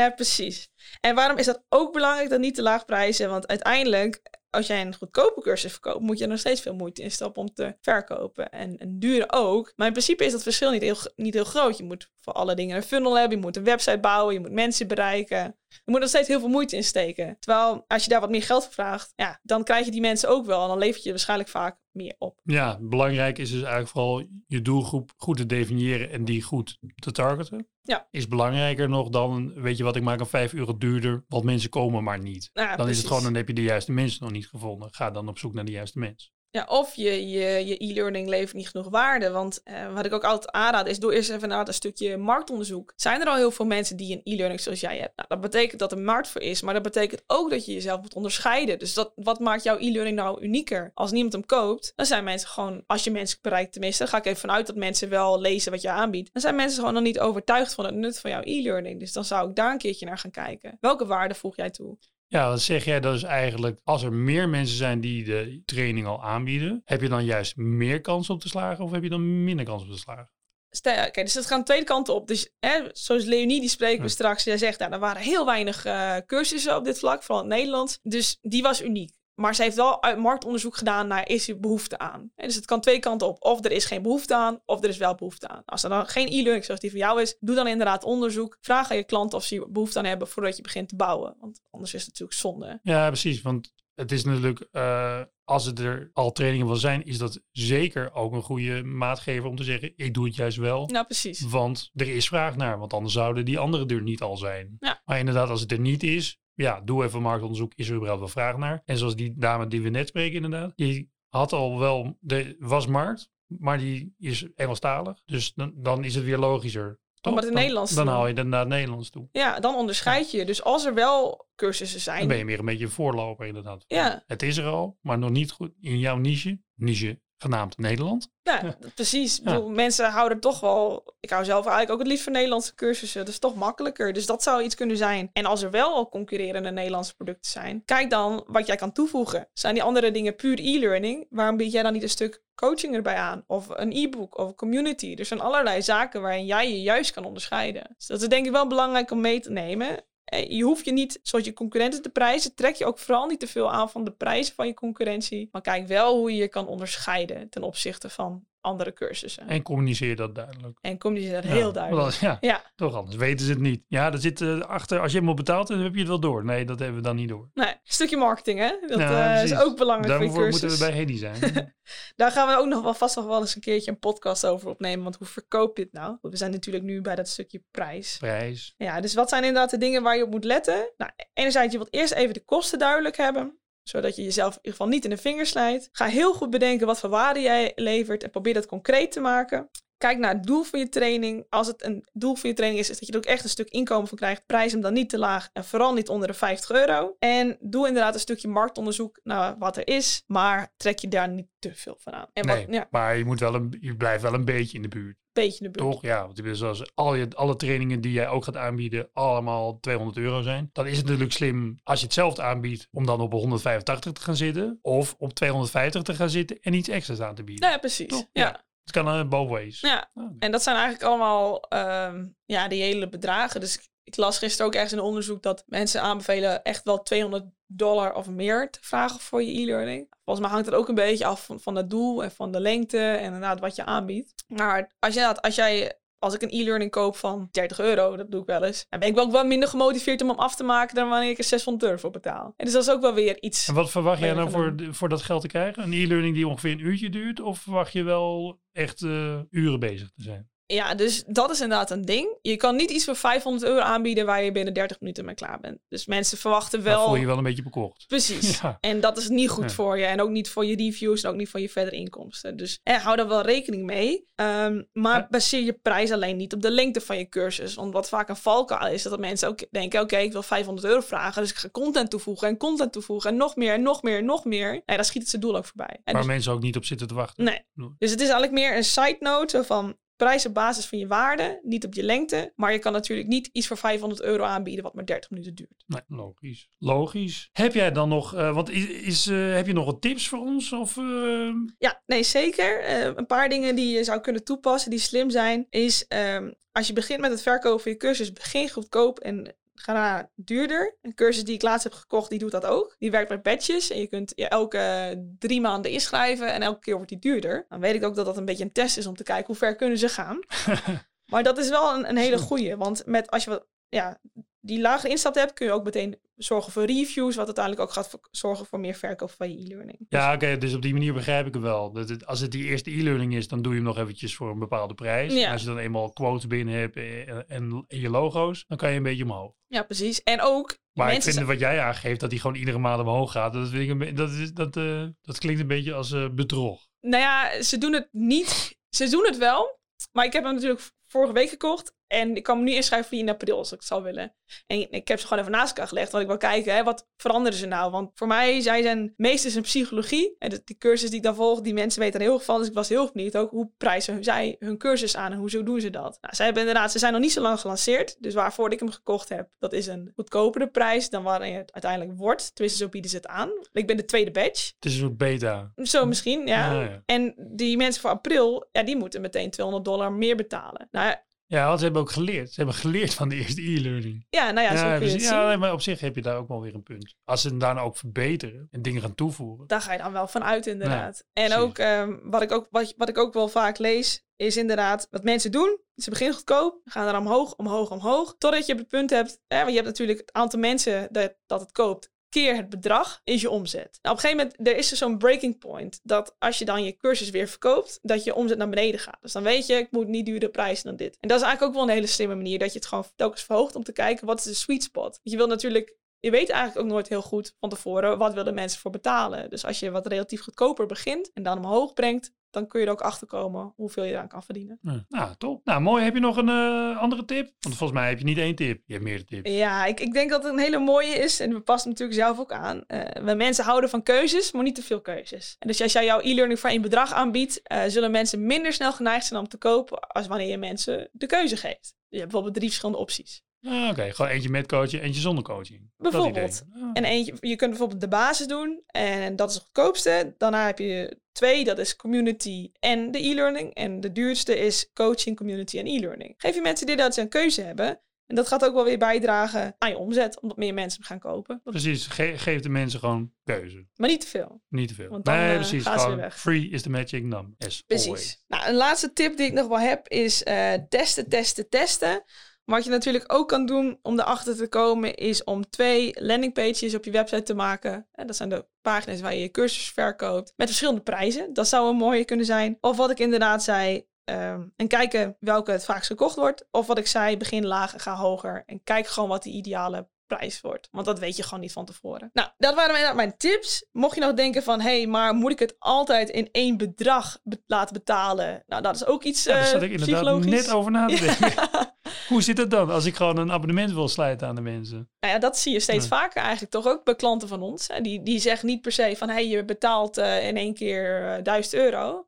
ja, 0.00 0.10
precies. 0.10 0.68
En 1.00 1.14
waarom 1.14 1.38
is 1.38 1.46
dat 1.46 1.64
ook 1.68 1.92
belangrijk 1.92 2.30
dat 2.30 2.40
niet 2.40 2.54
te 2.54 2.62
laag 2.62 2.84
prijzen? 2.84 3.30
Want 3.30 3.46
uiteindelijk, 3.48 4.22
als 4.50 4.66
jij 4.66 4.80
een 4.80 4.94
goedkope 4.94 5.40
cursus 5.40 5.72
verkoopt, 5.72 6.00
moet 6.00 6.18
je 6.18 6.24
er 6.24 6.30
nog 6.30 6.38
steeds 6.38 6.60
veel 6.60 6.74
moeite 6.74 7.02
in 7.02 7.10
stappen 7.10 7.42
om 7.42 7.54
te 7.54 7.76
verkopen. 7.80 8.50
En 8.50 8.82
een 8.82 8.98
dure 8.98 9.32
ook. 9.32 9.72
Maar 9.76 9.86
in 9.86 9.92
principe 9.92 10.24
is 10.24 10.32
dat 10.32 10.42
verschil 10.42 10.70
niet 10.70 10.82
heel, 10.82 10.96
niet 11.16 11.34
heel 11.34 11.44
groot. 11.44 11.78
Je 11.78 11.84
moet 11.84 12.10
voor 12.20 12.32
alle 12.32 12.54
dingen 12.54 12.76
een 12.76 12.82
funnel 12.82 13.18
hebben, 13.18 13.38
je 13.38 13.44
moet 13.44 13.56
een 13.56 13.64
website 13.64 13.98
bouwen, 13.98 14.34
je 14.34 14.40
moet 14.40 14.52
mensen 14.52 14.86
bereiken. 14.86 15.56
Je 15.68 15.80
moet 15.84 15.94
er 15.94 16.00
nog 16.00 16.08
steeds 16.08 16.28
heel 16.28 16.40
veel 16.40 16.48
moeite 16.48 16.76
in 16.76 16.84
steken. 16.84 17.36
Terwijl 17.38 17.84
als 17.86 18.02
je 18.04 18.10
daar 18.10 18.20
wat 18.20 18.30
meer 18.30 18.42
geld 18.42 18.64
voor 18.64 18.72
vraagt, 18.72 19.12
ja, 19.16 19.40
dan 19.42 19.64
krijg 19.64 19.84
je 19.84 19.90
die 19.90 20.00
mensen 20.00 20.28
ook 20.28 20.46
wel. 20.46 20.62
En 20.62 20.68
dan 20.68 20.78
levert 20.78 21.02
je 21.02 21.10
waarschijnlijk 21.10 21.48
vaak 21.48 21.78
meer 21.92 22.14
op. 22.18 22.40
ja, 22.44 22.78
belangrijk 22.80 23.38
is 23.38 23.50
dus 23.50 23.60
eigenlijk 23.60 23.90
vooral 23.90 24.26
je 24.46 24.62
doelgroep 24.62 25.12
goed 25.16 25.36
te 25.36 25.46
definiëren 25.46 26.10
en 26.10 26.24
die 26.24 26.42
goed 26.42 26.78
te 26.94 27.12
targeten. 27.12 27.66
Ja. 27.80 28.08
Is 28.10 28.28
belangrijker 28.28 28.88
nog 28.88 29.08
dan, 29.08 29.52
weet 29.54 29.76
je 29.76 29.84
wat, 29.84 29.96
ik 29.96 30.02
maak 30.02 30.20
een 30.20 30.26
5 30.26 30.54
euro 30.54 30.78
duurder, 30.78 31.24
want 31.28 31.44
mensen 31.44 31.70
komen 31.70 32.04
maar 32.04 32.20
niet. 32.22 32.50
Ja, 32.52 32.76
Dan 32.76 32.88
is 32.88 32.98
het 32.98 33.06
gewoon, 33.06 33.22
dan 33.22 33.34
heb 33.34 33.48
je 33.48 33.54
de 33.54 33.62
juiste 33.62 33.92
mensen 33.92 34.22
nog 34.22 34.32
niet 34.32 34.48
gevonden. 34.48 34.94
Ga 34.94 35.10
dan 35.10 35.28
op 35.28 35.38
zoek 35.38 35.52
naar 35.54 35.64
de 35.64 35.72
juiste 35.72 35.98
mens. 35.98 36.32
Ja, 36.54 36.64
of 36.68 36.94
je 36.94 37.28
je 37.28 37.84
e-learning 37.84 38.28
levert 38.28 38.56
niet 38.56 38.68
genoeg 38.68 38.88
waarde. 38.88 39.30
Want 39.30 39.62
eh, 39.62 39.94
wat 39.94 40.04
ik 40.04 40.12
ook 40.12 40.24
altijd 40.24 40.52
aanraad 40.52 40.86
is, 40.86 40.98
doe 40.98 41.14
eerst 41.14 41.30
even 41.30 41.48
naar 41.48 41.68
een 41.68 41.74
stukje 41.74 42.16
marktonderzoek. 42.16 42.92
Zijn 42.96 43.20
er 43.20 43.26
al 43.26 43.36
heel 43.36 43.50
veel 43.50 43.64
mensen 43.66 43.96
die 43.96 44.12
een 44.12 44.32
e-learning 44.32 44.60
zoals 44.60 44.80
jij 44.80 44.98
hebt? 44.98 45.16
Nou, 45.16 45.28
dat 45.28 45.40
betekent 45.40 45.78
dat 45.80 45.92
er 45.92 45.98
markt 45.98 46.28
voor 46.28 46.40
is, 46.40 46.62
maar 46.62 46.74
dat 46.74 46.82
betekent 46.82 47.22
ook 47.26 47.50
dat 47.50 47.66
je 47.66 47.72
jezelf 47.72 48.00
moet 48.00 48.14
onderscheiden. 48.14 48.78
Dus 48.78 48.94
dat, 48.94 49.12
wat 49.14 49.40
maakt 49.40 49.62
jouw 49.62 49.78
e-learning 49.78 50.16
nou 50.16 50.42
unieker? 50.42 50.90
Als 50.94 51.10
niemand 51.10 51.32
hem 51.32 51.46
koopt, 51.46 51.92
dan 51.96 52.06
zijn 52.06 52.24
mensen 52.24 52.48
gewoon, 52.48 52.84
als 52.86 53.04
je 53.04 53.10
mensen 53.10 53.38
bereikt 53.42 53.72
tenminste, 53.72 54.06
ga 54.06 54.16
ik 54.16 54.24
even 54.24 54.40
vanuit 54.40 54.66
dat 54.66 54.76
mensen 54.76 55.08
wel 55.08 55.40
lezen 55.40 55.72
wat 55.72 55.82
je 55.82 55.90
aanbiedt. 55.90 56.32
Dan 56.32 56.42
zijn 56.42 56.54
mensen 56.54 56.78
gewoon 56.78 56.94
nog 56.94 57.02
niet 57.02 57.20
overtuigd 57.20 57.74
van 57.74 57.84
het 57.84 57.94
nut 57.94 58.20
van 58.20 58.30
jouw 58.30 58.42
e-learning. 58.44 59.00
Dus 59.00 59.12
dan 59.12 59.24
zou 59.24 59.48
ik 59.48 59.54
daar 59.54 59.72
een 59.72 59.78
keertje 59.78 60.06
naar 60.06 60.18
gaan 60.18 60.30
kijken. 60.30 60.76
Welke 60.80 61.06
waarde 61.06 61.34
voeg 61.34 61.56
jij 61.56 61.70
toe? 61.70 61.98
Ja, 62.32 62.48
dan 62.48 62.58
zeg 62.58 62.84
jij 62.84 63.00
dat 63.00 63.14
is 63.14 63.22
eigenlijk, 63.22 63.80
als 63.84 64.02
er 64.02 64.12
meer 64.12 64.48
mensen 64.48 64.76
zijn 64.76 65.00
die 65.00 65.24
de 65.24 65.62
training 65.64 66.06
al 66.06 66.24
aanbieden, 66.24 66.82
heb 66.84 67.00
je 67.00 67.08
dan 67.08 67.24
juist 67.24 67.56
meer 67.56 68.00
kans 68.00 68.30
op 68.30 68.40
te 68.40 68.48
slagen 68.48 68.84
of 68.84 68.90
heb 68.90 69.02
je 69.02 69.08
dan 69.08 69.44
minder 69.44 69.64
kans 69.64 69.82
op 69.82 69.90
te 69.90 69.98
slagen? 69.98 70.30
Stel, 70.70 71.06
Oké, 71.06 71.22
dus 71.22 71.34
het 71.34 71.46
gaat 71.46 71.66
twee 71.66 71.84
kanten 71.84 72.14
op. 72.14 72.26
Dus 72.26 72.52
hè, 72.60 72.80
zoals 72.92 73.24
Leonie, 73.24 73.60
die 73.60 73.68
spreken 73.68 74.02
we 74.02 74.08
straks. 74.08 74.44
Jij 74.44 74.58
zegt, 74.58 74.78
nou, 74.78 74.92
er 74.92 74.98
waren 74.98 75.22
heel 75.22 75.46
weinig 75.46 75.84
eh, 75.84 76.16
cursussen 76.26 76.76
op 76.76 76.84
dit 76.84 76.98
vlak, 76.98 77.22
vooral 77.22 77.44
in 77.44 77.50
het 77.50 77.58
Nederlands. 77.58 77.98
Dus 78.02 78.38
die 78.40 78.62
was 78.62 78.82
uniek. 78.82 79.12
Maar 79.34 79.54
ze 79.54 79.62
heeft 79.62 79.76
wel 79.76 80.02
uit 80.02 80.18
marktonderzoek 80.18 80.76
gedaan 80.76 81.06
naar 81.06 81.28
is 81.28 81.48
er 81.48 81.60
behoefte 81.60 81.98
aan. 81.98 82.30
En 82.34 82.46
dus 82.46 82.54
het 82.54 82.64
kan 82.64 82.80
twee 82.80 82.98
kanten 82.98 83.28
op. 83.28 83.44
Of 83.44 83.64
er 83.64 83.70
is 83.70 83.84
geen 83.84 84.02
behoefte 84.02 84.34
aan, 84.34 84.60
of 84.64 84.82
er 84.82 84.88
is 84.88 84.96
wel 84.96 85.14
behoefte 85.14 85.48
aan. 85.48 85.62
Als 85.64 85.82
er 85.82 85.90
dan 85.90 86.06
geen 86.06 86.28
e-learning 86.28 86.64
zoals 86.64 86.80
die 86.80 86.90
van 86.90 86.98
jou 86.98 87.20
is, 87.20 87.36
doe 87.40 87.54
dan 87.54 87.66
inderdaad 87.66 88.04
onderzoek. 88.04 88.56
Vraag 88.60 88.90
aan 88.90 88.96
je 88.96 89.04
klant 89.04 89.34
of 89.34 89.44
ze 89.44 89.66
behoefte 89.68 89.98
aan 89.98 90.04
hebben 90.04 90.28
voordat 90.28 90.56
je 90.56 90.62
begint 90.62 90.88
te 90.88 90.96
bouwen. 90.96 91.36
Want 91.40 91.60
anders 91.70 91.94
is 91.94 92.00
het 92.00 92.08
natuurlijk 92.08 92.38
zonde. 92.38 92.80
Ja, 92.82 93.06
precies. 93.06 93.42
Want 93.42 93.72
het 93.94 94.12
is 94.12 94.24
natuurlijk, 94.24 94.68
eh, 94.70 95.20
als 95.44 95.64
het 95.64 95.78
er 95.78 96.10
al 96.12 96.32
trainingen 96.32 96.66
van 96.66 96.76
zijn, 96.76 97.04
is 97.04 97.18
dat 97.18 97.42
zeker 97.50 98.14
ook 98.14 98.32
een 98.32 98.42
goede 98.42 98.82
maatgever 98.82 99.48
om 99.48 99.56
te 99.56 99.64
zeggen, 99.64 99.92
ik 99.96 100.14
doe 100.14 100.24
het 100.24 100.34
juist 100.34 100.56
wel. 100.56 100.86
Nou, 100.86 101.04
precies. 101.04 101.40
Want 101.40 101.90
er 101.94 102.08
is 102.08 102.28
vraag 102.28 102.56
naar, 102.56 102.78
want 102.78 102.92
anders 102.92 103.14
zouden 103.14 103.44
die 103.44 103.58
andere 103.58 103.86
er 103.86 104.02
niet 104.02 104.22
al 104.22 104.36
zijn. 104.36 104.76
Ja. 104.78 105.02
Maar 105.04 105.18
inderdaad, 105.18 105.48
als 105.48 105.60
het 105.60 105.72
er 105.72 105.80
niet 105.80 106.02
is, 106.02 106.40
ja, 106.54 106.80
doe 106.80 107.04
even 107.04 107.22
marktonderzoek, 107.22 107.72
is 107.74 107.88
er 107.88 107.94
überhaupt 107.94 108.20
wel 108.20 108.28
vraag 108.30 108.56
naar. 108.56 108.82
En 108.84 108.96
zoals 108.98 109.16
die 109.16 109.34
dame 109.36 109.66
die 109.66 109.82
we 109.82 109.88
net 109.88 110.08
spreken 110.08 110.44
inderdaad, 110.44 110.72
die 110.76 111.10
had 111.28 111.52
al 111.52 111.78
wel, 111.78 112.18
er 112.26 112.56
was 112.58 112.86
markt, 112.86 113.30
maar 113.46 113.78
die 113.78 114.14
is 114.18 114.46
Engelstalig. 114.54 115.22
Dus 115.24 115.52
dan, 115.54 115.72
dan 115.76 116.04
is 116.04 116.14
het 116.14 116.24
weer 116.24 116.38
logischer. 116.38 117.00
toch? 117.20 117.34
het 117.34 117.44
in 117.44 117.50
Dan- 117.50 117.58
Nederlands 117.60 117.94
Dan 117.94 118.04
doen. 118.04 118.14
haal 118.14 118.26
je 118.26 118.34
het 118.34 118.46
naar 118.46 118.60
het 118.60 118.68
Nederlands 118.68 119.10
toe. 119.10 119.28
Ja, 119.32 119.60
dan 119.60 119.74
onderscheid 119.74 120.30
je 120.30 120.38
je. 120.38 120.44
Dus 120.44 120.62
als 120.62 120.84
er 120.84 120.94
wel 120.94 121.46
cursussen 121.56 122.00
zijn. 122.00 122.18
Dan 122.18 122.28
ben 122.28 122.38
je 122.38 122.44
meer 122.44 122.58
een 122.58 122.64
beetje 122.64 122.84
een 122.84 122.90
voorloper 122.90 123.46
inderdaad. 123.46 123.84
Ja. 123.86 124.22
Het 124.26 124.42
is 124.42 124.56
er 124.56 124.66
al, 124.66 124.98
maar 125.00 125.18
nog 125.18 125.30
niet 125.30 125.50
goed 125.50 125.72
in 125.80 125.98
jouw 125.98 126.16
niche. 126.16 126.60
Niche 126.74 127.20
genaamd 127.42 127.78
Nederland. 127.78 128.30
Ja, 128.42 128.60
Ja. 128.62 128.76
precies. 128.94 129.36
Ja. 129.36 129.42
bedoel, 129.44 129.68
mensen 129.70 130.10
houden 130.10 130.40
toch 130.40 130.60
wel... 130.60 131.14
Ik 131.20 131.30
hou 131.30 131.44
zelf 131.44 131.60
eigenlijk 131.66 131.92
ook 131.92 131.98
het 131.98 132.08
liefst 132.08 132.24
van 132.24 132.32
Nederlandse 132.32 132.74
cursussen. 132.74 133.20
Dat 133.20 133.28
is 133.28 133.38
toch 133.38 133.54
makkelijker. 133.54 134.12
Dus 134.12 134.26
dat 134.26 134.42
zou 134.42 134.62
iets 134.62 134.74
kunnen 134.74 134.96
zijn. 134.96 135.30
En 135.32 135.44
als 135.44 135.62
er 135.62 135.70
wel 135.70 135.94
al 135.94 136.08
concurrerende 136.08 136.70
Nederlandse 136.70 137.14
producten 137.14 137.50
zijn... 137.50 137.82
kijk 137.84 138.10
dan 138.10 138.44
wat 138.46 138.66
jij 138.66 138.76
kan 138.76 138.92
toevoegen. 138.92 139.48
Zijn 139.52 139.74
die 139.74 139.82
andere 139.82 140.10
dingen 140.10 140.36
puur 140.36 140.58
e-learning? 140.58 141.26
Waarom 141.30 141.56
bied 141.56 141.72
jij 141.72 141.82
dan 141.82 141.92
niet 141.92 142.02
een 142.02 142.08
stuk 142.08 142.42
coaching 142.54 142.94
erbij 142.94 143.16
aan? 143.16 143.44
Of 143.46 143.66
een 143.68 143.92
e-book 143.92 144.38
of 144.38 144.48
een 144.48 144.54
community? 144.54 145.14
Er 145.18 145.24
zijn 145.24 145.40
allerlei 145.40 145.82
zaken 145.82 146.20
waarin 146.22 146.46
jij 146.46 146.70
je 146.70 146.82
juist 146.82 147.12
kan 147.12 147.24
onderscheiden. 147.24 147.94
Dus 147.96 148.06
dat 148.06 148.22
is 148.22 148.28
denk 148.28 148.46
ik 148.46 148.52
wel 148.52 148.66
belangrijk 148.66 149.10
om 149.10 149.20
mee 149.20 149.40
te 149.40 149.50
nemen. 149.50 150.04
Eh, 150.32 150.50
Je 150.50 150.62
hoeft 150.62 150.84
je 150.84 150.92
niet, 150.92 151.20
zoals 151.22 151.44
je 151.44 151.52
concurrenten 151.52 152.02
te 152.02 152.10
prijzen, 152.10 152.54
trek 152.54 152.74
je 152.74 152.84
ook 152.84 152.98
vooral 152.98 153.26
niet 153.26 153.40
te 153.40 153.46
veel 153.46 153.72
aan 153.72 153.90
van 153.90 154.04
de 154.04 154.10
prijzen 154.10 154.54
van 154.54 154.66
je 154.66 154.74
concurrentie. 154.74 155.48
Maar 155.52 155.62
kijk 155.62 155.86
wel 155.86 156.16
hoe 156.16 156.30
je 156.30 156.36
je 156.36 156.48
kan 156.48 156.66
onderscheiden 156.66 157.48
ten 157.48 157.62
opzichte 157.62 158.10
van 158.10 158.46
andere 158.62 158.92
cursussen. 158.92 159.48
En 159.48 159.62
communiceer 159.62 160.16
dat 160.16 160.34
duidelijk. 160.34 160.78
En 160.80 160.98
communiceer 160.98 161.32
dat 161.34 161.44
Ja, 161.44 161.50
heel 161.50 161.72
duidelijk. 161.72 162.14
ja, 162.14 162.38
Ja, 162.40 162.62
toch 162.74 162.94
anders 162.94 163.16
weten 163.16 163.46
ze 163.46 163.52
het 163.52 163.60
niet. 163.60 163.84
Ja, 163.88 164.12
er 164.12 164.18
zit 164.18 164.40
eh, 164.40 164.60
achter, 164.60 165.00
als 165.00 165.12
je 165.12 165.18
hem 165.18 165.28
op 165.28 165.36
betaalt, 165.36 165.66
dan 165.68 165.78
heb 165.80 165.92
je 165.92 165.98
het 165.98 166.08
wel 166.08 166.20
door. 166.20 166.44
Nee, 166.44 166.64
dat 166.64 166.78
hebben 166.78 166.96
we 166.96 167.02
dan 167.02 167.16
niet 167.16 167.28
door. 167.28 167.50
nee, 167.54 167.66
een 167.68 167.78
stukje 167.82 168.16
marketing 168.16 168.58
hè. 168.58 168.72
Dat 168.88 168.98
Ja, 168.98 169.36
eh, 169.36 169.42
is 169.44 169.54
ook 169.56 169.76
belangrijk 169.76 170.12
voor 170.12 170.22
je 170.22 170.28
Daarvoor 170.28 170.44
cursus. 170.50 170.60
moeten 170.60 170.78
we 170.78 170.84
bij 170.92 170.94
Hedy 170.98 171.16
zijn. 171.18 171.74
Daar 172.16 172.30
gaan 172.30 172.48
we 172.48 172.56
ook 172.56 172.66
nog 172.66 172.82
wel 172.82 172.94
vast 172.94 173.16
nog 173.16 173.26
wel 173.26 173.40
eens 173.40 173.54
een 173.54 173.60
keertje 173.60 173.90
een 173.90 173.98
podcast 173.98 174.46
over 174.46 174.68
opnemen. 174.68 175.02
Want 175.02 175.16
hoe 175.16 175.26
verkoop 175.26 175.76
je 175.76 175.82
het 175.82 175.92
nou? 175.92 176.16
We 176.20 176.36
zijn 176.36 176.50
natuurlijk 176.50 176.84
nu 176.84 177.00
bij 177.00 177.14
dat 177.14 177.28
stukje 177.28 177.62
prijs. 177.70 178.16
Prijs. 178.18 178.74
Ja, 178.76 179.00
dus 179.00 179.14
wat 179.14 179.28
zijn 179.28 179.44
inderdaad 179.44 179.70
de 179.70 179.78
dingen 179.78 180.02
waar 180.02 180.16
je 180.16 180.22
op 180.24 180.30
moet 180.30 180.44
letten? 180.44 180.92
Nou, 180.96 181.10
enerzijds, 181.34 181.72
je 181.72 181.78
wilt 181.78 181.94
eerst 181.94 182.12
even 182.12 182.34
de 182.34 182.44
kosten 182.44 182.78
duidelijk 182.78 183.16
hebben. 183.16 183.56
Zodat 183.82 184.16
je 184.16 184.22
jezelf 184.22 184.50
in 184.50 184.56
ieder 184.56 184.70
geval 184.70 184.88
niet 184.88 185.04
in 185.04 185.10
de 185.10 185.16
vingers 185.16 185.50
slijt. 185.50 185.88
Ga 185.92 186.06
heel 186.06 186.34
goed 186.34 186.50
bedenken 186.50 186.86
wat 186.86 186.98
voor 186.98 187.10
waarde 187.10 187.40
jij 187.40 187.72
levert. 187.74 188.22
En 188.22 188.30
probeer 188.30 188.54
dat 188.54 188.66
concreet 188.66 189.12
te 189.12 189.20
maken. 189.20 189.70
Kijk 190.02 190.18
naar 190.18 190.34
het 190.34 190.44
doel 190.44 190.62
van 190.62 190.78
je 190.78 190.88
training. 190.88 191.46
Als 191.48 191.66
het 191.66 191.84
een 191.84 192.04
doel 192.12 192.34
van 192.34 192.50
je 192.50 192.56
training 192.56 192.82
is, 192.82 192.90
is 192.90 192.98
dat 192.98 193.06
je 193.06 193.12
er 193.12 193.18
ook 193.18 193.24
echt 193.24 193.44
een 193.44 193.50
stuk 193.50 193.68
inkomen 193.68 194.08
van 194.08 194.18
krijgt. 194.18 194.46
Prijs 194.46 194.72
hem 194.72 194.80
dan 194.80 194.92
niet 194.92 195.08
te 195.08 195.18
laag 195.18 195.48
en 195.52 195.64
vooral 195.64 195.94
niet 195.94 196.08
onder 196.08 196.28
de 196.28 196.34
50 196.34 196.70
euro. 196.70 197.16
En 197.18 197.56
doe 197.60 197.86
inderdaad 197.86 198.14
een 198.14 198.20
stukje 198.20 198.48
marktonderzoek 198.48 199.20
naar 199.22 199.58
wat 199.58 199.76
er 199.76 199.88
is. 199.88 200.24
Maar 200.26 200.72
trek 200.76 200.98
je 200.98 201.08
daar 201.08 201.28
niet 201.28 201.46
te 201.58 201.74
veel 201.74 201.96
van 201.98 202.12
aan. 202.12 202.26
En 202.32 202.46
wat, 202.46 202.56
Nee, 202.56 202.66
ja, 202.70 202.88
maar 202.90 203.16
je, 203.16 203.24
moet 203.24 203.40
wel 203.40 203.54
een, 203.54 203.76
je 203.80 203.96
blijft 203.96 204.22
wel 204.22 204.34
een 204.34 204.44
beetje 204.44 204.76
in 204.76 204.82
de 204.82 204.88
buurt. 204.88 205.16
beetje 205.32 205.64
in 205.64 205.72
de 205.72 205.78
buurt. 205.78 205.92
Toch? 205.92 206.02
Ja, 206.02 206.22
want 206.22 206.34
bedoel, 206.34 206.54
zoals 206.54 206.90
al 206.94 207.14
je, 207.14 207.28
alle 207.34 207.56
trainingen 207.56 208.00
die 208.00 208.12
jij 208.12 208.28
ook 208.28 208.44
gaat 208.44 208.56
aanbieden, 208.56 209.10
allemaal 209.12 209.80
200 209.80 210.18
euro 210.18 210.40
zijn. 210.40 210.70
Dan 210.72 210.86
is 210.86 210.96
het 210.96 211.06
natuurlijk 211.06 211.32
slim 211.32 211.80
als 211.82 211.98
je 211.98 212.04
hetzelfde 212.04 212.42
aanbiedt 212.42 212.88
om 212.90 213.06
dan 213.06 213.20
op 213.20 213.32
185 213.32 214.12
te 214.12 214.20
gaan 214.20 214.36
zitten. 214.36 214.78
Of 214.82 215.14
op 215.18 215.32
250 215.32 216.02
te 216.02 216.14
gaan 216.14 216.30
zitten 216.30 216.58
en 216.60 216.72
iets 216.72 216.88
extra's 216.88 217.20
aan 217.20 217.34
te 217.34 217.44
bieden. 217.44 217.70
Ja, 217.70 217.78
precies. 217.78 218.08
Toch? 218.08 218.26
ja. 218.32 218.42
Ja. 218.42 218.70
Het 218.82 218.92
kan 218.92 219.18
uh, 219.18 219.28
both 219.28 219.48
ways. 219.48 219.80
Ja, 219.80 220.10
Oh, 220.14 220.36
en 220.38 220.52
dat 220.52 220.62
zijn 220.62 220.76
eigenlijk 220.76 221.04
allemaal 221.04 221.62
ehm, 221.62 222.26
ja, 222.44 222.68
die 222.68 222.82
hele 222.82 223.08
bedragen. 223.08 223.60
Dus 223.60 223.76
ik, 223.76 223.88
ik 224.04 224.16
las 224.16 224.38
gisteren 224.38 224.66
ook 224.66 224.74
ergens 224.74 224.92
in 224.92 224.98
een 224.98 225.04
onderzoek 225.04 225.42
dat 225.42 225.64
mensen 225.66 226.02
aanbevelen 226.02 226.62
echt 226.62 226.84
wel 226.84 227.02
200 227.02 227.44
dollar 227.66 228.14
of 228.14 228.28
meer 228.28 228.70
te 228.70 228.78
vragen 228.82 229.20
voor 229.20 229.42
je 229.42 229.60
e-learning. 229.60 230.06
Volgens 230.24 230.46
mij 230.46 230.54
hangt 230.54 230.70
het 230.70 230.74
ook 230.74 230.88
een 230.88 230.94
beetje 230.94 231.24
af 231.24 231.44
van, 231.44 231.60
van 231.60 231.74
het 231.74 231.90
doel 231.90 232.22
en 232.22 232.30
van 232.30 232.52
de 232.52 232.60
lengte 232.60 232.98
en 232.98 233.24
inderdaad 233.24 233.60
wat 233.60 233.76
je 233.76 233.84
aanbiedt. 233.84 234.44
Maar 234.48 234.92
als, 234.98 235.14
je, 235.14 235.40
als 235.40 235.54
jij 235.54 236.00
als 236.22 236.34
ik 236.34 236.42
een 236.42 236.60
e-learning 236.60 236.90
koop 236.90 237.16
van 237.16 237.48
30 237.50 237.78
euro, 237.78 238.16
dat 238.16 238.30
doe 238.30 238.40
ik 238.40 238.46
wel 238.46 238.64
eens, 238.64 238.86
dan 238.88 239.00
ben 239.00 239.08
ik 239.08 239.14
wel 239.14 239.24
ook 239.24 239.32
wel 239.32 239.44
minder 239.44 239.68
gemotiveerd 239.68 240.22
om 240.22 240.28
hem 240.28 240.38
af 240.38 240.56
te 240.56 240.64
maken 240.64 240.94
dan 240.94 241.08
wanneer 241.08 241.30
ik 241.30 241.38
er 241.38 241.44
600 241.44 241.84
euro 241.84 241.96
voor 241.96 242.10
betaal. 242.10 242.54
En 242.56 242.64
dus 242.64 242.74
dat 242.74 242.82
is 242.82 242.90
ook 242.90 243.00
wel 243.00 243.14
weer 243.14 243.42
iets. 243.42 243.68
En 243.68 243.74
wat 243.74 243.90
verwacht 243.90 244.20
jij 244.20 244.32
nou 244.32 244.50
voor, 244.50 244.74
voor 244.90 245.08
dat 245.08 245.22
geld 245.22 245.40
te 245.40 245.48
krijgen? 245.48 245.82
Een 245.82 245.92
e-learning 245.92 246.34
die 246.34 246.48
ongeveer 246.48 246.72
een 246.72 246.86
uurtje 246.86 247.10
duurt? 247.10 247.40
Of 247.40 247.58
verwacht 247.58 247.92
je 247.92 248.02
wel 248.02 248.60
echt 248.72 249.02
eh, 249.02 249.38
uren 249.50 249.80
bezig 249.80 250.10
te 250.10 250.22
zijn? 250.22 250.50
Ja, 250.72 250.94
dus 250.94 251.24
dat 251.26 251.50
is 251.50 251.60
inderdaad 251.60 251.90
een 251.90 252.04
ding. 252.04 252.36
Je 252.42 252.56
kan 252.56 252.76
niet 252.76 252.90
iets 252.90 253.04
voor 253.04 253.16
500 253.16 253.64
euro 253.64 253.80
aanbieden 253.80 254.26
waar 254.26 254.42
je 254.42 254.52
binnen 254.52 254.74
30 254.74 255.00
minuten 255.00 255.24
mee 255.24 255.34
klaar 255.34 255.60
bent. 255.60 255.78
Dus 255.88 256.06
mensen 256.06 256.38
verwachten 256.38 256.82
Dan 256.84 256.92
wel. 256.92 257.06
voel 257.06 257.16
je 257.16 257.26
wel 257.26 257.36
een 257.36 257.42
beetje 257.42 257.62
bekocht. 257.62 258.04
Precies. 258.06 258.40
Ja. 258.62 258.76
En 258.80 259.00
dat 259.00 259.16
is 259.18 259.28
niet 259.28 259.48
goed 259.48 259.64
Ja. 259.64 259.70
voor 259.70 259.98
je. 259.98 260.04
En 260.04 260.20
ook 260.20 260.30
niet 260.30 260.48
voor 260.48 260.64
je 260.64 260.76
reviews 260.76 261.22
en 261.22 261.30
ook 261.30 261.36
niet 261.36 261.48
voor 261.48 261.60
je 261.60 261.68
verdere 261.68 261.96
inkomsten. 261.96 262.56
Dus 262.56 262.78
eh, 262.82 262.96
hou 262.96 263.16
daar 263.16 263.28
wel 263.28 263.40
rekening 263.42 263.84
mee. 263.84 264.24
Ehm, 264.34 264.82
maar 264.92 265.18
Ja. 265.18 265.26
baseer 265.30 265.60
je 265.62 265.72
prijs 265.72 266.10
alleen 266.10 266.36
niet 266.36 266.52
op 266.54 266.62
de 266.62 266.70
lengte 266.70 267.00
van 267.00 267.18
je 267.18 267.28
cursus. 267.28 267.74
Want 267.74 267.92
wat 267.92 268.08
vaak 268.08 268.28
een 268.28 268.36
valkuil 268.36 268.92
is, 268.92 269.02
dat 269.02 269.18
mensen 269.18 269.48
ook 269.48 269.58
denken... 269.70 270.00
oké, 270.00 270.16
ik 270.16 270.32
wil 270.32 270.42
500 270.42 270.86
euro 270.86 271.00
vragen, 271.00 271.42
dus 271.42 271.50
ik 271.50 271.56
ga 271.56 271.68
content 271.70 272.10
toevoegen 272.10 272.48
en 272.48 272.56
content 272.56 272.92
toevoegen... 272.92 273.30
en 273.30 273.36
nog 273.36 273.56
meer 273.56 273.72
en 273.72 273.82
nog 273.82 274.02
meer 274.02 274.18
en 274.18 274.24
nog 274.24 274.44
meer. 274.44 274.70
Nee, 274.70 274.96
dan 274.96 275.04
schiet 275.04 275.22
het 275.22 275.30
zijn 275.30 275.42
doel 275.42 275.56
ook 275.56 275.64
voorbij. 275.64 276.00
En 276.04 276.12
Waar 276.12 276.22
dus- 276.22 276.30
mensen 276.32 276.52
ook 276.52 276.62
niet 276.62 276.76
op 276.76 276.84
zitten 276.84 277.06
te 277.06 277.14
wachten. 277.14 277.44
Nee. 277.44 277.60
Dus 277.98 278.10
het 278.10 278.20
is 278.20 278.28
eigenlijk 278.28 278.52
meer 278.52 278.76
een 278.76 278.84
side 278.84 279.16
note 279.20 279.64
van 279.64 279.96
prijs 280.22 280.46
op 280.46 280.54
basis 280.54 280.86
van 280.86 280.98
je 280.98 281.06
waarde, 281.06 281.60
niet 281.62 281.84
op 281.84 281.94
je 281.94 282.02
lengte. 282.02 282.52
Maar 282.56 282.72
je 282.72 282.78
kan 282.78 282.92
natuurlijk 282.92 283.28
niet 283.28 283.48
iets 283.52 283.66
voor 283.66 283.76
500 283.76 284.22
euro 284.22 284.44
aanbieden 284.44 284.84
wat 284.84 284.94
maar 284.94 285.06
30 285.06 285.30
minuten 285.30 285.54
duurt. 285.54 285.84
Nee, 285.86 286.00
logisch. 286.08 286.68
Logisch. 286.78 287.48
Heb 287.52 287.74
jij 287.74 287.92
dan 287.92 288.08
nog, 288.08 288.34
eh, 288.34 288.54
want 288.54 288.70
is, 288.70 288.86
is, 288.86 289.26
eh, 289.26 289.54
heb 289.54 289.66
je 289.66 289.72
nog 289.72 289.84
wat 289.84 290.00
tips 290.00 290.28
voor 290.28 290.38
ons? 290.38 290.72
Of, 290.72 290.96
eh, 290.96 291.50
Ja, 291.78 292.02
nee, 292.06 292.22
zeker. 292.22 292.88
Een 293.18 293.26
paar 293.26 293.48
dingen 293.48 293.74
die 293.74 293.96
je 293.96 294.04
zou 294.04 294.20
kunnen 294.20 294.44
toepassen 294.44 294.90
die 294.90 294.98
slim 294.98 295.30
zijn, 295.30 295.66
is 295.70 296.06
ehm, 296.06 296.50
als 296.72 296.86
je 296.86 296.92
begint 296.92 297.20
met 297.20 297.30
het 297.30 297.42
verkopen 297.42 297.80
van 297.80 297.92
je 297.92 297.98
cursus, 297.98 298.32
begin 298.32 298.70
goedkoop 298.70 299.18
en 299.18 299.56
ga 299.82 300.30
duurder. 300.34 300.96
Een 301.00 301.14
cursus 301.14 301.44
die 301.44 301.54
ik 301.54 301.62
laatst 301.62 301.84
heb 301.84 301.92
gekocht, 301.92 302.30
die 302.30 302.38
doet 302.38 302.50
dat 302.50 302.66
ook. 302.66 302.96
Die 302.98 303.10
werkt 303.10 303.30
met 303.30 303.42
badges 303.42 303.90
en 303.90 303.98
je 303.98 304.06
kunt 304.06 304.32
je 304.34 304.48
elke 304.48 305.14
drie 305.38 305.60
maanden 305.60 305.90
inschrijven 305.90 306.52
en 306.52 306.62
elke 306.62 306.80
keer 306.80 306.94
wordt 306.94 307.08
die 307.08 307.18
duurder. 307.18 307.66
Dan 307.68 307.80
weet 307.80 307.94
ik 307.94 308.04
ook 308.04 308.14
dat 308.14 308.26
dat 308.26 308.36
een 308.36 308.44
beetje 308.44 308.64
een 308.64 308.72
test 308.72 308.96
is 308.96 309.06
om 309.06 309.16
te 309.16 309.22
kijken 309.22 309.46
hoe 309.46 309.56
ver 309.56 309.76
kunnen 309.76 309.98
ze 309.98 310.08
gaan. 310.08 310.38
Maar 311.32 311.42
dat 311.42 311.58
is 311.58 311.68
wel 311.68 311.94
een, 311.94 312.08
een 312.08 312.16
hele 312.16 312.38
goeie. 312.38 312.76
Want 312.76 313.06
met, 313.06 313.30
als 313.30 313.44
je 313.44 313.50
wat, 313.50 313.66
ja, 313.88 314.18
die 314.60 314.80
lagere 314.80 315.08
instap 315.08 315.34
hebt, 315.34 315.52
kun 315.52 315.66
je 315.66 315.72
ook 315.72 315.84
meteen 315.84 316.18
zorgen 316.42 316.72
voor 316.72 316.84
reviews, 316.84 317.36
wat 317.36 317.46
uiteindelijk 317.46 317.84
ook 317.84 317.92
gaat 317.92 318.18
zorgen 318.30 318.66
voor 318.66 318.80
meer 318.80 318.94
verkoop 318.94 319.30
van 319.30 319.50
je 319.50 319.64
e-learning. 319.64 319.98
Ja, 320.08 320.34
oké, 320.34 320.58
dus 320.58 320.74
op 320.74 320.82
die 320.82 320.92
manier 320.92 321.14
begrijp 321.14 321.46
ik 321.46 321.54
het 321.54 321.62
wel. 321.62 321.92
Dat 321.92 322.08
het, 322.08 322.26
als 322.26 322.40
het 322.40 322.50
die 322.50 322.64
eerste 322.64 322.90
e-learning 322.90 323.34
is, 323.34 323.48
dan 323.48 323.62
doe 323.62 323.72
je 323.72 323.78
hem 323.78 323.88
nog 323.88 323.98
eventjes 323.98 324.34
voor 324.36 324.50
een 324.50 324.58
bepaalde 324.58 324.94
prijs. 324.94 325.34
Ja. 325.34 325.46
En 325.46 325.52
als 325.52 325.60
je 325.60 325.66
dan 325.66 325.78
eenmaal 325.78 326.12
quotes 326.12 326.46
binnen 326.46 326.74
hebt 326.74 326.96
en, 326.96 327.48
en, 327.48 327.84
en 327.88 328.00
je 328.00 328.10
logo's, 328.10 328.64
dan 328.68 328.76
kan 328.78 328.90
je 328.90 328.96
een 328.96 329.02
beetje 329.02 329.24
omhoog. 329.24 329.52
Ja, 329.66 329.82
precies. 329.82 330.22
En 330.22 330.40
ook, 330.40 330.78
Maar 330.92 331.14
ik 331.14 331.22
vind 331.22 331.40
wat 331.40 331.58
jij 331.58 331.80
aangeeft, 331.80 332.20
dat 332.20 332.30
die 332.30 332.40
gewoon 332.40 332.56
iedere 332.56 332.78
maand 332.78 333.00
omhoog 333.00 333.32
gaat, 333.32 333.52
dat, 333.52 333.68
vind 333.68 333.82
ik 333.82 334.08
een, 334.08 334.14
dat, 334.14 334.30
is, 334.30 334.52
dat, 334.52 334.76
eh, 334.76 335.06
dat 335.22 335.38
klinkt 335.38 335.60
een 335.60 335.66
beetje 335.66 335.94
als 335.94 336.12
eh, 336.12 336.28
bedrog. 336.28 336.86
Nou 337.00 337.22
ja, 337.22 337.62
ze 337.62 337.78
doen 337.78 337.92
het 337.92 338.08
niet. 338.12 338.76
Ze 338.88 339.08
doen 339.08 339.24
het 339.24 339.38
wel. 339.38 339.80
Maar 340.12 340.24
ik 340.24 340.32
heb 340.32 340.44
hem 340.44 340.54
natuurlijk 340.54 340.90
vorige 341.06 341.32
week 341.32 341.48
gekocht. 341.48 341.94
En 342.12 342.36
ik 342.36 342.42
kan 342.42 342.58
me 342.58 342.64
nu 342.64 342.74
inschrijven 342.74 343.08
voor 343.08 343.18
in 343.18 343.28
april, 343.28 343.58
als 343.58 343.72
ik 343.72 343.78
het 343.78 343.88
zou 343.88 344.02
willen. 344.02 344.34
En 344.66 344.90
ik 344.90 345.08
heb 345.08 345.20
ze 345.20 345.26
gewoon 345.26 345.42
even 345.42 345.56
naast 345.56 345.68
elkaar 345.68 345.88
gelegd. 345.88 346.10
Want 346.10 346.22
ik 346.22 346.28
wil 346.28 346.38
kijken, 346.38 346.74
hè, 346.74 346.82
wat 346.82 347.08
veranderen 347.16 347.58
ze 347.58 347.66
nou? 347.66 347.90
Want 347.90 348.10
voor 348.14 348.26
mij, 348.26 348.60
zij 348.60 348.82
zijn 348.82 349.14
meesters 349.16 349.56
in 349.56 349.62
psychologie. 349.62 350.36
En 350.38 350.50
de, 350.50 350.62
die 350.64 350.78
cursus 350.78 351.08
die 351.08 351.18
ik 351.18 351.24
dan 351.24 351.34
volg, 351.34 351.60
die 351.60 351.74
mensen 351.74 352.00
weten 352.00 352.20
er 352.20 352.26
heel 352.26 352.36
veel 352.36 352.44
van. 352.44 352.58
Dus 352.58 352.68
ik 352.68 352.74
was 352.74 352.88
heel 352.88 353.10
benieuwd 353.12 353.36
ook, 353.36 353.50
hoe 353.50 353.70
prijzen 353.76 354.24
zij 354.24 354.56
hun 354.58 354.78
cursus 354.78 355.16
aan? 355.16 355.32
En 355.32 355.38
hoezo 355.38 355.62
doen 355.62 355.80
ze 355.80 355.90
dat? 355.90 356.18
Nou, 356.20 356.34
zij 356.34 356.44
hebben 356.44 356.62
inderdaad, 356.62 356.92
ze 356.92 356.98
zijn 356.98 357.12
nog 357.12 357.20
niet 357.22 357.32
zo 357.32 357.40
lang 357.40 357.60
gelanceerd. 357.60 358.16
Dus 358.18 358.34
waarvoor 358.34 358.72
ik 358.72 358.78
hem 358.78 358.90
gekocht 358.90 359.28
heb, 359.28 359.48
dat 359.58 359.72
is 359.72 359.86
een 359.86 360.12
goedkopere 360.14 360.68
prijs 360.68 361.10
dan 361.10 361.22
waarin 361.22 361.54
het 361.54 361.72
uiteindelijk 361.72 362.18
wordt. 362.18 362.54
Tenminste, 362.54 362.84
zo 362.84 362.90
bieden 362.90 363.10
ze 363.10 363.16
het 363.16 363.26
aan. 363.26 363.50
Ik 363.72 363.86
ben 363.86 363.96
de 363.96 364.04
tweede 364.04 364.30
batch. 364.30 364.72
Het 364.74 364.84
is 364.84 365.00
een 365.00 365.16
beta. 365.16 365.72
Zo 365.76 366.06
misschien, 366.06 366.46
ja. 366.46 366.72
Ja, 366.72 366.82
ja. 366.82 367.02
En 367.06 367.34
die 367.50 367.76
mensen 367.76 368.00
voor 368.00 368.10
april, 368.10 368.68
ja, 368.72 368.82
die 368.82 368.96
moeten 368.96 369.20
meteen 369.20 369.50
200 369.50 369.84
dollar 369.84 370.12
meer 370.12 370.36
betalen. 370.36 370.88
Nou 370.90 371.14
ja, 371.52 371.58
Ja, 371.58 371.66
want 371.66 371.78
ze 371.78 371.84
hebben 371.84 372.02
ook 372.02 372.10
geleerd. 372.10 372.48
Ze 372.48 372.54
hebben 372.56 372.74
geleerd 372.74 373.14
van 373.14 373.28
de 373.28 373.36
eerste 373.36 373.62
e-learning. 373.62 374.26
ja, 374.30 374.50
nou 374.50 374.66
ja, 374.66 374.76
zo 374.76 374.82
kun 374.82 374.92
je 374.92 374.98
precies. 374.98 375.12
het 375.12 375.22
ja 375.22 375.38
zien. 375.38 375.48
nee, 375.48 375.56
maar 375.56 375.72
op 375.72 375.80
zich 375.80 376.00
heb 376.00 376.14
je 376.14 376.22
daar 376.22 376.36
ook 376.36 376.48
wel 376.48 376.60
weer 376.60 376.74
een 376.74 376.82
punt. 376.82 377.14
Als 377.24 377.40
ze 377.40 377.48
hem 377.48 377.58
daarna 377.58 377.80
ook 377.80 377.96
verbeteren 377.96 378.68
en 378.70 378.82
dingen 378.82 379.02
gaan 379.02 379.14
toevoegen. 379.14 379.66
Daar 379.66 379.80
ga 379.80 379.92
je 379.92 379.98
dan 379.98 380.12
wel 380.12 380.28
van 380.28 380.44
uit, 380.44 380.66
inderdaad. 380.66 381.24
en 381.32 381.44
precies. 381.44 381.62
ook, 381.62 381.78
ehm, 381.78 382.16
wat, 382.22 382.42
ik 382.42 382.52
ook 382.52 382.66
wat, 382.70 382.94
wat 382.96 383.08
ik 383.08 383.18
ook 383.18 383.34
wel 383.34 383.48
vaak 383.48 383.78
lees, 383.78 384.24
is 384.36 384.56
inderdaad 384.56 385.06
wat 385.10 385.22
mensen 385.22 385.52
doen. 385.52 385.80
Ze 385.96 386.10
beginnen 386.10 386.36
goedkoop, 386.36 386.80
gaan 386.84 387.08
er 387.08 387.18
omhoog, 387.18 387.54
omhoog, 387.54 387.90
omhoog. 387.90 388.34
Totdat 388.38 388.66
je 388.66 388.72
op 388.72 388.78
het 388.78 388.88
punt 388.88 389.10
hebt, 389.10 389.40
hè, 389.48 389.56
want 389.56 389.68
je 389.68 389.74
hebt 389.74 389.86
natuurlijk 389.86 390.18
het 390.18 390.32
aantal 390.32 390.58
mensen 390.58 391.08
dat, 391.10 391.34
dat 391.46 391.60
het 391.60 391.72
koopt. 391.72 392.10
Keer 392.32 392.56
het 392.56 392.68
bedrag 392.68 393.20
is 393.24 393.40
je 393.40 393.50
omzet. 393.50 393.98
Nou, 394.02 394.16
op 394.16 394.22
een 394.22 394.30
gegeven 394.30 394.36
moment, 394.36 394.68
er 394.68 394.76
is 394.76 394.90
er 394.90 394.96
zo'n 394.96 395.18
breaking 395.18 395.58
point. 395.58 396.00
Dat 396.02 396.36
als 396.38 396.58
je 396.58 396.64
dan 396.64 396.84
je 396.84 396.96
cursus 396.96 397.30
weer 397.30 397.48
verkoopt, 397.48 397.98
dat 398.02 398.24
je 398.24 398.34
omzet 398.34 398.58
naar 398.58 398.68
beneden 398.68 399.00
gaat. 399.00 399.18
Dus 399.20 399.32
dan 399.32 399.42
weet 399.42 399.66
je, 399.66 399.74
ik 399.74 399.90
moet 399.90 400.08
niet 400.08 400.26
duurder 400.26 400.48
prijzen 400.48 400.84
dan 400.84 400.96
dit. 400.96 401.16
En 401.20 401.28
dat 401.28 401.38
is 401.38 401.44
eigenlijk 401.44 401.62
ook 401.62 401.78
wel 401.78 401.88
een 401.88 401.96
hele 401.96 402.12
slimme 402.12 402.34
manier. 402.34 402.58
Dat 402.58 402.72
je 402.72 402.78
het 402.78 402.88
gewoon 402.88 403.04
telkens 403.16 403.42
verhoogt 403.42 403.76
om 403.76 403.84
te 403.84 403.92
kijken, 403.92 404.26
wat 404.26 404.38
is 404.38 404.44
de 404.44 404.54
sweet 404.54 404.82
spot? 404.82 405.02
Want 405.02 405.20
je 405.22 405.36
wil 405.36 405.46
natuurlijk 405.46 405.96
je 406.20 406.30
weet 406.30 406.50
eigenlijk 406.50 406.86
ook 406.86 406.92
nooit 406.92 407.08
heel 407.08 407.22
goed 407.22 407.54
van 407.60 407.68
tevoren 407.68 408.18
wat 408.18 408.34
willen 408.34 408.54
mensen 408.54 408.80
voor 408.80 408.90
betalen. 408.90 409.50
Dus 409.50 409.64
als 409.64 409.78
je 409.78 409.90
wat 409.90 410.06
relatief 410.06 410.42
goedkoper 410.42 410.86
begint 410.86 411.32
en 411.32 411.42
dan 411.42 411.58
omhoog 411.58 411.92
brengt, 411.92 412.32
dan 412.52 412.66
kun 412.66 412.80
je 412.80 412.86
er 412.86 412.92
ook 412.92 413.00
achter 413.00 413.26
komen 413.26 413.72
hoeveel 413.76 414.04
je 414.04 414.12
eraan 414.12 414.28
kan 414.28 414.42
verdienen. 414.42 414.78
Ja. 414.82 415.04
Nou, 415.08 415.34
top. 415.38 415.64
Nou, 415.64 415.80
mooi. 415.80 416.04
Heb 416.04 416.14
je 416.14 416.20
nog 416.20 416.36
een 416.36 416.48
eh, 416.48 416.98
andere 416.98 417.24
tip? 417.24 417.52
Want 417.60 417.76
volgens 417.76 417.98
mij 417.98 418.08
heb 418.08 418.18
je 418.18 418.24
niet 418.24 418.38
één 418.38 418.54
tip. 418.54 418.82
Je 418.86 418.92
hebt 418.92 419.04
meerdere 419.04 419.28
tips. 419.28 419.50
Ja, 419.50 419.84
ik, 419.84 420.00
ik 420.00 420.12
denk 420.12 420.30
dat 420.30 420.42
het 420.42 420.52
een 420.52 420.58
hele 420.58 420.78
mooie 420.78 421.14
is 421.14 421.40
en 421.40 421.52
we 421.52 421.60
passen 421.60 421.90
natuurlijk 421.90 422.18
zelf 422.18 422.38
ook 422.38 422.52
aan. 422.52 422.84
Eh 422.86 423.22
we 423.24 423.34
mensen 423.34 423.64
houden 423.64 423.90
van 423.90 424.02
keuzes, 424.02 424.52
maar 424.52 424.62
niet 424.62 424.74
te 424.74 424.82
veel 424.82 425.00
keuzes. 425.00 425.56
En 425.58 425.68
dus 425.68 425.82
als 425.82 425.92
jij 425.92 426.04
jouw 426.04 426.20
e-learning 426.20 426.60
voor 426.60 426.70
één 426.70 426.82
bedrag 426.82 427.12
aanbiedt, 427.12 427.62
eh, 427.62 427.82
zullen 427.86 428.10
mensen 428.10 428.46
minder 428.46 428.72
snel 428.72 428.92
geneigd 428.92 429.26
zijn 429.26 429.40
om 429.40 429.48
te 429.48 429.56
kopen 429.56 430.00
als 430.00 430.26
wanneer 430.26 430.48
je 430.48 430.58
mensen 430.58 431.08
de 431.12 431.26
keuze 431.26 431.56
geeft. 431.56 431.80
Dus 431.80 431.92
je 432.08 432.16
hebt 432.16 432.30
bijvoorbeeld 432.30 432.54
drie 432.54 432.68
verschillende 432.68 433.00
opties. 433.00 433.42
Ah, 433.62 433.88
Oké, 433.90 434.12
gewoon 434.14 434.30
eentje 434.30 434.48
met 434.48 434.66
coaching, 434.66 435.02
eentje 435.02 435.20
zonder 435.20 435.44
coaching. 435.44 435.80
Dat 435.96 436.12
Bijvoorbeeld. 436.12 436.64
idee. 436.74 436.82
Ah. 436.84 436.90
En 436.92 437.04
eentje, 437.04 437.34
je 437.40 437.56
kunt 437.56 437.70
bijvoorbeeld 437.70 438.00
de 438.00 438.08
basis 438.08 438.46
doen 438.46 438.82
en 438.86 439.36
dat 439.36 439.48
is 439.48 439.54
het 439.54 439.64
goedkoopste. 439.64 440.34
Daarna 440.38 440.66
heb 440.66 440.78
je 440.78 441.18
twee, 441.32 441.64
dat 441.64 441.78
is 441.78 441.96
community 441.96 442.70
en 442.80 443.10
de 443.10 443.18
e-learning. 443.18 443.74
En 443.74 444.00
de 444.00 444.12
duurste 444.12 444.58
is 444.58 444.90
coaching, 444.94 445.36
community 445.36 445.78
en 445.78 445.86
e-learning. 445.86 446.34
Geef 446.36 446.54
je 446.54 446.60
mensen 446.60 446.86
die 446.86 446.96
dat 446.96 447.14
ze 447.14 447.20
een 447.20 447.28
keuze 447.28 447.62
hebben. 447.62 448.00
En 448.26 448.34
dat 448.38 448.48
gaat 448.48 448.64
ook 448.64 448.74
wel 448.74 448.84
weer 448.84 448.98
bijdragen 448.98 449.74
aan 449.78 449.88
je 449.90 449.96
omzet, 449.98 450.40
omdat 450.40 450.56
meer 450.56 450.74
mensen 450.74 451.04
gaan 451.04 451.18
kopen. 451.18 451.60
Dat- 451.64 451.72
Precies, 451.72 452.06
ge- 452.06 452.38
geef 452.38 452.60
de 452.60 452.68
mensen 452.68 453.00
gewoon 453.00 453.32
keuze. 453.44 453.86
Maar 453.96 454.08
niet 454.08 454.20
te 454.20 454.26
veel. 454.26 454.62
Niet 454.68 454.88
te 454.88 454.94
veel. 454.94 455.08
Want 455.08 455.24
dan, 455.24 455.34
nee, 455.36 455.48
eh, 455.50 455.54
precies. 455.56 455.86
Gewoon 455.86 456.30
free 456.30 456.68
is 456.68 456.82
the 456.82 456.90
magic 456.90 457.22
number. 457.22 457.54
Precies. 457.86 458.06
always. 458.06 458.44
Nou, 458.48 458.68
een 458.68 458.74
laatste 458.74 459.12
tip 459.12 459.36
die 459.36 459.46
ik 459.46 459.52
nog 459.52 459.68
wel 459.68 459.78
heb 459.78 460.08
is 460.08 460.42
eh, 460.42 460.72
testen, 460.88 461.28
testen, 461.28 461.68
testen. 461.68 462.24
Wat 462.64 462.84
je 462.84 462.90
natuurlijk 462.90 463.32
ook 463.32 463.48
kan 463.48 463.66
doen 463.66 463.98
om 464.02 464.18
erachter 464.20 464.56
te 464.56 464.68
komen, 464.68 465.14
is 465.14 465.44
om 465.44 465.70
twee 465.70 466.14
landingpages 466.20 466.94
op 466.94 467.04
je 467.04 467.10
website 467.10 467.42
te 467.42 467.54
maken. 467.54 468.06
En 468.12 468.26
dat 468.26 468.36
zijn 468.36 468.48
de 468.48 468.66
pagina's 468.82 469.20
waar 469.20 469.34
je 469.34 469.40
je 469.40 469.50
cursus 469.50 469.90
verkoopt. 469.90 470.52
Met 470.56 470.66
verschillende 470.66 471.00
prijzen. 471.00 471.52
Dat 471.52 471.68
zou 471.68 471.88
een 471.90 471.96
mooie 471.96 472.24
kunnen 472.24 472.46
zijn. 472.46 472.78
Of 472.80 472.96
wat 472.96 473.10
ik 473.10 473.18
inderdaad 473.18 473.62
zei. 473.62 474.06
ehm, 474.24 474.62
en 474.76 474.88
kijken 474.88 475.36
welke 475.40 475.70
het 475.70 475.84
vaakst 475.84 476.06
gekocht 476.06 476.36
wordt. 476.36 476.64
Of 476.70 476.86
wat 476.86 476.98
ik 476.98 477.06
zei, 477.06 477.36
begin 477.36 477.66
laag 477.66 477.92
en 477.94 478.00
ga 478.00 478.14
hoger. 478.14 478.62
En 478.66 478.82
kijk 478.84 479.06
gewoon 479.06 479.28
wat 479.28 479.42
de 479.42 479.50
ideale 479.50 480.08
prijs 480.26 480.60
wordt. 480.60 480.88
Want 480.90 481.06
dat 481.06 481.18
weet 481.18 481.36
je 481.36 481.42
gewoon 481.42 481.60
niet 481.60 481.72
van 481.72 481.84
tevoren. 481.84 482.30
Nou, 482.32 482.48
dat 482.56 482.74
waren 482.74 482.92
mijn, 482.92 483.16
mijn 483.16 483.36
tips. 483.36 483.86
Mocht 483.92 484.14
je 484.14 484.20
nog 484.20 484.32
denken 484.34 484.62
van, 484.62 484.80
hé, 484.80 484.96
hey, 484.98 485.06
maar 485.06 485.34
moet 485.34 485.52
ik 485.52 485.58
het 485.58 485.76
altijd 485.78 486.30
in 486.30 486.48
één 486.52 486.76
bedrag 486.76 487.38
be- 487.42 487.62
laten 487.66 487.92
betalen? 487.94 488.62
Nou, 488.66 488.82
dat 488.82 488.94
is 488.94 489.06
ook 489.06 489.22
iets 489.24 489.44
Ja, 489.44 489.52
daar 489.52 489.62
eh, 489.62 489.68
zat 489.68 489.82
ik 489.82 489.90
inderdaad 489.90 490.20
psychologisch. 490.20 490.50
net 490.50 490.70
over 490.70 490.90
na 490.90 491.06
te 491.06 491.20
denken. 491.26 491.48
Ja. 491.72 491.91
Hoe 492.32 492.42
zit 492.42 492.58
het 492.58 492.70
dan 492.70 492.90
als 492.90 493.04
ik 493.04 493.14
gewoon 493.16 493.36
een 493.36 493.52
abonnement 493.52 493.92
wil 493.92 494.08
sluiten 494.08 494.48
aan 494.48 494.54
de 494.54 494.60
mensen? 494.60 495.08
Nou 495.20 495.32
ja, 495.34 495.38
dat 495.38 495.58
zie 495.58 495.72
je 495.72 495.80
steeds 495.80 496.08
Ja. 496.08 496.16
vaker 496.16 496.42
eigenlijk 496.42 496.72
toch 496.72 496.86
ook 496.86 497.04
bij 497.04 497.14
klanten 497.14 497.48
van 497.48 497.62
ons. 497.62 497.88
Hè. 497.88 498.00
Die, 498.00 498.22
die 498.22 498.38
zeggen 498.38 498.66
niet 498.68 498.82
per 498.82 498.92
se 498.92 499.14
van, 499.16 499.28
hé, 499.28 499.34
hey, 499.34 499.48
je 499.48 499.64
betaalt 499.64 500.16
eh, 500.16 500.46
in 500.46 500.56
één 500.56 500.74
keer 500.74 501.36
eh 501.36 501.42
1000 501.42 501.74
euro. 501.74 502.26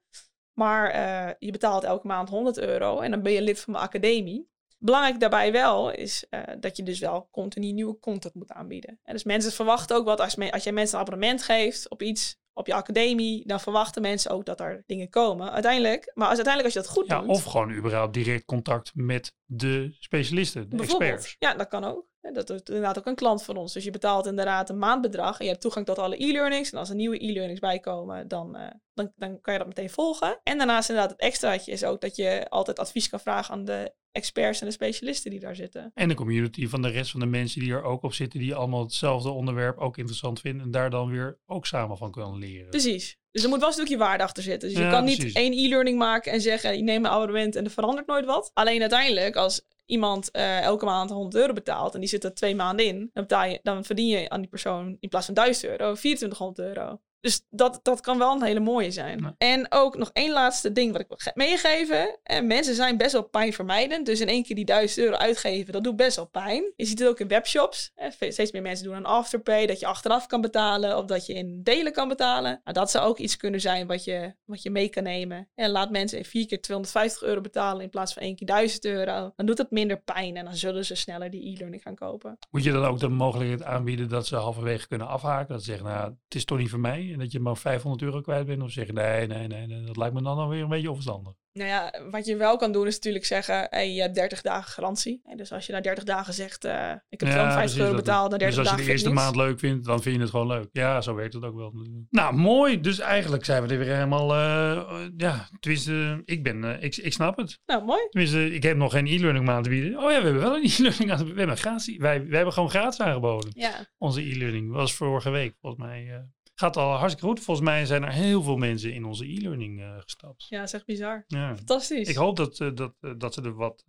Maar 0.52 0.90
eh, 0.90 1.34
je 1.38 1.52
betaalt 1.52 1.84
elke 1.84 2.06
maand 2.06 2.28
100 2.28 2.58
euro 2.58 3.00
en 3.00 3.10
dan 3.10 3.22
ben 3.22 3.32
je 3.32 3.42
lid 3.42 3.60
van 3.60 3.72
mijn 3.72 3.84
academie. 3.84 4.52
Belangrijk 4.78 5.20
daarbij 5.20 5.52
wel 5.52 5.90
is 5.90 6.24
dat 6.58 6.76
je 6.76 6.82
dus 6.82 6.98
wel 6.98 7.28
continu 7.30 7.72
nieuwe 7.72 7.98
content 7.98 8.34
moet 8.34 8.52
aanbieden. 8.52 9.00
En 9.04 9.12
dus 9.12 9.24
mensen 9.24 9.52
verwachten 9.52 9.96
ook 9.96 10.04
wat 10.04 10.20
als, 10.20 10.36
als 10.50 10.64
jij 10.64 10.72
mensen 10.72 10.98
een 10.98 11.04
abonnement 11.04 11.42
geeft 11.42 11.88
op 11.88 12.02
iets, 12.02 12.36
op 12.54 12.66
je 12.66 12.74
academie, 12.74 13.46
dan 13.46 13.60
verwachten 13.60 14.02
mensen 14.02 14.30
ook 14.30 14.44
dat 14.44 14.60
er 14.60 14.82
dingen 14.86 15.10
komen. 15.10 15.52
Uiteindelijk, 15.52 16.10
maar 16.14 16.28
als, 16.28 16.36
uiteindelijk 16.36 16.74
als 16.74 16.84
je 16.84 16.90
dat 16.90 16.98
goed 16.98 17.06
Ja, 17.10 17.20
doet. 17.20 17.28
of 17.28 17.44
gewoon 17.44 17.72
überhaupt 17.72 18.14
direct 18.14 18.44
contact 18.44 18.90
met 18.94 19.34
de 19.44 19.96
specialisten, 19.98 20.70
de 20.70 20.82
experts. 20.82 21.36
Ja, 21.38 21.54
dat 21.54 21.68
kan 21.68 21.84
ook. 21.84 22.06
Dat 22.32 22.50
is 22.50 22.60
inderdaad 22.64 22.98
ook 22.98 23.06
een 23.06 23.14
klant 23.14 23.42
van 23.42 23.56
ons. 23.56 23.72
Dus 23.72 23.84
je 23.84 23.90
betaalt 23.90 24.26
inderdaad 24.26 24.68
een 24.68 24.78
maandbedrag 24.78 25.38
en 25.38 25.44
je 25.44 25.50
hebt 25.50 25.62
toegang 25.62 25.86
tot 25.86 25.98
alle 25.98 26.24
e-learnings. 26.24 26.70
En 26.70 26.78
als 26.78 26.88
er 26.88 26.94
nieuwe 26.94 27.24
e-learnings 27.24 27.60
bijkomen, 27.60 28.28
dan, 28.28 28.56
eh, 28.56 28.70
dan, 28.94 29.12
dan 29.16 29.40
kan 29.40 29.52
je 29.52 29.58
dat 29.58 29.68
meteen 29.68 29.90
volgen. 29.90 30.40
En 30.42 30.58
daarnaast 30.58 30.88
inderdaad 30.88 31.12
het 31.12 31.20
extraatje 31.20 31.72
is 31.72 31.84
ook 31.84 32.00
dat 32.00 32.16
je 32.16 32.46
altijd 32.48 32.78
advies 32.78 33.08
kan 33.08 33.20
vragen 33.20 33.54
aan 33.54 33.64
de 33.64 33.94
experts 34.14 34.60
en 34.60 34.66
de 34.66 34.72
specialisten 34.72 35.30
die 35.30 35.40
daar 35.40 35.56
zitten. 35.56 35.90
En 35.94 36.08
de 36.08 36.14
community 36.14 36.68
van 36.68 36.82
de 36.82 36.88
rest 36.88 37.10
van 37.10 37.20
de 37.20 37.26
mensen 37.26 37.60
die 37.60 37.72
er 37.72 37.82
ook 37.82 38.02
op 38.02 38.14
zitten, 38.14 38.40
die 38.40 38.54
allemaal 38.54 38.82
hetzelfde 38.82 39.30
onderwerp 39.30 39.78
ook 39.78 39.96
interessant 39.96 40.40
vinden. 40.40 40.66
En 40.66 40.70
daar 40.70 40.90
dan 40.90 41.10
weer 41.10 41.38
ook 41.46 41.66
samen 41.66 41.96
van 41.96 42.10
kunnen 42.10 42.38
leren. 42.38 42.70
Precies. 42.70 43.18
Dus 43.30 43.42
er 43.42 43.48
moet 43.48 43.58
wel 43.58 43.68
een 43.68 43.74
stukje 43.74 43.96
waarde 43.96 44.22
achter 44.22 44.42
zitten. 44.42 44.68
Dus 44.68 44.78
je 44.78 44.90
kan 44.90 45.04
niet 45.04 45.18
precies. 45.18 45.34
één 45.34 45.52
e-learning 45.52 45.98
maken 45.98 46.32
en 46.32 46.40
zeggen, 46.40 46.76
je 46.76 46.82
neemt 46.82 47.04
een 47.04 47.10
abonnement 47.10 47.56
en 47.56 47.64
er 47.64 47.70
verandert 47.70 48.06
nooit 48.06 48.24
wat. 48.24 48.50
Alleen 48.54 48.80
uiteindelijk, 48.80 49.36
als 49.36 49.66
iemand 49.86 50.30
eh, 50.30 50.60
elke 50.60 50.84
maand 50.84 51.10
100 51.10 51.34
euro 51.34 51.52
betaalt 51.52 51.94
en 51.94 52.00
die 52.00 52.08
zit 52.08 52.24
er 52.24 52.34
twee 52.34 52.54
maanden 52.54 52.86
in, 52.86 52.98
dan, 52.98 53.22
betaal 53.22 53.44
je, 53.44 53.60
dan 53.62 53.84
verdien 53.84 54.08
je 54.08 54.28
aan 54.28 54.40
die 54.40 54.50
persoon 54.50 54.96
in 55.00 55.08
plaats 55.08 55.26
van 55.26 55.34
1000 55.34 55.64
euro 55.64 55.94
2400 55.94 56.58
euro. 56.58 57.00
Dus 57.24 57.46
dat, 57.50 57.80
dat 57.82 58.00
kan 58.00 58.18
wel 58.18 58.32
een 58.34 58.42
hele 58.42 58.60
mooie 58.60 58.90
zijn. 58.90 59.18
Ja. 59.18 59.34
En 59.38 59.66
ook 59.68 59.96
nog 59.96 60.10
één 60.12 60.32
laatste 60.32 60.72
ding 60.72 60.92
wat 60.92 61.00
ik 61.00 61.08
wil 61.08 61.16
ge- 61.20 61.30
meegeven. 61.34 62.16
En 62.22 62.46
mensen 62.46 62.74
zijn 62.74 62.96
best 62.96 63.12
wel 63.12 63.22
pijnvermijdend. 63.22 64.06
Dus 64.06 64.20
in 64.20 64.28
één 64.28 64.42
keer 64.42 64.56
die 64.56 64.64
1000 64.64 64.98
euro 65.06 65.16
uitgeven, 65.16 65.72
dat 65.72 65.84
doet 65.84 65.96
best 65.96 66.16
wel 66.16 66.26
pijn. 66.26 66.72
Je 66.76 66.84
ziet 66.84 66.98
het 66.98 67.08
ook 67.08 67.20
in 67.20 67.28
webshops. 67.28 67.92
Ve- 67.96 68.30
Steeds 68.30 68.52
meer 68.52 68.62
mensen 68.62 68.84
doen 68.86 68.96
een 68.96 69.04
afterpay, 69.04 69.66
dat 69.66 69.80
je 69.80 69.86
achteraf 69.86 70.26
kan 70.26 70.40
betalen. 70.40 70.98
Of 70.98 71.04
dat 71.04 71.26
je 71.26 71.32
in 71.34 71.60
delen 71.62 71.92
kan 71.92 72.08
betalen. 72.08 72.60
Nou, 72.64 72.76
dat 72.76 72.90
zou 72.90 73.06
ook 73.06 73.18
iets 73.18 73.36
kunnen 73.36 73.60
zijn 73.60 73.86
wat 73.86 74.04
je, 74.04 74.34
wat 74.44 74.62
je 74.62 74.70
mee 74.70 74.88
kan 74.88 75.02
nemen. 75.02 75.48
En 75.54 75.70
laat 75.70 75.90
mensen 75.90 76.18
in 76.18 76.24
vier 76.24 76.46
keer 76.46 76.60
250 76.60 77.22
euro 77.22 77.40
betalen 77.40 77.82
in 77.82 77.90
plaats 77.90 78.12
van 78.12 78.22
één 78.22 78.36
keer 78.36 78.46
1000 78.46 78.84
euro. 78.84 79.32
Dan 79.36 79.46
doet 79.46 79.58
het 79.58 79.70
minder 79.70 80.00
pijn 80.00 80.36
en 80.36 80.44
dan 80.44 80.54
zullen 80.56 80.84
ze 80.84 80.94
sneller 80.94 81.30
die 81.30 81.52
e-learning 81.54 81.82
gaan 81.82 81.94
kopen. 81.94 82.38
Moet 82.50 82.64
je 82.64 82.72
dan 82.72 82.84
ook 82.84 82.98
de 83.00 83.08
mogelijkheid 83.08 83.62
aanbieden 83.62 84.08
dat 84.08 84.26
ze 84.26 84.36
halverwege 84.36 84.88
kunnen 84.88 85.06
afhaken? 85.08 85.48
Dat 85.48 85.58
ze 85.58 85.70
zeggen, 85.70 85.86
nou, 85.86 86.04
het 86.24 86.34
is 86.34 86.44
toch 86.44 86.58
niet 86.58 86.70
voor 86.70 86.80
mij. 86.80 87.13
En 87.14 87.20
dat 87.20 87.32
je 87.32 87.40
maar 87.40 87.56
500 87.56 88.02
euro 88.02 88.20
kwijt 88.20 88.46
bent. 88.46 88.62
Of 88.62 88.70
zeggen, 88.70 88.94
nee, 88.94 89.26
nee, 89.26 89.46
nee, 89.46 89.66
nee 89.66 89.82
dat 89.84 89.96
lijkt 89.96 90.14
me 90.14 90.22
dan 90.22 90.38
alweer 90.38 90.62
een 90.62 90.68
beetje 90.68 90.88
onverstandig. 90.88 91.32
Nou 91.52 91.68
ja, 91.68 91.94
wat 92.10 92.26
je 92.26 92.36
wel 92.36 92.56
kan 92.56 92.72
doen 92.72 92.86
is 92.86 92.94
natuurlijk 92.94 93.24
zeggen, 93.24 93.66
hey, 93.70 93.92
je 93.94 94.00
hebt 94.00 94.14
30 94.14 94.40
dagen 94.42 94.70
garantie. 94.72 95.20
En 95.24 95.36
dus 95.36 95.52
als 95.52 95.66
je 95.66 95.72
na 95.72 95.80
30 95.80 96.04
dagen 96.04 96.34
zegt, 96.34 96.64
uh, 96.64 96.90
ik 97.08 97.20
heb 97.20 97.28
250 97.28 97.58
precies, 97.60 97.78
euro 97.78 97.92
dat- 97.94 98.04
betaald, 98.04 98.30
na 98.30 98.36
30 98.38 98.48
Dus 98.48 98.58
als 98.58 98.66
je 98.66 98.70
dagen 98.76 98.84
de 98.84 98.90
eerste 98.92 99.10
maand 99.24 99.36
leuk 99.36 99.58
vindt, 99.58 99.84
dan 99.84 100.02
vind 100.02 100.14
je 100.14 100.20
het 100.20 100.30
gewoon 100.30 100.46
leuk. 100.46 100.68
Ja, 100.72 101.00
zo 101.00 101.14
werkt 101.14 101.34
het 101.34 101.44
ook 101.44 101.54
wel. 101.56 101.72
Nou, 102.10 102.34
mooi. 102.34 102.80
Dus 102.80 102.98
eigenlijk 102.98 103.44
zijn 103.44 103.62
we 103.66 103.72
er 103.72 103.78
weer 103.78 103.94
helemaal... 103.94 104.34
eh, 104.34 105.04
ja, 105.16 105.48
tenminste, 105.60 106.22
ik 106.24 106.42
ben... 106.42 106.64
eh, 106.64 106.82
ik, 106.82 106.96
ik 106.96 107.12
snap 107.12 107.36
het. 107.36 107.58
Nou, 107.66 107.84
mooi. 107.84 108.00
Tenminste, 108.10 108.54
ik 108.54 108.62
heb 108.62 108.76
nog 108.76 108.92
geen 108.92 109.06
e-learning 109.06 109.44
maand 109.44 109.64
te 109.64 109.70
bieden. 109.70 109.96
Oh 109.98 110.10
ja, 110.10 110.18
we 110.18 110.24
hebben 110.24 110.42
wel 110.42 110.54
een 110.56 110.64
e-learning 110.78 111.12
aan. 111.12 111.24
We 111.32 111.38
hebben 111.38 111.56
gratis. 111.56 111.96
Wij, 111.96 112.26
wij 112.26 112.36
hebben 112.36 112.54
gewoon 112.54 112.70
gratis 112.70 113.00
aangeboden. 113.00 113.50
Ja, 113.54 113.86
Onze 113.98 114.20
e-learning 114.30 114.70
was 114.72 114.94
vorige 114.94 115.30
week 115.30 115.54
volgens 115.60 115.82
mij. 115.86 116.24
Gaat 116.54 116.76
al 116.76 116.92
hartstikke 116.92 117.28
goed. 117.28 117.40
Volgens 117.40 117.66
mij 117.66 117.86
zijn 117.86 118.02
er 118.02 118.12
heel 118.12 118.42
veel 118.42 118.56
mensen 118.56 118.94
in 118.94 119.04
onze 119.04 119.24
e-learning 119.24 119.80
eh, 119.80 119.96
gestapt. 119.98 120.46
ja, 120.48 120.58
dat 120.58 120.66
is 120.66 120.72
echt 120.72 120.86
bizar. 120.86 121.24
Ja. 121.26 121.56
Fantastisch. 121.56 122.08
Ik 122.08 122.16
hoop 122.16 122.36
dat, 122.36 122.60
eh, 122.60 122.74
dat, 122.74 122.94
eh, 123.00 123.10
dat 123.18 123.34
ze 123.34 123.42
er 123.42 123.54
wat, 123.54 123.84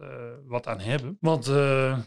wat 0.45 0.67
aan 0.67 0.80
hebben. 0.80 1.17
Want 1.19 1.45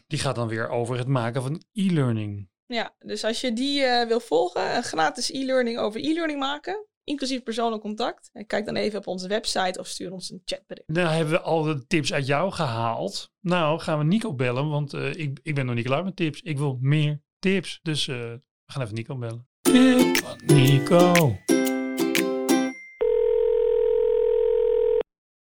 die 0.06 0.18
gaat 0.18 0.34
dan 0.34 0.48
weer 0.48 0.68
over 0.68 0.98
het 0.98 1.06
maken 1.06 1.42
van 1.42 1.62
e-learning. 1.72 2.48
Ja, 2.66 2.94
dus 2.98 3.24
als 3.24 3.40
je 3.40 3.52
die 3.52 3.80
wil 4.08 4.20
volgen, 4.20 4.76
een 4.76 4.82
gratis 4.82 5.30
e-learning 5.32 5.78
over 5.78 6.00
e-learning 6.00 6.38
maken, 6.38 6.86
inclusief 7.04 7.42
persoonlijk 7.42 7.82
contact, 7.82 8.30
kijk 8.46 8.64
dan 8.66 8.76
even 8.76 8.98
op 8.98 9.06
onze 9.06 9.28
website 9.28 9.78
of 9.78 9.86
stuur 9.86 10.12
ons 10.12 10.30
een 10.30 10.42
chatbericht. 10.44 10.94
Dan 10.94 11.06
hebben 11.06 11.34
we 11.34 11.40
al 11.40 11.62
de 11.62 11.86
tips 11.86 12.12
uit 12.12 12.26
jou 12.26 12.52
gehaald. 12.52 13.32
Nou, 13.40 13.80
gaan 13.80 13.98
we 13.98 14.04
Nico 14.04 14.34
bellen, 14.34 14.68
want 14.68 14.92
ik, 14.92 15.38
ik 15.42 15.54
ben 15.54 15.66
nog 15.66 15.74
niet 15.74 15.86
klaar 15.86 16.04
met 16.04 16.16
tips. 16.16 16.40
Ik 16.40 16.58
wil 16.58 16.78
meer 16.80 17.22
tips. 17.38 17.80
Dus 17.82 18.06
we 18.06 18.42
gaan 18.66 18.82
even 18.82 18.94
Nico 18.94 19.16
bellen. 19.16 19.48
Tip 19.62 20.16
van 20.16 20.40
Nico. 20.46 21.36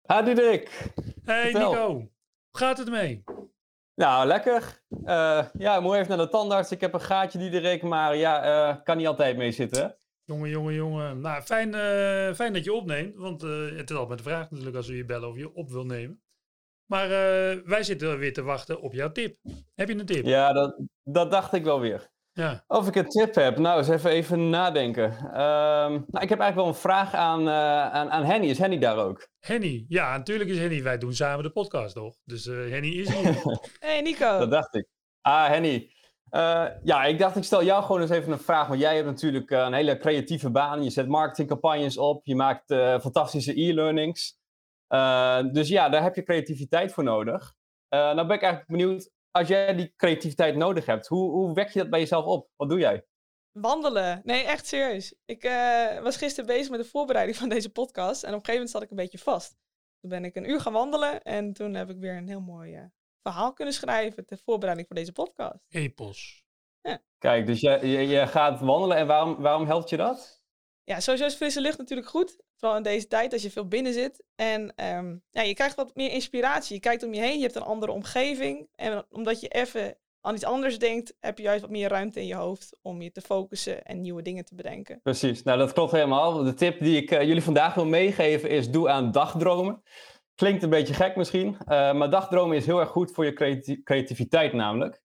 Ha, 0.06 0.22
Diederik. 0.22 0.92
Hey 1.24 1.50
Vertel. 1.50 1.70
Nico, 1.70 1.92
hoe 1.92 2.08
gaat 2.50 2.78
het 2.78 2.90
mee? 2.90 3.24
Nou, 3.94 4.26
lekker. 4.26 4.82
Eh, 5.04 5.46
ja, 5.58 5.76
ik 5.76 5.82
moet 5.82 5.94
even 5.94 6.08
naar 6.08 6.26
de 6.26 6.28
tandarts. 6.28 6.70
Ik 6.70 6.80
heb 6.80 6.94
een 6.94 7.00
gaatje, 7.00 7.38
Diederik, 7.38 7.82
maar 7.82 8.16
ja, 8.16 8.42
eh, 8.42 8.82
kan 8.82 8.96
niet 8.96 9.06
altijd 9.06 9.36
mee 9.36 9.52
zitten. 9.52 9.98
Jongen, 10.24 10.50
jongen, 10.50 10.74
jongen. 10.74 11.20
Nou, 11.20 11.42
fijn, 11.42 11.74
eh, 11.74 12.34
fijn 12.34 12.52
dat 12.52 12.64
je 12.64 12.72
opneemt. 12.72 13.16
Want 13.16 13.42
het 13.42 13.90
is 13.90 13.96
altijd 13.96 14.18
de 14.18 14.24
vraag 14.24 14.50
natuurlijk 14.50 14.76
als 14.76 14.88
we 14.88 14.96
je 14.96 15.04
bellen 15.04 15.28
of 15.28 15.36
je 15.36 15.54
op 15.54 15.70
wil 15.70 15.84
nemen. 15.84 16.20
Maar 16.86 17.08
wij 17.64 17.82
zitten 17.82 18.18
weer 18.18 18.32
te 18.32 18.42
wachten 18.42 18.80
op 18.80 18.92
jouw 18.92 19.12
tip. 19.12 19.38
Heb 19.74 19.88
je 19.88 19.98
een 19.98 20.06
tip? 20.06 20.24
Ja, 20.24 20.52
dat, 20.52 20.80
dat 21.02 21.30
dacht 21.30 21.52
ik 21.52 21.64
wel 21.64 21.80
weer. 21.80 22.10
Ja. 22.36 22.64
Of 22.66 22.88
ik 22.88 22.94
een 22.94 23.08
tip 23.08 23.34
heb? 23.34 23.58
Nou, 23.58 23.78
eens 23.78 23.88
even, 23.88 24.10
even 24.10 24.50
nadenken. 24.50 25.10
Ehm, 25.12 25.92
nou, 25.92 26.20
ik 26.20 26.28
heb 26.28 26.38
eigenlijk 26.40 26.54
wel 26.54 26.66
een 26.66 26.74
vraag 26.74 27.14
aan, 27.14 27.48
eh, 27.48 27.92
aan, 27.92 28.10
aan 28.10 28.24
Henny. 28.24 28.46
Is 28.46 28.58
Henny 28.58 28.78
daar 28.78 28.96
ook? 28.96 29.28
Henny. 29.40 29.84
Ja, 29.88 30.16
natuurlijk 30.16 30.50
is 30.50 30.58
Henny. 30.58 30.82
Wij 30.82 30.98
doen 30.98 31.14
samen 31.14 31.42
de 31.42 31.50
podcast, 31.50 31.94
toch? 31.94 32.16
Dus 32.24 32.46
eh, 32.46 32.54
Henny 32.54 32.88
is 32.88 33.14
hier. 33.14 33.42
Hey 33.78 34.00
Nico. 34.00 34.38
Dat 34.38 34.50
dacht 34.50 34.74
ik. 34.74 34.88
Ah, 35.20 35.46
Henny. 35.46 35.90
Eh, 36.30 36.66
ja, 36.82 37.04
ik 37.04 37.18
dacht 37.18 37.36
ik 37.36 37.44
stel 37.44 37.64
jou 37.64 37.82
gewoon 37.84 38.00
eens 38.00 38.10
even 38.10 38.32
een 38.32 38.38
vraag. 38.38 38.68
Want 38.68 38.80
jij 38.80 38.94
hebt 38.94 39.06
natuurlijk 39.06 39.50
een 39.50 39.72
hele 39.72 39.98
creatieve 39.98 40.50
baan. 40.50 40.84
Je 40.84 40.90
zet 40.90 41.08
marketingcampagnes 41.08 41.98
op. 41.98 42.26
Je 42.26 42.34
maakt 42.34 42.70
eh, 42.70 43.00
fantastische 43.00 43.60
e-learnings. 43.60 44.38
Eh, 44.86 45.40
dus 45.52 45.68
ja, 45.68 45.88
daar 45.88 46.02
heb 46.02 46.14
je 46.14 46.22
creativiteit 46.22 46.92
voor 46.92 47.04
nodig. 47.04 47.54
Eh 47.88 47.98
nou 47.98 48.26
ben 48.26 48.36
ik 48.36 48.42
eigenlijk 48.42 48.66
benieuwd, 48.66 49.10
als 49.36 49.48
jij 49.48 49.74
die 49.74 49.92
creativiteit 49.96 50.56
nodig 50.56 50.86
hebt, 50.86 51.06
hoe, 51.06 51.30
hoe 51.30 51.54
wek 51.54 51.68
je 51.68 51.78
dat 51.78 51.90
bij 51.90 52.00
jezelf 52.00 52.24
op? 52.24 52.50
Wat 52.56 52.68
doe 52.68 52.78
jij? 52.78 53.06
Wandelen. 53.52 54.20
Nee, 54.24 54.42
echt 54.44 54.66
serieus. 54.66 55.14
Ik 55.24 55.44
eh, 55.44 56.02
was 56.02 56.16
gisteren 56.16 56.46
bezig 56.46 56.70
met 56.70 56.80
de 56.80 56.88
voorbereiding 56.88 57.36
van 57.36 57.48
deze 57.48 57.72
podcast. 57.72 58.22
En 58.22 58.28
op 58.28 58.38
een 58.38 58.44
gegeven 58.44 58.52
moment 58.52 58.70
zat 58.70 58.82
ik 58.82 58.90
een 58.90 58.96
beetje 58.96 59.18
vast. 59.18 59.56
Toen 60.00 60.10
ben 60.10 60.24
ik 60.24 60.36
een 60.36 60.50
uur 60.50 60.60
gaan 60.60 60.72
wandelen. 60.72 61.22
En 61.22 61.52
toen 61.52 61.74
heb 61.74 61.90
ik 61.90 61.98
weer 61.98 62.16
een 62.16 62.28
heel 62.28 62.40
mooi 62.40 62.74
eh, 62.74 62.84
verhaal 63.22 63.52
kunnen 63.52 63.74
schrijven. 63.74 64.26
ter 64.26 64.38
voorbereiding 64.44 64.86
voor 64.86 64.96
deze 64.96 65.12
podcast. 65.12 65.64
Epos. 65.68 66.44
Kijk, 67.18 67.46
dus 67.46 67.60
je, 67.60 67.86
je, 67.86 68.06
je 68.06 68.26
gaat 68.26 68.60
wandelen 68.60 68.96
en 68.96 69.06
waarom, 69.06 69.36
waarom 69.36 69.66
helpt 69.66 69.88
je 69.88 69.96
dat? 69.96 70.44
Ja, 70.88 71.00
sowieso 71.00 71.26
is 71.26 71.34
frisse 71.34 71.60
lucht 71.60 71.78
natuurlijk 71.78 72.08
goed. 72.08 72.36
Vooral 72.56 72.76
in 72.76 72.82
deze 72.82 73.06
tijd 73.06 73.32
als 73.32 73.42
je 73.42 73.50
veel 73.50 73.68
binnen 73.68 73.92
zit. 73.92 74.22
En 74.34 74.72
ehm, 74.76 75.16
ja, 75.30 75.42
je 75.42 75.54
krijgt 75.54 75.76
wat 75.76 75.94
meer 75.94 76.10
inspiratie. 76.10 76.74
Je 76.74 76.80
kijkt 76.80 77.02
om 77.02 77.14
je 77.14 77.20
heen, 77.20 77.36
je 77.36 77.42
hebt 77.42 77.54
een 77.54 77.62
andere 77.62 77.92
omgeving. 77.92 78.68
En 78.74 79.06
omdat 79.10 79.40
je 79.40 79.48
even 79.48 79.96
aan 80.20 80.34
iets 80.34 80.44
anders 80.44 80.78
denkt, 80.78 81.16
heb 81.20 81.38
je 81.38 81.44
juist 81.44 81.60
wat 81.60 81.70
meer 81.70 81.88
ruimte 81.88 82.20
in 82.20 82.26
je 82.26 82.34
hoofd 82.34 82.78
om 82.82 83.02
je 83.02 83.10
te 83.10 83.20
focussen 83.20 83.84
en 83.84 84.00
nieuwe 84.00 84.22
dingen 84.22 84.44
te 84.44 84.54
bedenken. 84.54 85.00
Precies, 85.02 85.42
nou 85.42 85.58
dat 85.58 85.72
klopt 85.72 85.92
helemaal. 85.92 86.42
De 86.42 86.54
tip 86.54 86.80
die 86.80 86.96
ik 87.02 87.10
eh, 87.10 87.22
jullie 87.22 87.42
vandaag 87.42 87.74
wil 87.74 87.86
meegeven 87.86 88.50
is 88.50 88.70
doe 88.70 88.88
aan 88.88 89.12
dagdromen. 89.12 89.82
Klinkt 90.34 90.62
een 90.62 90.70
beetje 90.70 90.94
gek 90.94 91.16
misschien, 91.16 91.56
eh, 91.58 91.92
maar 91.92 92.10
dagdromen 92.10 92.56
is 92.56 92.66
heel 92.66 92.80
erg 92.80 92.88
goed 92.88 93.12
voor 93.12 93.24
je 93.24 93.32
creati- 93.32 93.82
creativiteit 93.82 94.52
namelijk. 94.52 95.02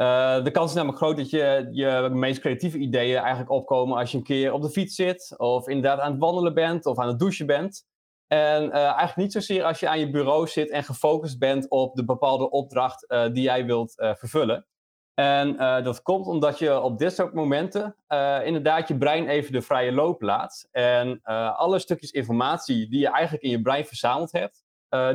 Eh, 0.00 0.44
de 0.44 0.50
kans 0.50 0.70
is 0.70 0.76
namelijk 0.76 0.98
groot 0.98 1.16
dat 1.16 1.30
je 1.30 1.68
je 1.70 2.08
meest 2.12 2.40
creatieve 2.40 2.78
ideeën 2.78 3.18
eigenlijk 3.18 3.50
opkomen 3.50 3.98
als 3.98 4.10
je 4.10 4.16
een 4.16 4.24
keer 4.24 4.52
op 4.52 4.62
de 4.62 4.70
fiets 4.70 4.94
zit, 4.94 5.34
of 5.36 5.68
inderdaad 5.68 5.98
aan 5.98 6.10
het 6.10 6.20
wandelen 6.20 6.54
bent, 6.54 6.86
of 6.86 6.98
aan 6.98 7.08
het 7.08 7.18
douchen 7.18 7.46
bent. 7.46 7.86
En 8.26 8.72
eh, 8.72 8.82
eigenlijk 8.82 9.16
niet 9.16 9.32
zozeer 9.32 9.64
als 9.64 9.80
je 9.80 9.88
aan 9.88 9.98
je 9.98 10.10
bureau 10.10 10.46
zit 10.46 10.70
en 10.70 10.84
gefocust 10.84 11.38
bent 11.38 11.70
op 11.70 11.94
de 11.94 12.04
bepaalde 12.04 12.50
opdracht 12.50 13.06
eh, 13.06 13.32
die 13.32 13.42
jij 13.42 13.66
wilt 13.66 13.92
vervullen. 13.96 14.66
En 15.14 15.56
dat 15.84 16.02
komt 16.02 16.26
omdat 16.26 16.58
je 16.58 16.80
op 16.80 16.98
dit 16.98 17.14
soort 17.14 17.34
momenten 17.34 17.96
inderdaad 18.44 18.88
je 18.88 18.98
brein 18.98 19.28
even 19.28 19.52
de 19.52 19.62
vrije 19.62 19.92
loop 19.92 20.22
laat. 20.22 20.68
En 20.70 21.22
alle 21.56 21.78
stukjes 21.78 22.10
informatie 22.10 22.88
die 22.88 23.00
je 23.00 23.08
eigenlijk 23.08 23.44
in 23.44 23.50
je 23.50 23.62
brein 23.62 23.84
verzameld 23.84 24.32
hebt, 24.32 24.64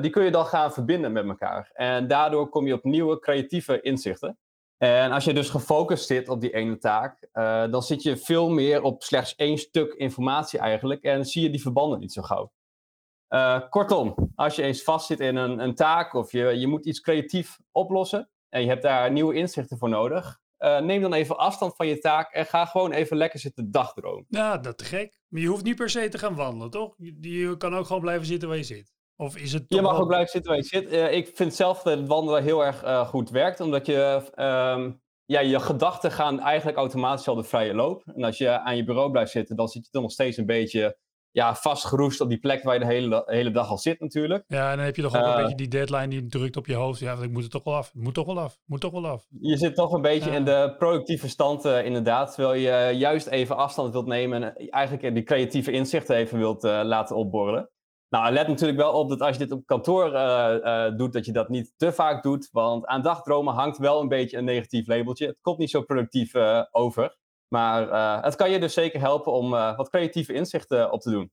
die 0.02 0.12
kun 0.12 0.24
je 0.24 0.32
dan 0.32 0.46
gaan 0.46 0.74
verbinden 0.74 1.12
met 1.12 1.28
elkaar. 1.28 1.70
En 1.74 2.08
daardoor 2.08 2.50
kom 2.50 2.68
je 2.68 2.74
op 2.74 2.84
nieuwe 2.84 3.20
creatieve 3.20 3.82
inzichten. 3.82 4.38
En 4.78 5.12
als 5.12 5.24
je 5.24 5.34
dus 5.34 5.50
gefocust 5.50 6.06
zit 6.06 6.30
op 6.30 6.42
die 6.42 6.54
ene 6.54 6.78
taak, 6.78 7.28
eh, 7.32 7.72
dan 7.72 7.84
zit 7.84 8.04
je 8.04 8.18
veel 8.18 8.50
meer 8.50 8.82
op 8.82 9.04
slechts 9.04 9.36
één 9.36 9.58
stuk 9.58 9.94
informatie 9.94 10.60
eigenlijk 10.60 11.04
en 11.04 11.26
zie 11.26 11.44
je 11.44 11.50
die 11.50 11.62
verbanden 11.62 12.00
niet 12.00 12.14
zo 12.14 12.22
gauw. 12.22 12.52
Eh, 13.28 13.62
kortom, 13.70 14.32
als 14.36 14.56
je 14.56 14.62
eens 14.62 14.84
vastzit 14.84 15.20
in 15.20 15.36
een, 15.36 15.60
een 15.60 15.76
taak 15.76 16.14
of 16.14 16.32
je, 16.32 16.44
je 16.60 16.68
moet 16.68 16.86
iets 16.86 17.02
creatief 17.02 17.60
oplossen 17.72 18.30
en 18.50 18.62
je 18.62 18.68
hebt 18.68 18.82
daar 18.82 19.12
nieuwe 19.12 19.36
inzichten 19.36 19.78
voor 19.78 19.90
nodig, 19.90 20.40
eh, 20.58 20.80
neem 20.80 21.02
dan 21.02 21.14
even 21.14 21.38
afstand 21.38 21.76
van 21.76 21.88
je 21.88 21.98
taak 21.98 22.34
en 22.34 22.46
ga 22.46 22.66
gewoon 22.66 22.92
even 22.92 23.18
lekker 23.18 23.40
zitten 23.40 23.72
dagdromen. 23.72 24.26
Ja, 24.28 24.58
dat 24.58 24.78
te 24.78 24.86
gek. 24.86 25.20
Maar 25.28 25.42
je 25.42 25.48
hoeft 25.48 25.64
niet 25.64 25.76
per 25.76 25.90
se 25.90 26.10
te 26.10 26.18
gaan 26.18 26.36
wandelen, 26.36 26.70
toch? 26.70 26.96
Je, 26.98 27.18
je 27.20 27.58
kan 27.58 27.76
ook 27.76 27.86
gewoon 27.86 28.02
blijven 28.02 28.26
zitten 28.26 28.48
waar 28.48 28.58
je 28.58 28.64
zit. 28.64 28.95
Of 29.18 29.38
is 29.38 29.54
het 29.54 29.64
Je 29.68 29.82
mag 29.82 29.92
wel- 29.92 30.02
ook 30.02 30.08
blijven 30.08 30.30
zitten 30.30 30.52
waar 30.52 30.60
je 30.60 30.68
zit. 30.68 30.88
Eh, 30.90 31.12
ik 31.14 31.32
vind 31.34 31.54
zelf 31.56 31.82
dat 31.82 32.08
wandelen 32.08 32.44
heel 32.44 32.66
erg 32.66 32.84
eh, 32.84 33.08
goed 33.08 33.30
werkt, 33.30 33.60
omdat 33.60 33.86
je, 33.86 34.22
ehm, 34.36 34.92
ja, 35.26 35.40
je 35.40 35.60
gedachten 35.60 36.12
gaan 36.12 36.40
eigenlijk 36.40 36.78
automatisch 36.78 37.28
al 37.28 37.36
de 37.36 37.44
vrije 37.44 37.74
loop. 37.74 38.04
En 38.16 38.24
als 38.24 38.38
je 38.38 38.60
aan 38.60 38.76
je 38.76 38.84
bureau 38.84 39.12
blijft 39.12 39.32
zitten, 39.32 39.56
dan 39.56 39.68
zit 39.68 39.86
je 39.86 39.92
toch 39.92 40.02
nog 40.02 40.12
steeds 40.12 40.38
een 40.38 40.46
beetje 40.46 40.98
ja, 41.32 41.56
vastgeroest 41.56 42.22
op 42.22 42.30
die 42.30 42.40
plek 42.40 42.64
waar 42.64 42.74
je 42.74 42.80
de 42.80 42.86
hele, 42.86 43.24
hele 43.26 43.52
dag 43.52 43.70
al 43.70 43.78
zit 43.78 44.00
natuurlijk. 44.00 44.44
Ja, 44.48 44.72
en 44.72 44.76
dan 44.78 44.86
heb 44.86 44.96
je 44.96 45.02
toch 45.02 45.16
ook 45.16 45.24
Eh. 45.24 45.30
een 45.30 45.42
beetje 45.42 45.56
die 45.56 45.68
deadline 45.68 46.08
die 46.08 46.26
drukt 46.26 46.58
op 46.58 46.66
je 46.66 46.74
hoofd. 46.76 47.00
Ja, 47.00 47.12
want 47.14 47.24
ik 47.26 47.32
moet 47.32 47.42
het 47.44 47.52
toch 47.52 47.64
wel 47.64 47.76
af. 47.76 47.92
Moet 47.94 48.14
toch 48.14 48.26
wel 48.26 48.40
af. 48.40 48.58
Moet 48.66 48.82
toch 48.82 48.92
wel 48.92 49.08
af. 49.08 49.26
Je 49.40 49.58
zit 49.58 49.76
toch 49.76 49.92
een 49.94 50.02
beetje 50.02 50.32
in 50.32 50.46
de 50.46 50.76
productieve 50.78 51.30
stand 51.30 51.66
eh, 51.66 51.86
inderdaad, 51.86 52.34
terwijl 52.34 52.54
je 52.62 52.70
eh, 52.70 53.00
juist 53.00 53.28
even 53.28 53.58
afstand 53.58 53.92
wilt 53.92 54.06
nemen 54.08 54.44
en 54.44 54.56
eh, 54.56 54.68
eigenlijk 54.70 55.14
die 55.16 55.24
creatieve 55.24 55.72
inzichten 55.72 56.16
even 56.16 56.38
wilt 56.38 56.64
eh, 56.64 56.82
laten 56.84 57.16
opborrelen. 57.16 57.70
Nou, 58.10 58.34
let 58.34 58.48
natuurlijk 58.48 58.80
wel 58.80 58.94
op 58.94 59.10
dat 59.10 59.22
als 59.22 59.38
je 59.38 59.44
dit 59.44 59.52
op 59.52 59.66
kantoor 59.66 60.14
eh, 60.14 60.86
eh, 60.86 60.98
doet, 60.98 61.14
dat 61.14 61.26
je 61.26 61.32
dat 61.32 61.50
niet 61.50 61.74
te 61.78 61.92
vaak 61.92 62.24
doet, 62.24 62.50
want 62.52 62.86
aan 62.86 63.02
dagdromen 63.02 63.54
hangt 63.54 63.78
wel 63.78 64.02
een 64.02 64.08
beetje 64.08 64.38
een 64.38 64.46
negatief 64.46 64.88
labeltje. 64.88 65.28
Het 65.28 65.38
komt 65.42 65.58
niet 65.58 65.70
zo 65.70 65.82
productief 65.82 66.34
eh, 66.34 66.64
over, 66.72 67.18
maar 67.48 67.90
eh, 67.90 68.24
het 68.24 68.36
kan 68.36 68.52
je 68.52 68.60
dus 68.60 68.74
zeker 68.74 69.00
helpen 69.00 69.32
om 69.32 69.54
eh, 69.54 69.78
wat 69.78 69.90
creatieve 69.90 70.34
inzichten 70.34 70.92
op 70.92 71.02
te 71.02 71.12
doen. 71.12 71.32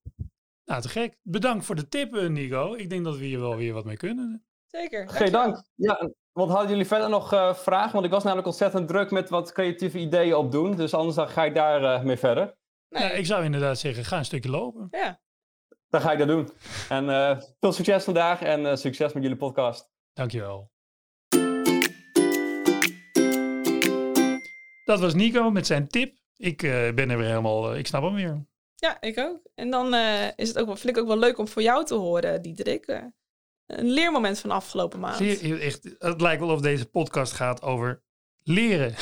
Nou, 0.64 0.82
te 0.82 0.88
gek. 0.88 1.18
Bedankt 1.22 1.64
voor 1.64 1.74
de 1.74 1.88
tip, 1.88 2.28
Nico. 2.28 2.74
Ik 2.74 2.90
denk 2.90 3.04
dat 3.04 3.16
we 3.16 3.24
hier 3.24 3.40
wel 3.40 3.56
weer 3.56 3.72
wat 3.72 3.84
mee 3.84 3.96
kunnen. 3.96 4.44
Zeker. 4.66 5.08
Geen 5.08 5.32
dank. 5.32 5.62
Ja, 5.74 6.10
wat 6.32 6.48
hadden 6.48 6.68
jullie 6.68 6.86
verder 6.86 7.08
nog 7.08 7.32
eh, 7.32 7.54
vragen? 7.54 7.92
Want 7.92 8.04
ik 8.04 8.10
was 8.10 8.22
namelijk 8.22 8.46
ontzettend 8.46 8.88
druk 8.88 9.10
met 9.10 9.28
wat 9.30 9.52
creatieve 9.52 9.98
ideeën 9.98 10.34
opdoen, 10.34 10.76
dus 10.76 10.94
anders 10.94 11.16
dan 11.16 11.28
ga 11.28 11.44
ik 11.44 11.54
daar 11.54 11.84
eh, 11.84 12.02
mee 12.04 12.16
verder. 12.16 12.54
Nee, 12.88 13.02
Ja, 13.02 13.10
ik 13.10 13.26
zou 13.26 13.44
inderdaad 13.44 13.78
zeggen, 13.78 14.04
ga 14.04 14.18
een 14.18 14.24
stukje 14.24 14.50
lopen. 14.50 14.88
ja. 14.90 15.20
Dan 15.92 16.00
ga 16.00 16.12
ik 16.12 16.18
dat 16.18 16.28
doen. 16.28 16.48
En 16.88 17.08
eh, 17.10 17.40
veel 17.60 17.72
succes 17.72 18.04
vandaag 18.04 18.42
en 18.42 18.66
eh, 18.66 18.76
succes 18.76 19.12
met 19.12 19.22
jullie 19.22 19.38
podcast. 19.38 19.90
Dankjewel. 20.12 20.70
Dat 24.84 25.00
was 25.00 25.14
Nico 25.14 25.50
met 25.50 25.66
zijn 25.66 25.88
tip. 25.88 26.16
Ik 26.36 26.62
eh, 26.62 26.70
ben 26.94 27.10
er 27.10 27.16
weer 27.18 27.26
helemaal, 27.26 27.74
ik 27.76 27.86
snap 27.86 28.02
hem 28.02 28.14
weer. 28.14 28.46
Ja, 28.74 29.00
ik 29.00 29.18
ook. 29.18 29.40
En 29.54 29.70
dan 29.70 29.94
eh, 29.94 30.26
is 30.36 30.48
het 30.48 30.58
ook 30.58 30.66
wel, 30.66 30.76
vind 30.76 30.96
ik 30.96 31.02
ook 31.02 31.08
wel 31.08 31.18
leuk 31.18 31.38
om 31.38 31.48
voor 31.48 31.62
jou 31.62 31.84
te 31.84 31.94
horen, 31.94 32.42
Diederik. 32.42 32.86
een 33.66 33.90
leermoment 33.90 34.38
van 34.40 34.50
de 34.50 34.56
afgelopen 34.56 35.00
maand. 35.00 35.16
Zie 35.16 35.46
je, 35.48 35.58
echt, 35.58 35.94
het 35.98 36.20
lijkt 36.20 36.40
wel 36.40 36.50
of 36.50 36.60
deze 36.60 36.86
podcast 36.86 37.32
gaat 37.32 37.62
over 37.62 38.02
leren. 38.42 38.94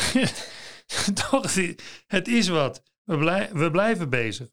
Toch, 1.30 1.54
het 2.06 2.28
is 2.28 2.48
wat. 2.48 2.82
We, 3.04 3.18
blij- 3.18 3.50
we 3.52 3.70
blijven 3.70 4.10
bezig. 4.10 4.48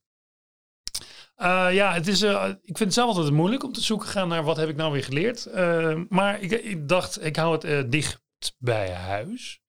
Uh, 1.38 1.68
ja, 1.72 1.94
het 1.94 2.08
is, 2.08 2.24
uh, 2.24 2.48
ik 2.48 2.78
vind 2.78 2.80
het 2.80 2.94
zelf 2.94 3.16
altijd 3.16 3.34
moeilijk 3.34 3.64
om 3.64 3.74
te 3.74 3.82
zoeken 3.82 4.08
gaan 4.08 4.28
naar 4.28 4.44
wat 4.44 4.58
heb 4.58 4.70
ik 4.70 4.76
nou 4.76 4.92
weer 4.92 5.04
geleerd. 5.04 5.48
Uh, 5.56 6.02
maar 6.10 6.42
ik, 6.42 6.52
ik, 6.52 6.88
dacht, 6.88 7.26
ik 7.26 7.36
hou 7.36 7.68
het 7.68 7.92
dicht 7.92 8.22
bij 8.58 8.92
huis. 8.94 9.62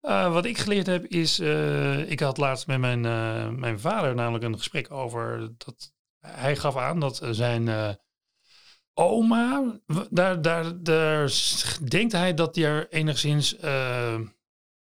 wat 0.00 0.44
ik 0.44 0.58
geleerd 0.58 0.86
heb 0.86 1.04
is, 1.04 1.38
ik 2.06 2.20
had 2.20 2.38
laatst 2.38 2.66
met 2.66 2.78
mijn, 2.78 3.00
mijn 3.58 3.80
vader 3.80 4.14
namelijk 4.14 4.44
een 4.44 4.58
gesprek 4.58 4.90
over 4.90 5.52
dat 5.58 5.92
hij 6.20 6.56
gaf 6.56 6.76
aan 6.76 7.00
dat 7.00 7.20
zijn 7.30 7.96
oma, 8.94 9.80
daar, 10.10 10.42
daar, 10.42 10.82
daar 10.82 11.32
denkt 11.88 12.12
hij 12.12 12.34
dat 12.34 12.54
hij 12.54 12.64
er 12.64 12.88
enigszins 12.90 13.56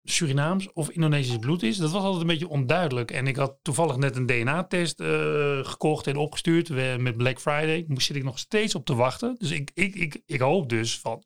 Surinaams 0.03 0.73
of 0.73 0.89
Indonesisch 0.89 1.37
bloed 1.37 1.63
is. 1.63 1.77
Dat 1.77 1.91
was 1.91 2.03
altijd 2.03 2.21
een 2.21 2.27
beetje 2.27 2.47
onduidelijk. 2.47 3.11
En 3.11 3.27
ik 3.27 3.35
had 3.35 3.57
toevallig 3.61 3.97
net 3.97 4.15
een 4.15 4.25
DNA-test 4.25 4.99
uh, 4.99 5.65
gekocht 5.65 6.07
en 6.07 6.15
opgestuurd 6.15 6.69
met 6.99 7.17
Black 7.17 7.39
Friday. 7.39 7.85
Daar 7.87 8.01
zit 8.01 8.15
ik 8.15 8.23
nog 8.23 8.39
steeds 8.39 8.75
op 8.75 8.85
te 8.85 8.95
wachten. 8.95 9.35
Dus 9.37 9.51
ik, 9.51 9.71
ik, 9.73 9.95
ik, 9.95 10.21
ik 10.25 10.39
hoop 10.39 10.69
dus 10.69 10.99
van, 10.99 11.23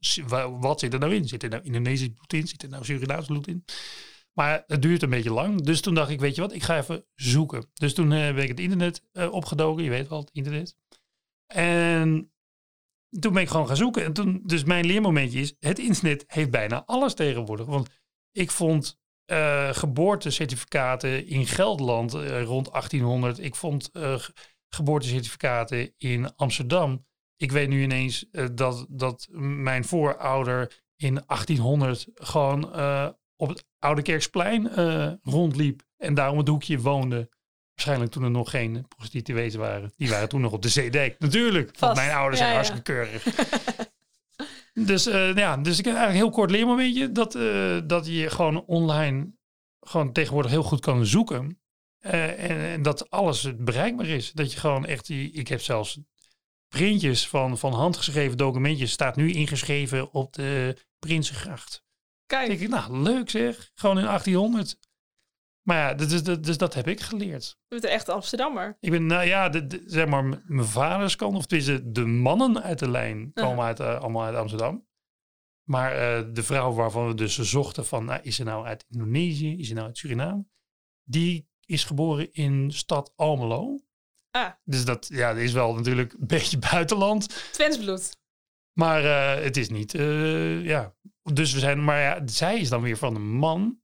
wat 0.60 0.80
zit 0.80 0.94
er 0.94 1.00
nou 1.00 1.16
in? 1.16 1.28
Zit 1.28 1.44
er 1.44 1.50
nou 1.50 1.64
Indonesisch 1.64 2.10
bloed 2.14 2.34
in? 2.34 2.48
Zit 2.48 2.64
er 2.64 2.70
nou 2.70 2.86
Surinaams 2.86 3.28
bloed 3.28 3.48
in? 3.48 3.66
Maar 4.34 4.64
het 4.68 4.82
duurt 4.82 5.02
een 5.02 5.10
beetje 5.10 5.34
lang. 5.34 5.62
Dus 5.62 5.82
toen 5.82 5.94
dacht 5.94 6.10
ik, 6.10 6.20
weet 6.20 6.36
je 6.36 6.42
wat, 6.42 6.54
ik 6.54 6.64
ga 6.64 6.78
even 6.78 7.06
zoeken. 7.16 7.70
Dus 7.74 7.94
toen 7.94 8.12
uh, 8.12 8.34
ben 8.34 8.44
ik 8.44 8.48
het 8.48 8.60
internet 8.60 9.04
opgedoken. 9.32 9.84
Je 9.84 9.90
weet 9.90 10.08
wel, 10.08 10.20
het 10.20 10.30
internet. 10.34 10.76
En 11.48 12.32
toen 13.20 13.34
ben 13.34 13.42
ik 13.42 13.50
gewoon 13.50 13.68
gaan 13.68 13.76
zoeken. 13.76 14.04
En 14.04 14.14
toen, 14.14 14.42
dus 14.46 14.64
mijn 14.64 14.86
leermomentje 14.86 15.40
is, 15.40 15.56
het 15.60 15.80
internet 15.80 16.24
heeft 16.28 16.52
bijna 16.52 16.84
alles 16.86 17.14
tegenwoordig. 17.14 17.66
Want 17.66 17.90
ik 18.38 18.52
vond 18.52 19.00
uh, 19.32 19.70
geboortecertificaten 19.72 21.28
in 21.28 21.46
Gelderland 21.46 22.16
uh, 22.16 22.44
rond 22.44 22.72
1800. 22.72 23.40
Ik 23.40 23.56
vond 23.56 23.90
uh, 23.94 24.20
geboortecertificaten 24.70 25.94
in 25.98 26.36
Amsterdam. 26.36 27.06
Ik 27.36 27.52
weet 27.52 27.70
nu 27.70 27.82
ineens 27.82 28.26
dat, 28.52 28.86
dat 28.90 29.28
mijn 29.32 29.86
voorouder 29.86 30.84
in 30.96 31.24
1800 31.28 32.08
gewoon 32.14 32.64
op 33.36 33.50
het 33.50 33.66
Oude 33.80 34.02
Kerksplein 34.02 34.68
rondliep 35.24 35.84
en 35.98 36.14
daar 36.14 36.32
om 36.32 36.38
het 36.38 36.48
hoekje 36.48 36.80
woonde. 36.80 37.30
Waarschijnlijk 37.74 38.12
toen 38.12 38.24
er 38.24 38.32
nog 38.32 38.50
geen 38.50 38.88
prostituees 38.88 39.56
waren. 39.56 39.94
Die 39.96 40.10
waren 40.10 40.30
toen 40.30 40.42
nog 40.42 40.52
op 40.52 40.62
de 40.62 40.70
Zeedijk. 40.70 41.20
Natuurlijk, 41.20 41.80
want 41.80 41.96
mijn 41.96 42.16
ouders 42.16 42.38
zijn 42.38 42.54
hartstikke 42.54 42.84
keurig. 42.84 43.24
Dus, 44.86 45.08
uh, 45.08 45.36
ja, 45.36 45.58
dus 45.58 45.80
ik 45.80 45.86
heb 45.86 45.96
eigenlijk 45.96 46.26
heel 46.26 46.36
kort 46.36 46.52
leermomentje 46.52 47.12
dat, 47.12 47.36
uh, 47.36 47.80
dat 47.86 48.08
je 48.08 48.30
gewoon 48.30 48.66
online 48.66 49.36
gewoon 49.80 50.12
tegenwoordig 50.12 50.52
heel 50.52 50.64
goed 50.64 50.80
kan 50.80 51.06
zoeken. 51.06 51.60
Uh, 52.02 52.50
en, 52.50 52.58
en, 52.58 52.82
dat 52.82 53.10
alles 53.10 53.56
bereikbaar 53.58 54.08
is. 54.08 54.32
Dat 54.32 54.52
je 54.52 54.60
gewoon 54.60 54.86
echt, 54.86 55.10
ik 55.10 55.48
heb 55.48 55.62
zelfs 55.62 56.00
printjes 56.68 57.28
van, 57.28 57.58
van 57.58 57.74
handgeschreven 57.74 58.38
documentjes, 58.38 58.92
staat 58.92 59.16
nu 59.16 59.32
ingeschreven 59.32 60.12
op 60.14 60.34
de 60.34 60.78
Prinsengracht. 61.00 61.84
Kijk. 62.26 62.60
Ik, 62.60 62.70
nou 62.70 63.02
leuk 63.02 63.30
zeg, 63.30 63.72
gewoon 63.76 63.98
in 63.98 64.06
1800. 64.06 64.78
Maar 65.68 65.78
ja, 65.78 65.94
dus, 65.94 66.24
dus, 66.24 66.42
dus 66.42 66.58
dat 66.58 66.74
heb 66.74 66.88
ik 66.88 67.02
geleerd. 67.02 67.46
Je 67.46 67.66
bent 67.68 67.84
een 67.84 67.90
echte 67.90 68.12
Amsterdammer. 68.12 68.78
Ik 68.80 68.92
ben, 68.92 69.06
nou 69.06 69.26
ja, 69.26 69.50
de, 69.50 69.84
zeg 69.86 70.08
maar, 70.08 70.24
mijn 70.46 70.68
vaders 70.68 71.16
kant, 71.16 71.36
of 71.36 71.46
tenminste 71.46 71.92
de 71.92 72.06
mannen 72.06 72.64
uit 72.64 72.80
de 72.80 72.90
lijn, 72.90 73.32
komen 73.34 73.66
uit, 73.66 73.80
uh, 73.80 74.00
allemaal 74.00 74.24
uit 74.24 74.36
Amsterdam. 74.36 74.88
Maar 75.70 75.94
uh, 75.94 76.34
de 76.34 76.44
vrouw 76.44 76.74
waarvan 76.74 77.08
we 77.08 77.14
dus 77.14 77.38
zochten 77.38 77.86
van, 77.86 78.06
nou, 78.06 78.22
is 78.22 78.36
ze 78.36 78.44
nou 78.44 78.66
uit 78.66 78.86
Indonesië, 78.90 79.58
is 79.58 79.68
ze 79.68 79.74
nou 79.74 79.88
uit 79.88 79.98
Suriname? 79.98 80.46
Die 81.04 81.50
is 81.66 81.84
geboren 81.84 82.34
in 82.34 82.72
stad 82.72 83.14
Almelo. 83.16 83.80
Ah. 84.32 84.52
Dus 84.64 84.86
dat, 84.86 85.08
ja, 85.08 85.34
dat 85.34 85.42
is 85.42 85.54
wel 85.54 85.74
natuurlijk 85.74 86.14
een 86.14 86.28
beetje 86.28 86.60
buitenland. 86.72 87.52
Twensbloed. 87.52 88.18
Maar 88.74 89.04
uh, 89.04 89.44
het 89.44 89.58
is 89.58 89.70
niet, 89.70 89.92
ja. 90.64 90.96
Dus 91.34 91.54
we 91.54 91.60
zijn, 91.60 91.84
maar 91.84 92.02
ja, 92.02 92.22
zij 92.26 92.60
is 92.60 92.70
dan 92.70 92.82
weer 92.82 92.98
van 92.98 93.16
een 93.16 93.32
man 93.32 93.82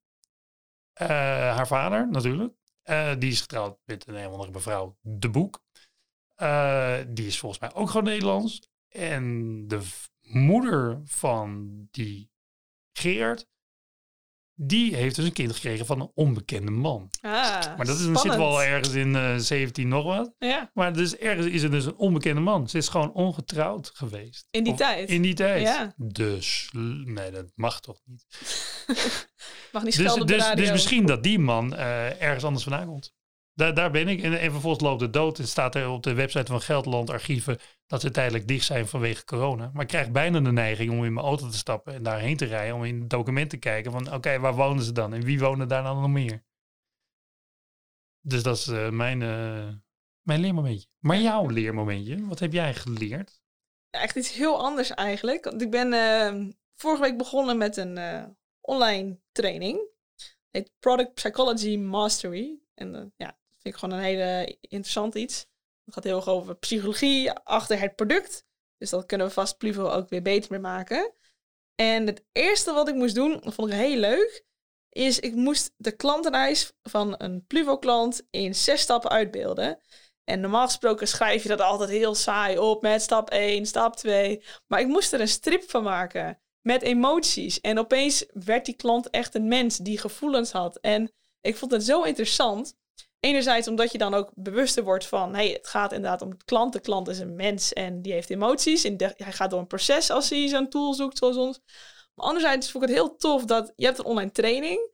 uh, 1.01 1.07
haar 1.07 1.67
vader 1.67 2.09
natuurlijk. 2.09 2.53
Uh, 2.85 3.11
die 3.17 3.31
is 3.31 3.41
getrouwd 3.41 3.77
met 3.85 4.07
een 4.07 4.25
andere 4.25 4.51
mevrouw 4.51 4.97
De 5.01 5.29
Boek. 5.29 5.63
Uh, 6.37 6.97
die 7.07 7.27
is 7.27 7.39
volgens 7.39 7.61
mij 7.61 7.73
ook 7.73 7.87
gewoon 7.87 8.03
Nederlands. 8.03 8.69
En 8.89 9.67
de 9.67 9.81
moeder 10.21 11.01
van 11.03 11.69
die 11.91 12.31
Geert, 12.93 13.47
die 14.67 14.95
heeft 14.95 15.15
dus 15.15 15.25
een 15.25 15.33
kind 15.33 15.53
gekregen 15.53 15.85
van 15.85 16.01
een 16.01 16.11
onbekende 16.13 16.71
man. 16.71 17.09
Ah, 17.21 17.31
maar 17.77 17.85
dat 17.85 17.99
is, 17.99 18.21
zit 18.21 18.35
wel 18.35 18.63
ergens 18.63 18.93
in 18.93 19.15
uh, 19.15 19.35
17 19.37 19.87
nog 19.87 20.03
wat. 20.03 20.33
Ja. 20.39 20.71
Maar 20.73 20.93
dus 20.93 21.17
ergens 21.17 21.47
is 21.47 21.63
er 21.63 21.71
dus 21.71 21.85
een 21.85 21.95
onbekende 21.95 22.41
man. 22.41 22.69
Ze 22.69 22.77
is 22.77 22.87
gewoon 22.87 23.13
ongetrouwd 23.13 23.91
geweest. 23.93 24.47
In 24.51 24.63
die 24.63 24.73
of, 24.73 24.79
tijd? 24.79 25.09
In 25.09 25.21
die 25.21 25.33
tijd. 25.33 25.61
Ja. 25.61 25.93
Dus, 25.97 26.69
nee, 27.05 27.31
dat 27.31 27.51
mag 27.55 27.79
toch 27.79 27.99
niet. 28.05 28.25
mag 29.71 29.83
niet 29.83 29.97
dus, 29.97 30.13
dus, 30.13 30.25
dus, 30.25 30.51
dus 30.55 30.71
misschien 30.71 31.05
dat 31.05 31.23
die 31.23 31.39
man 31.39 31.73
uh, 31.73 32.21
ergens 32.21 32.43
anders 32.43 32.63
vandaan 32.63 32.87
komt. 32.87 33.13
Daar, 33.55 33.73
daar 33.73 33.91
ben 33.91 34.07
ik. 34.07 34.21
En, 34.21 34.39
en 34.39 34.51
vervolgens 34.51 34.83
loopt 34.83 35.01
het 35.01 35.13
dood. 35.13 35.37
Het 35.37 35.47
staat 35.47 35.75
er 35.75 35.89
op 35.89 36.03
de 36.03 36.13
website 36.13 36.51
van 36.51 36.61
Gelderland 36.61 37.09
Archieven 37.09 37.57
dat 37.87 38.01
ze 38.01 38.11
tijdelijk 38.11 38.47
dicht 38.47 38.65
zijn 38.65 38.87
vanwege 38.87 39.25
corona. 39.25 39.69
Maar 39.73 39.81
ik 39.81 39.87
krijg 39.87 40.11
bijna 40.11 40.39
de 40.39 40.51
neiging 40.51 40.91
om 40.91 41.05
in 41.05 41.13
mijn 41.13 41.25
auto 41.25 41.49
te 41.49 41.57
stappen 41.57 41.93
en 41.93 42.03
daarheen 42.03 42.37
te 42.37 42.45
rijden. 42.45 42.75
Om 42.75 42.83
in 42.83 42.99
het 42.99 43.09
document 43.09 43.49
te 43.49 43.57
kijken 43.57 43.91
van 43.91 44.13
oké, 44.13 44.39
waar 44.39 44.55
wonen 44.55 44.83
ze 44.83 44.91
dan? 44.91 45.13
En 45.13 45.21
wie 45.21 45.39
wonen 45.39 45.67
daar 45.67 45.83
dan 45.83 46.01
nog 46.01 46.09
meer? 46.09 46.43
Dus 48.21 48.43
dat 48.43 48.57
is 48.57 48.67
uh, 48.67 48.89
mijn, 48.89 49.21
uh, 49.21 49.69
mijn 50.21 50.39
leermomentje. 50.39 50.87
Maar 50.99 51.17
jouw 51.17 51.47
leermomentje, 51.47 52.25
wat 52.25 52.39
heb 52.39 52.53
jij 52.53 52.73
geleerd? 52.73 53.41
Echt 53.89 54.15
iets 54.15 54.33
heel 54.33 54.63
anders 54.63 54.89
eigenlijk. 54.89 55.43
Want 55.43 55.61
ik 55.61 55.71
ben 55.71 55.93
uh, 55.93 56.49
vorige 56.75 57.01
week 57.01 57.17
begonnen 57.17 57.57
met 57.57 57.77
een 57.77 57.97
online 58.61 59.19
training. 59.31 59.79
Het 60.15 60.37
heet 60.51 60.71
Product 60.79 61.13
Psychology 61.13 61.77
Mastery. 61.77 62.59
En 62.73 63.13
ja, 63.15 63.37
vind 63.63 63.75
ik 63.75 63.81
gewoon 63.81 63.97
een 63.97 64.03
hele 64.03 64.57
interessant 64.61 65.15
iets. 65.15 65.45
Het 65.85 65.93
gaat 65.93 66.03
heel 66.03 66.15
erg 66.15 66.27
over 66.27 66.55
psychologie 66.55 67.31
achter 67.31 67.79
het 67.79 67.95
product. 67.95 68.45
Dus 68.77 68.89
dat 68.89 69.05
kunnen 69.05 69.27
we 69.27 69.33
vast 69.33 69.57
Pluvo 69.57 69.89
ook 69.89 70.09
weer 70.09 70.21
beter 70.21 70.51
mee 70.51 70.59
maken. 70.59 71.13
En 71.75 72.07
het 72.07 72.25
eerste 72.31 72.73
wat 72.73 72.87
ik 72.87 72.95
moest 72.95 73.15
doen, 73.15 73.39
dat 73.39 73.53
vond 73.53 73.71
ik 73.71 73.77
heel 73.77 73.97
leuk, 73.97 74.45
is 74.89 75.19
ik 75.19 75.35
moest 75.35 75.73
de 75.77 75.95
klantenreis 75.95 76.71
van 76.81 77.15
een 77.17 77.45
Pluvo-klant 77.47 78.27
in 78.29 78.55
zes 78.55 78.81
stappen 78.81 79.09
uitbeelden. 79.09 79.81
En 80.23 80.39
normaal 80.39 80.65
gesproken 80.65 81.07
schrijf 81.07 81.43
je 81.43 81.49
dat 81.49 81.61
altijd 81.61 81.89
heel 81.89 82.15
saai 82.15 82.57
op 82.57 82.81
met 82.81 83.01
stap 83.01 83.29
1, 83.29 83.65
stap 83.65 83.95
2. 83.95 84.43
Maar 84.67 84.79
ik 84.79 84.87
moest 84.87 85.13
er 85.13 85.21
een 85.21 85.27
strip 85.27 85.69
van 85.69 85.83
maken 85.83 86.41
met 86.61 86.81
emoties. 86.81 87.61
En 87.61 87.79
opeens 87.79 88.25
werd 88.33 88.65
die 88.65 88.75
klant 88.75 89.09
echt 89.09 89.35
een 89.35 89.47
mens 89.47 89.77
die 89.77 89.97
gevoelens 89.97 90.51
had. 90.51 90.77
En 90.77 91.11
ik 91.41 91.57
vond 91.57 91.71
het 91.71 91.83
zo 91.83 92.01
interessant. 92.01 92.75
Enerzijds 93.25 93.67
omdat 93.67 93.91
je 93.91 93.97
dan 93.97 94.13
ook 94.13 94.31
bewuster 94.35 94.83
wordt 94.83 95.05
van, 95.05 95.33
hey, 95.33 95.49
het 95.49 95.67
gaat 95.67 95.91
inderdaad 95.91 96.21
om 96.21 96.29
de 96.29 96.45
klant. 96.45 96.73
De 96.73 96.79
klant 96.79 97.07
is 97.07 97.19
een 97.19 97.35
mens 97.35 97.73
en 97.73 98.01
die 98.01 98.13
heeft 98.13 98.29
emoties. 98.29 98.83
En 98.83 98.95
hij 98.97 99.31
gaat 99.31 99.49
door 99.49 99.59
een 99.59 99.67
proces 99.67 100.09
als 100.09 100.29
hij 100.29 100.47
zo'n 100.47 100.69
tool 100.69 100.93
zoekt 100.93 101.17
zoals 101.17 101.37
ons. 101.37 101.59
Maar 102.15 102.25
anderzijds 102.25 102.71
vond 102.71 102.83
ik 102.83 102.89
het 102.89 102.99
heel 102.99 103.15
tof 103.15 103.45
dat 103.45 103.73
je 103.75 103.85
hebt 103.85 103.97
een 103.97 104.05
online 104.05 104.31
training 104.31 104.89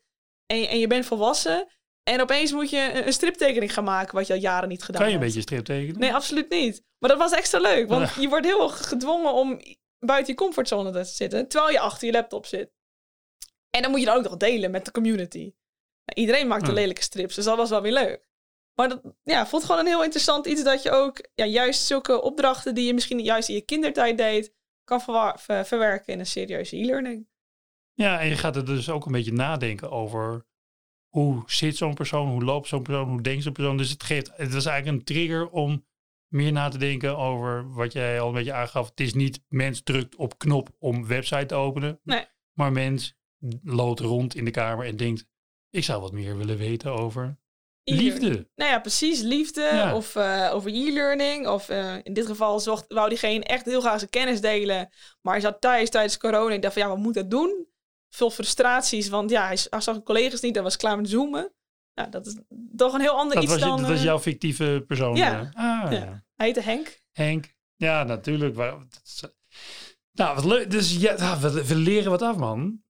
en 0.46 0.60
je, 0.60 0.68
en 0.68 0.80
je 0.80 0.88
bent 0.88 1.06
volwassen. 1.06 1.68
En 2.04 2.22
opeens 2.22 2.52
moet 2.52 2.70
je 2.70 3.04
een 3.06 3.14
striptekening 3.14 3.74
gaan 3.74 3.84
maken, 3.84 4.16
wat 4.16 4.28
je 4.28 4.34
al 4.34 4.40
jaren 4.40 4.70
niet 4.70 4.84
gedaan 4.84 5.02
hebt. 5.02 5.14
Kan 5.14 5.20
je 5.20 5.26
een 5.26 5.34
beetje 5.34 5.42
striptekenen? 5.42 6.00
Nee, 6.00 6.14
absoluut 6.14 6.50
niet. 6.50 6.84
Maar 7.00 7.10
dat 7.10 7.20
was 7.20 7.32
extra 7.32 7.60
leuk, 7.60 7.88
want 7.90 8.14
je 8.14 8.30
wordt 8.30 8.46
heel 8.46 8.70
gedwongen 8.70 9.34
om 9.34 9.60
buiten 10.00 10.34
je 10.34 10.40
comfortzone 10.40 10.92
te 10.92 11.04
zitten, 11.04 11.48
terwijl 11.48 11.72
je 11.72 11.80
achter 11.80 12.08
je 12.08 12.14
laptop 12.14 12.46
zit. 12.46 12.72
En 13.70 13.82
dan 13.82 13.92
moet 13.92 14.00
je 14.00 14.06
dat 14.06 14.16
ook 14.16 14.24
nog 14.24 14.38
delen 14.38 14.72
met 14.72 14.86
de 14.86 14.92
community. 14.92 15.54
Iedereen 16.14 16.48
maakte 16.48 16.74
lelijke 16.74 17.02
strips, 17.02 17.36
dus 17.36 17.46
dat 17.46 17.58
was 17.58 17.70
wel 17.70 17.82
weer 17.82 17.94
leuk. 17.94 18.28
Maar 18.76 18.90
dat 18.90 19.02
ja, 19.24 19.48
vond 19.48 19.64
gewoon 19.64 19.80
een 19.80 19.88
heel 19.88 20.04
interessant 20.04 20.46
iets 20.46 20.64
dat 20.64 20.84
je 20.84 20.92
ook 20.92 21.30
ja, 21.36 21.46
juist 21.46 21.86
zulke 21.86 22.22
opdrachten 22.22 22.76
die 22.76 22.86
je 22.86 22.94
misschien 22.94 23.20
juist 23.20 23.50
in 23.50 23.56
je 23.56 23.62
kindertijd 23.62 24.18
deed, 24.18 24.54
kan 24.84 25.02
ver 25.02 25.66
verwerken 25.66 26.14
in 26.14 26.20
een 26.20 26.26
serieuze 26.26 26.78
e-learning. 26.78 27.28
Ja, 27.94 28.20
en 28.20 28.28
je 28.28 28.36
gaat 28.36 28.56
er 28.56 28.66
dus 28.66 28.90
ook 28.90 29.06
een 29.06 29.12
beetje 29.12 29.34
nadenken 29.34 29.92
over 29.92 30.46
hoe 31.08 31.44
zit 31.46 31.78
zo'n 31.78 31.94
persoon, 31.94 32.28
hoe 32.28 32.44
loopt 32.44 32.68
zo'n 32.68 32.84
persoon, 32.84 33.10
hoe 33.10 33.22
denkt 33.22 33.44
zo'n 33.44 33.54
persoon. 33.54 33.78
Dus 33.78 33.90
het 33.90 34.04
geeft, 34.04 34.32
het 34.36 34.54
was 34.54 34.66
eigenlijk 34.66 34.98
een 34.98 35.06
trigger 35.06 35.50
om 35.50 35.86
meer 36.28 36.52
na 36.52 36.70
te 36.70 36.78
denken 36.78 37.18
over 37.18 37.74
wat 37.74 37.94
jij 37.94 38.20
al 38.20 38.28
een 38.28 38.34
beetje 38.34 38.54
aangaf. 38.54 38.90
Het 38.90 39.00
is 39.00 39.14
niet 39.14 39.44
mens 39.48 39.82
drukt 39.82 40.16
op 40.16 40.38
knop 40.38 40.70
om 40.80 41.08
website 41.08 41.46
te 41.46 41.56
openen, 41.56 42.00
nee. 42.04 42.26
maar 42.54 42.72
mens 42.72 43.18
loopt 43.64 44.00
rond 44.00 44.36
in 44.36 44.46
de 44.46 44.52
kamer 44.52 44.86
en 44.86 44.98
denkt, 44.98 45.26
ik 45.70 45.84
zou 45.84 46.02
wat 46.02 46.12
meer 46.12 46.38
willen 46.38 46.58
weten 46.58 46.92
over 46.94 47.38
liefde. 47.84 48.50
Nou 48.56 48.72
ja, 48.72 48.80
precies. 48.80 49.22
Liefde 49.22 49.92
of 49.94 50.16
uh, 50.16 50.50
over 50.54 50.72
e-learning. 50.74 51.48
Of 51.48 51.70
uh, 51.70 51.96
in 52.04 52.14
dit 52.14 52.26
geval 52.26 52.60
zocht, 52.60 52.86
wou 52.88 53.10
diegene 53.10 53.44
echt 53.44 53.66
heel 53.66 53.82
graag 53.82 53.98
zijn 53.98 54.10
kennis 54.10 54.42
delen. 54.42 54.90
Maar 55.22 55.34
hij 55.34 55.42
zat 55.42 55.62
thuis 55.62 55.90
tijdens 55.90 56.18
corona. 56.18 56.54
Ik 56.54 56.62
dacht 56.62 56.74
van 56.74 56.82
ja, 56.84 56.88
wat 56.90 56.98
moet 56.98 57.14
dat 57.14 57.30
doen? 57.30 57.68
Veel 58.10 58.30
frustraties, 58.30 59.10
want 59.10 59.30
ja, 59.30 59.46
hij, 59.48 59.58
hij 59.70 59.82
zag 59.82 60.04
collega's 60.04 60.42
niet. 60.42 60.54
Hij 60.56 60.64
was 60.64 60.78
klaar 60.78 60.98
met 60.98 61.10
zoomen. 61.10 61.54
Ja, 61.94 62.06
dat 62.06 62.26
is 62.28 62.36
toch 62.76 62.94
een 62.94 63.02
heel 63.02 63.18
ander 63.18 63.34
Dat 63.36 63.44
iets 63.44 63.52
was, 63.52 63.62
dan... 63.62 63.78
dat 63.80 63.88
was 63.90 63.98
eh, 63.98 64.04
jouw 64.04 64.20
fictieve 64.20 64.84
persoon. 64.88 65.16
ja. 65.16 65.40
eh. 65.40 65.48
Ah, 65.84 65.92
Ja. 65.92 65.98
ja. 65.98 66.24
Hij 66.36 66.46
heette 66.46 66.62
Henk. 66.62 67.00
Henk. 67.12 67.56
Ja, 67.76 68.04
natuurlijk. 68.04 68.58
Is- 69.04 69.24
Nou, 70.12 70.36
wat 70.36 70.46
leuk. 70.46 70.72
Dus 70.72 70.96
ja, 70.98 71.16
nou, 71.18 71.42
we, 71.42 71.66
we 71.68 71.76
leren 71.76 72.12
wat 72.12 72.22
af, 72.22 72.36
man. 72.38 72.84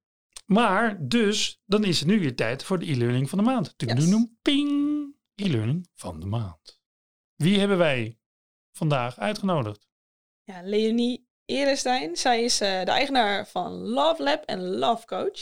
Maar 0.50 1.08
dus, 1.08 1.62
dan 1.66 1.84
is 1.84 2.00
het 2.00 2.08
nu 2.08 2.20
weer 2.20 2.36
tijd 2.36 2.64
voor 2.64 2.80
de 2.80 2.92
e-learning 2.92 3.30
van 3.30 3.38
de 3.38 3.44
maand. 3.44 3.74
Yes. 3.78 4.26
Ping! 4.42 5.16
E-learning 5.36 5.90
van 5.96 6.20
de 6.20 6.26
maand. 6.26 6.82
Wie 7.36 7.60
hebben 7.60 7.78
wij 7.78 8.20
vandaag 8.72 9.20
uitgenodigd? 9.20 9.88
Ja, 10.44 10.62
Leonie 10.64 11.30
Erestein. 11.46 12.18
Zij 12.18 12.44
is 12.44 12.62
eh, 12.62 12.80
de 12.80 12.92
eigenaar 12.92 13.48
van 13.48 13.72
Love 13.72 14.24
Lab 14.24 14.44
en 14.44 14.62
Love 14.62 15.06
Coach. 15.06 15.38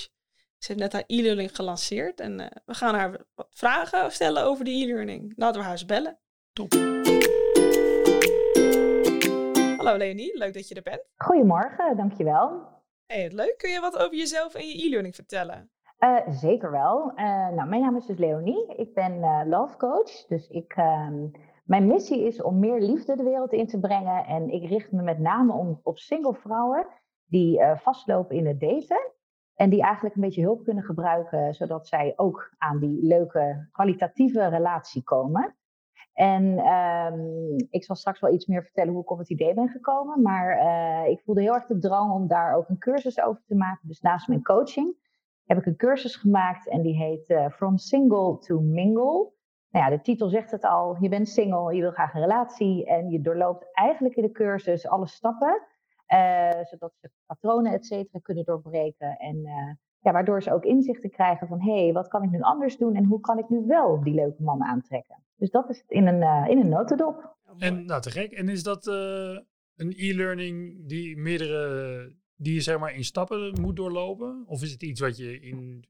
Ze 0.58 0.68
heeft 0.68 0.80
net 0.80 0.94
haar 0.94 1.04
e-learning 1.06 1.56
gelanceerd. 1.56 2.20
En 2.20 2.40
eh, 2.40 2.48
we 2.66 2.74
gaan 2.74 2.96
haar 2.96 3.26
wat 3.36 3.48
vragen 3.50 4.12
stellen 4.12 4.44
over 4.44 4.66
de 4.66 4.72
e-learning. 4.72 5.34
Laten 5.36 5.58
we 5.58 5.64
haar 5.64 5.76
eens 5.76 5.86
bellen. 5.86 6.20
Top. 6.54 6.72
Hallo 9.78 9.98
Leonie, 9.98 10.38
leuk 10.38 10.54
dat 10.54 10.68
je 10.68 10.76
er 10.76 10.82
bent. 10.82 11.04
Goedemorgen, 11.16 11.98
dankjewel. 11.98 12.77
Hey, 13.08 13.32
leuk. 13.32 13.58
Kun 13.58 13.70
je 13.70 13.80
wat 13.80 13.98
over 13.98 14.18
jezelf 14.18 14.54
en 14.54 14.68
je 14.68 14.86
e-learning 14.86 15.16
vertellen? 15.16 15.70
Eh, 15.98 16.30
zeker 16.30 16.72
wel. 16.72 17.12
Eh, 17.16 17.26
nou, 17.50 17.70
mijn 17.70 17.82
naam 17.82 17.96
is 17.96 18.06
dus 18.06 18.18
Leonie. 18.18 18.76
Ik 18.76 18.94
ben 18.94 19.24
eh, 19.24 19.42
love 19.46 19.78
coach. 19.78 20.26
Dus 20.28 20.48
ik, 20.48 20.74
ehm, 20.76 21.28
mijn 21.66 21.88
missie 21.88 22.24
is 22.24 22.42
om 22.42 22.60
meer 22.60 22.82
liefde 22.82 23.16
de 23.16 23.24
wereld 23.24 23.52
in 23.52 23.68
te 23.68 23.80
brengen. 23.80 24.26
En 24.26 24.50
ik 24.50 24.70
richt 24.70 24.92
me 24.92 25.02
met 25.02 25.20
name 25.20 25.78
op 25.84 25.98
single 25.98 26.34
vrouwen 26.34 26.88
die 27.26 27.62
vastlopen 27.76 28.36
in 28.36 28.48
het 28.48 28.60
daten. 28.60 29.12
En 29.56 29.70
die 29.70 29.82
eigenlijk 29.82 30.16
een 30.16 30.22
beetje 30.22 30.44
hulp 30.44 30.64
kunnen 30.64 30.84
gebruiken, 30.84 31.54
zodat 31.54 31.88
zij 31.88 32.14
ook 32.16 32.54
aan 32.58 32.80
die 32.80 33.06
leuke 33.06 33.68
kwalitatieve 33.72 34.48
relatie 34.48 35.04
komen. 35.04 35.56
En 36.18 36.58
ehm, 36.58 37.58
ik 37.70 37.84
zal 37.84 37.96
straks 37.96 38.20
wel 38.20 38.34
iets 38.34 38.46
meer 38.46 38.64
vertellen 38.64 38.94
hoe 38.94 39.02
ik 39.02 39.12
op 39.12 39.18
het 39.18 39.30
idee 39.30 39.54
ben 39.54 39.70
gekomen. 39.70 40.22
Maar 40.22 40.58
eh, 40.58 41.12
ik 41.12 41.22
voelde 41.22 41.42
heel 41.42 41.54
erg 41.54 41.66
de 41.66 41.78
drang 41.78 42.12
om 42.14 42.28
daar 42.28 42.56
ook 42.56 42.70
een 42.70 42.78
cursus 42.78 43.22
over 43.22 43.44
te 43.46 43.56
maken. 43.56 43.88
Dus 43.88 44.02
naast 44.02 44.28
mijn 44.28 44.44
coaching 44.44 44.96
heb 45.46 45.58
ik 45.58 45.66
een 45.66 45.76
cursus 45.76 46.16
gemaakt 46.16 46.68
en 46.70 46.82
die 46.82 46.96
heet 46.96 47.30
eh, 47.30 47.50
From 47.50 47.78
Single 47.78 48.38
to 48.38 48.60
Mingle. 48.60 49.32
Nou 49.70 49.86
ja, 49.86 49.90
de 49.90 50.02
titel 50.02 50.30
zegt 50.30 50.52
het 50.52 50.64
al. 50.64 50.98
Je 51.00 51.10
bent 51.10 51.30
single, 51.30 51.76
je 51.76 51.82
wil 51.82 51.92
graag 51.92 52.14
een 52.14 52.22
relatie 52.22 52.86
en 52.86 53.10
je 53.10 53.22
doorloopt 53.22 53.68
eigenlijk 53.74 54.16
in 54.16 54.24
de 54.24 54.32
cursus 54.32 54.88
alle 54.88 55.08
stappen. 55.08 55.68
eh, 56.06 56.64
zodat 56.64 56.94
ze 57.02 57.10
patronen, 57.26 57.74
et 57.74 57.86
cetera, 57.86 58.20
kunnen 58.20 58.46
doorbreken. 58.46 59.18
En 59.18 59.46
ja, 60.00 60.12
waardoor 60.12 60.44
ze 60.44 60.54
ook 60.54 60.64
inzichten 60.64 61.10
krijgen 61.10 61.48
van... 61.48 61.62
hé, 61.62 61.84
hey, 61.84 61.94
wat 61.94 62.08
kan 62.08 62.24
ik 62.24 62.30
nu 62.30 62.42
anders 62.42 62.78
doen 62.78 62.96
en 62.96 63.06
hoe 63.06 63.20
kan 63.20 63.38
ik 63.38 63.50
nu 63.50 63.66
wel 63.66 64.04
die 64.04 64.14
leuke 64.14 64.44
man 64.44 64.64
aantrekken? 64.64 65.24
Dus 65.36 65.50
dat 65.50 65.70
is 65.70 65.78
het 65.78 65.92
in 65.92 66.08
een, 66.08 66.22
eh, 66.22 66.46
in 66.50 66.60
een 66.60 66.70
notendop. 66.70 67.36
En 67.58 67.86
nou, 67.86 68.02
te 68.02 68.12
gek. 68.12 68.32
En 68.32 68.50
is 68.50 68.64
dat 68.64 68.88
eh, 68.88 69.38
een 69.76 69.94
e-learning 69.96 70.88
die 70.88 71.18
meerdere, 71.18 72.16
die 72.36 72.54
je 72.54 72.62
zeg 72.62 72.80
maar 72.80 72.94
in 72.94 73.04
stappen 73.04 73.62
moet 73.62 73.76
doorlopen? 73.76 74.44
Of 74.48 74.62
is 74.62 74.72
het 74.72 74.84
iets 74.84 75.02
wat 75.02 75.18
je 75.18 75.40
in... 75.40 75.86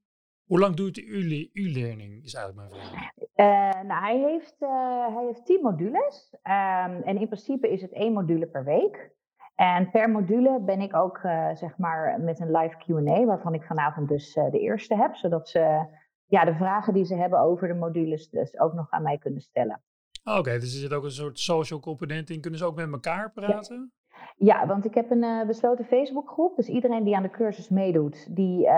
Hoe 0.46 0.60
lang 0.60 0.76
duurt 0.76 0.96
de 0.96 1.50
e-learning, 1.54 2.24
is 2.24 2.34
eigenlijk 2.34 2.70
mijn 2.70 2.82
vraag. 2.82 3.10
Eh, 3.38 3.82
nou, 3.84 4.02
hij 4.02 4.18
heeft, 4.20 4.56
eh, 4.60 5.16
hij 5.16 5.26
heeft 5.26 5.46
tien 5.46 5.62
modules. 5.62 6.36
Ehm, 6.42 7.02
en 7.02 7.18
in 7.18 7.28
principe 7.28 7.70
is 7.70 7.82
het 7.82 7.94
één 7.94 8.14
module 8.14 8.48
per 8.48 8.64
week. 8.64 9.12
En 9.58 9.90
per 9.90 10.10
module 10.10 10.62
ben 10.62 10.82
ik 10.82 10.96
ook 10.96 11.18
eh, 11.18 11.50
zeg 11.54 11.78
maar 11.78 12.20
met 12.22 12.40
een 12.40 12.52
live 12.52 12.78
QA, 12.78 13.26
waarvan 13.26 13.54
ik 13.54 13.64
vanavond 13.64 14.08
dus 14.08 14.36
eh, 14.36 14.52
de 14.52 14.60
eerste 14.60 14.96
heb. 14.96 15.16
Zodat 15.16 15.50
ze 15.50 15.86
ja, 16.26 16.46
de 16.46 16.56
vragen 16.56 16.94
die 16.94 17.06
ze 17.06 17.16
hebben 17.16 17.40
over 17.40 17.68
de 17.68 17.74
modules 17.74 18.30
dus 18.30 18.60
ook 18.60 18.74
nog 18.74 18.92
aan 18.92 19.04
mij 19.04 19.18
kunnen 19.18 19.42
stellen. 19.42 19.82
Ah, 20.24 20.38
Oké, 20.38 20.52
dus 20.52 20.74
er 20.74 20.80
zit 20.80 20.94
ook 20.94 21.04
een 21.04 21.12
soort 21.12 21.40
social 21.40 21.80
component 21.80 22.30
in. 22.30 22.42
Kunnen 22.42 22.60
ze 22.60 22.66
ook 22.66 22.76
met 22.76 22.92
elkaar 22.92 23.32
praten? 23.32 23.92
Ja, 24.36 24.68
want 24.68 24.86
ik 24.86 24.94
heb 24.94 25.12
een 25.12 25.24
eh, 25.24 25.48
besloten 25.48 25.86
Facebookgroep. 25.86 26.56
Dus 26.56 26.68
iedereen 26.68 27.04
die 27.04 27.16
aan 27.16 27.24
de 27.24 27.30
cursus 27.30 27.70
meedoet, 27.70 28.36
die 28.36 28.70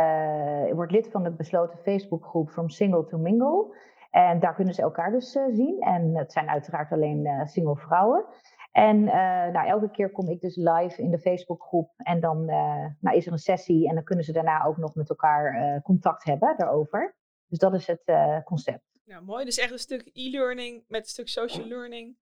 wordt 0.73 0.91
lid 0.91 1.07
van 1.11 1.23
de 1.23 1.31
besloten 1.31 1.79
Facebookgroep 1.79 2.49
From 2.49 2.69
Single 2.69 3.05
to 3.05 3.17
Mingle. 3.17 3.77
En 4.11 4.39
daar 4.39 4.55
kunnen 4.55 4.73
ze 4.73 4.81
elkaar 4.81 5.11
dus 5.11 5.31
zien. 5.31 5.81
En 5.81 6.15
het 6.15 6.31
zijn 6.31 6.49
uiteraard 6.49 6.91
alleen 6.91 7.47
single 7.47 7.75
vrouwen. 7.75 8.25
En 8.71 9.07
eh, 9.07 9.51
nou, 9.53 9.67
elke 9.67 9.91
keer 9.91 10.11
kom 10.11 10.29
ik 10.29 10.41
dus 10.41 10.55
live 10.55 11.01
in 11.01 11.11
de 11.11 11.19
Facebookgroep. 11.19 11.91
En 11.97 12.19
dan 12.19 12.49
eh, 12.49 12.85
nou, 12.99 13.17
is 13.17 13.25
er 13.25 13.31
een 13.31 13.37
sessie. 13.37 13.87
En 13.87 13.95
dan 13.95 14.03
kunnen 14.03 14.25
ze 14.25 14.31
daarna 14.31 14.63
ook 14.63 14.77
nog 14.77 14.95
met 14.95 15.09
elkaar 15.09 15.53
eh, 15.53 15.81
contact 15.81 16.23
hebben 16.23 16.57
daarover. 16.57 17.15
Dus 17.47 17.59
dat 17.59 17.73
is 17.73 17.87
het 17.87 18.03
concept. 18.43 18.83
Ja, 19.03 19.19
mooi. 19.19 19.45
Dus 19.45 19.57
echt 19.57 19.71
een 19.71 19.79
stuk 19.79 20.09
e-learning 20.13 20.83
met 20.87 21.01
een 21.01 21.07
stuk 21.09 21.27
social 21.27 21.67
learning. 21.67 22.17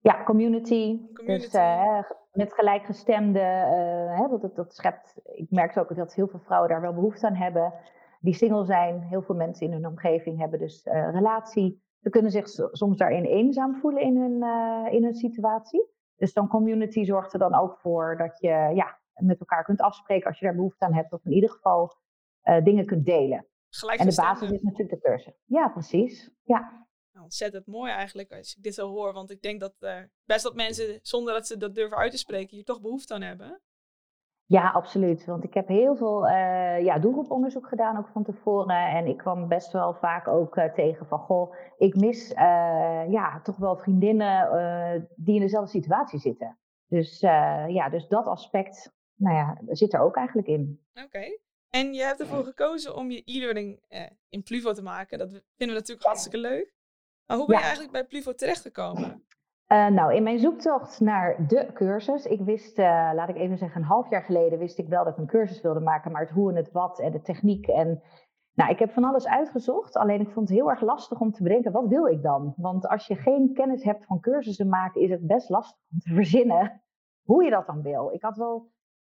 Ja, 0.00 0.24
community. 0.24 1.00
Community. 1.14 1.44
Dus 1.44 1.54
eh, 1.54 2.02
met 2.32 2.54
gelijkgestemde, 2.54 3.38
hè, 3.38 4.28
want 4.28 4.42
dat, 4.42 4.56
dat 4.56 4.74
schept. 4.74 5.14
Ik 5.24 5.50
merk 5.50 5.76
ook 5.76 5.94
dat 5.94 6.14
heel 6.14 6.28
veel 6.28 6.40
vrouwen 6.40 6.70
daar 6.70 6.80
wel 6.80 6.94
behoefte 6.94 7.26
aan 7.26 7.34
hebben. 7.34 7.72
Die 8.20 8.34
single 8.34 8.64
zijn, 8.64 9.02
heel 9.02 9.22
veel 9.22 9.34
mensen 9.34 9.66
in 9.66 9.72
hun 9.72 9.86
omgeving 9.86 10.38
hebben 10.38 10.58
dus 10.58 10.84
relatie. 10.84 11.82
Ze 12.00 12.10
kunnen 12.10 12.30
zich 12.30 12.48
so- 12.48 12.68
soms 12.72 12.96
daarin 12.96 13.24
eenzaam 13.24 13.74
voelen 13.74 14.02
in 14.02 14.16
hun, 14.16 14.42
eh, 14.42 14.92
in 14.94 15.04
hun 15.04 15.14
situatie. 15.14 15.86
Dus 16.16 16.32
dan 16.32 16.48
community 16.48 17.04
zorgt 17.04 17.32
er 17.32 17.38
dan 17.38 17.54
ook 17.54 17.78
voor 17.78 18.16
dat 18.16 18.38
je 18.40 18.70
ja, 18.74 18.98
met 19.14 19.40
elkaar 19.40 19.64
kunt 19.64 19.80
afspreken 19.80 20.26
als 20.28 20.38
je 20.38 20.44
daar 20.44 20.54
behoefte 20.54 20.84
aan 20.84 20.94
hebt. 20.94 21.12
Of 21.12 21.24
in 21.24 21.32
ieder 21.32 21.50
geval 21.50 21.96
eh, 22.40 22.64
dingen 22.64 22.86
kunt 22.86 23.06
delen. 23.06 23.46
Gelijk 23.68 24.00
En 24.00 24.08
de 24.08 24.14
basis 24.14 24.50
is 24.50 24.62
natuurlijk 24.62 25.02
de 25.02 25.08
cursus. 25.08 25.34
Ja, 25.44 25.68
precies. 25.68 26.30
Ja. 26.42 26.86
Nou, 27.12 27.24
ontzettend 27.24 27.66
mooi 27.66 27.92
eigenlijk 27.92 28.32
als 28.32 28.56
ik 28.56 28.62
dit 28.62 28.74
zo 28.74 28.88
hoor. 28.88 29.12
Want 29.12 29.30
ik 29.30 29.42
denk 29.42 29.60
dat 29.60 29.74
eh, 29.78 30.02
best 30.24 30.42
dat 30.42 30.54
mensen, 30.54 30.98
zonder 31.02 31.34
dat 31.34 31.46
ze 31.46 31.56
dat 31.56 31.74
durven 31.74 31.96
uit 31.96 32.10
te 32.10 32.18
spreken, 32.18 32.56
hier 32.56 32.64
toch 32.64 32.80
behoefte 32.80 33.14
aan 33.14 33.22
hebben. 33.22 33.60
Ja, 34.48 34.70
absoluut. 34.70 35.24
Want 35.24 35.44
ik 35.44 35.54
heb 35.54 35.68
heel 35.68 35.96
veel 35.96 36.28
eh, 36.28 36.84
ja, 36.84 36.98
doelgroeponderzoek 36.98 37.68
gedaan, 37.68 37.98
ook 37.98 38.08
van 38.08 38.24
tevoren. 38.24 38.76
En 38.76 39.06
ik 39.06 39.16
kwam 39.16 39.48
best 39.48 39.72
wel 39.72 39.94
vaak 39.94 40.28
ook 40.28 40.56
eh, 40.56 40.72
tegen 40.72 41.06
van, 41.06 41.18
goh, 41.18 41.54
ik 41.78 41.94
mis 41.94 42.32
eh, 42.32 43.10
ja, 43.10 43.40
toch 43.42 43.56
wel 43.56 43.76
vriendinnen 43.76 45.08
die 45.16 45.34
in 45.34 45.40
dezelfde 45.40 45.70
situatie 45.70 46.18
zitten. 46.18 46.58
Dus 46.86 47.20
ja, 47.68 47.88
dus 47.88 48.08
dat 48.08 48.26
aspect, 48.26 48.92
nou 49.14 49.36
ja, 49.36 49.58
zit 49.66 49.92
er 49.92 50.00
ook 50.00 50.16
eigenlijk 50.16 50.48
in. 50.48 50.80
Oké. 51.04 51.38
En 51.70 51.94
je 51.94 52.02
hebt 52.02 52.20
ervoor 52.20 52.44
gekozen 52.44 52.96
om 52.96 53.10
je 53.10 53.22
e-learning 53.24 53.80
in 54.28 54.42
Pluvo 54.42 54.72
te 54.72 54.82
maken. 54.82 55.18
Dat 55.18 55.28
vinden 55.30 55.76
we 55.76 55.80
natuurlijk 55.80 56.06
hartstikke 56.06 56.38
leuk. 56.38 56.74
Maar 57.26 57.36
hoe 57.36 57.46
ben 57.46 57.54
je 57.54 57.60
Ja. 57.60 57.66
eigenlijk 57.68 57.92
bij 57.92 58.04
Pluvo 58.06 58.34
terechtgekomen? 58.34 59.26
Eh, 59.68 59.86
nou, 59.86 60.14
in 60.14 60.22
mijn 60.22 60.38
zoektocht 60.38 61.00
naar 61.00 61.46
de 61.46 61.70
cursus, 61.72 62.26
ik 62.26 62.40
wist, 62.40 62.78
eh, 62.78 63.10
laat 63.14 63.28
ik 63.28 63.36
even 63.36 63.58
zeggen, 63.58 63.80
een 63.80 63.86
half 63.86 64.10
jaar 64.10 64.22
geleden 64.22 64.58
wist 64.58 64.78
ik 64.78 64.88
wel 64.88 65.04
dat 65.04 65.12
ik 65.12 65.18
een 65.18 65.26
cursus 65.26 65.60
wilde 65.60 65.80
maken, 65.80 66.12
maar 66.12 66.20
het 66.20 66.30
hoe 66.30 66.50
en 66.50 66.56
het 66.56 66.72
wat 66.72 66.98
en 66.98 67.12
de 67.12 67.20
techniek 67.20 67.66
en 67.66 68.02
nou, 68.54 68.70
ik 68.70 68.78
heb 68.78 68.90
van 68.90 69.04
alles 69.04 69.26
uitgezocht, 69.26 69.96
alleen 69.96 70.20
ik 70.20 70.30
vond 70.30 70.48
het 70.48 70.58
heel 70.58 70.70
erg 70.70 70.80
lastig 70.80 71.20
om 71.20 71.32
te 71.32 71.42
bedenken, 71.42 71.72
wat 71.72 71.86
wil 71.86 72.06
ik 72.06 72.22
dan? 72.22 72.54
Want 72.56 72.88
als 72.88 73.06
je 73.06 73.16
geen 73.16 73.52
kennis 73.52 73.84
hebt 73.84 74.06
van 74.06 74.20
cursussen 74.20 74.68
maken, 74.68 75.00
is 75.00 75.10
het 75.10 75.26
best 75.26 75.48
lastig 75.48 75.78
om 75.92 75.98
te 75.98 76.14
verzinnen 76.20 76.82
hoe 77.22 77.44
je 77.44 77.50
dat 77.50 77.66
dan 77.66 77.82
wil. 77.82 78.12
Ik 78.12 78.22
had 78.22 78.36
wel, 78.36 78.70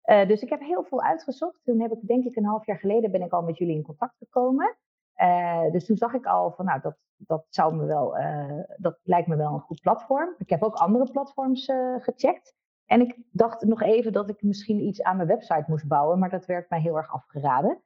eh, 0.01 0.27
dus 0.27 0.41
ik 0.41 0.49
heb 0.49 0.59
heel 0.59 0.83
veel 0.83 1.01
uitgezocht. 1.01 1.63
Toen 1.63 1.81
heb 1.81 1.91
ik, 1.91 2.07
denk 2.07 2.25
ik, 2.25 2.35
een 2.35 2.45
half 2.45 2.65
jaar 2.65 2.79
geleden 2.79 3.11
ben 3.11 3.21
ik 3.21 3.31
al 3.31 3.41
met 3.41 3.57
jullie 3.57 3.75
in 3.75 3.83
contact 3.83 4.17
gekomen. 4.17 4.77
Eh, 5.19 5.71
dus 5.71 5.85
toen 5.85 5.97
zag 5.97 6.13
ik 6.13 6.25
al 6.25 6.51
van, 6.51 6.65
nou, 6.65 6.81
dat, 6.81 6.97
dat 7.17 7.45
zou 7.49 7.75
me 7.75 7.85
wel, 7.85 8.17
eh, 8.17 8.59
dat 8.77 8.99
lijkt 9.03 9.27
me 9.27 9.35
wel 9.35 9.53
een 9.53 9.59
goed 9.59 9.81
platform. 9.81 10.35
Ik 10.37 10.49
heb 10.49 10.63
ook 10.63 10.75
andere 10.75 11.11
platforms 11.11 11.65
eh, 11.65 11.95
gecheckt. 11.97 12.55
En 12.85 13.01
ik 13.01 13.17
dacht 13.31 13.63
nog 13.63 13.81
even 13.81 14.13
dat 14.13 14.29
ik 14.29 14.41
misschien 14.41 14.79
iets 14.79 15.03
aan 15.03 15.15
mijn 15.15 15.27
website 15.27 15.63
moest 15.67 15.87
bouwen, 15.87 16.19
maar 16.19 16.29
dat 16.29 16.45
werd 16.45 16.69
mij 16.69 16.79
heel 16.79 16.97
erg 16.97 17.13
afgeraden. 17.13 17.81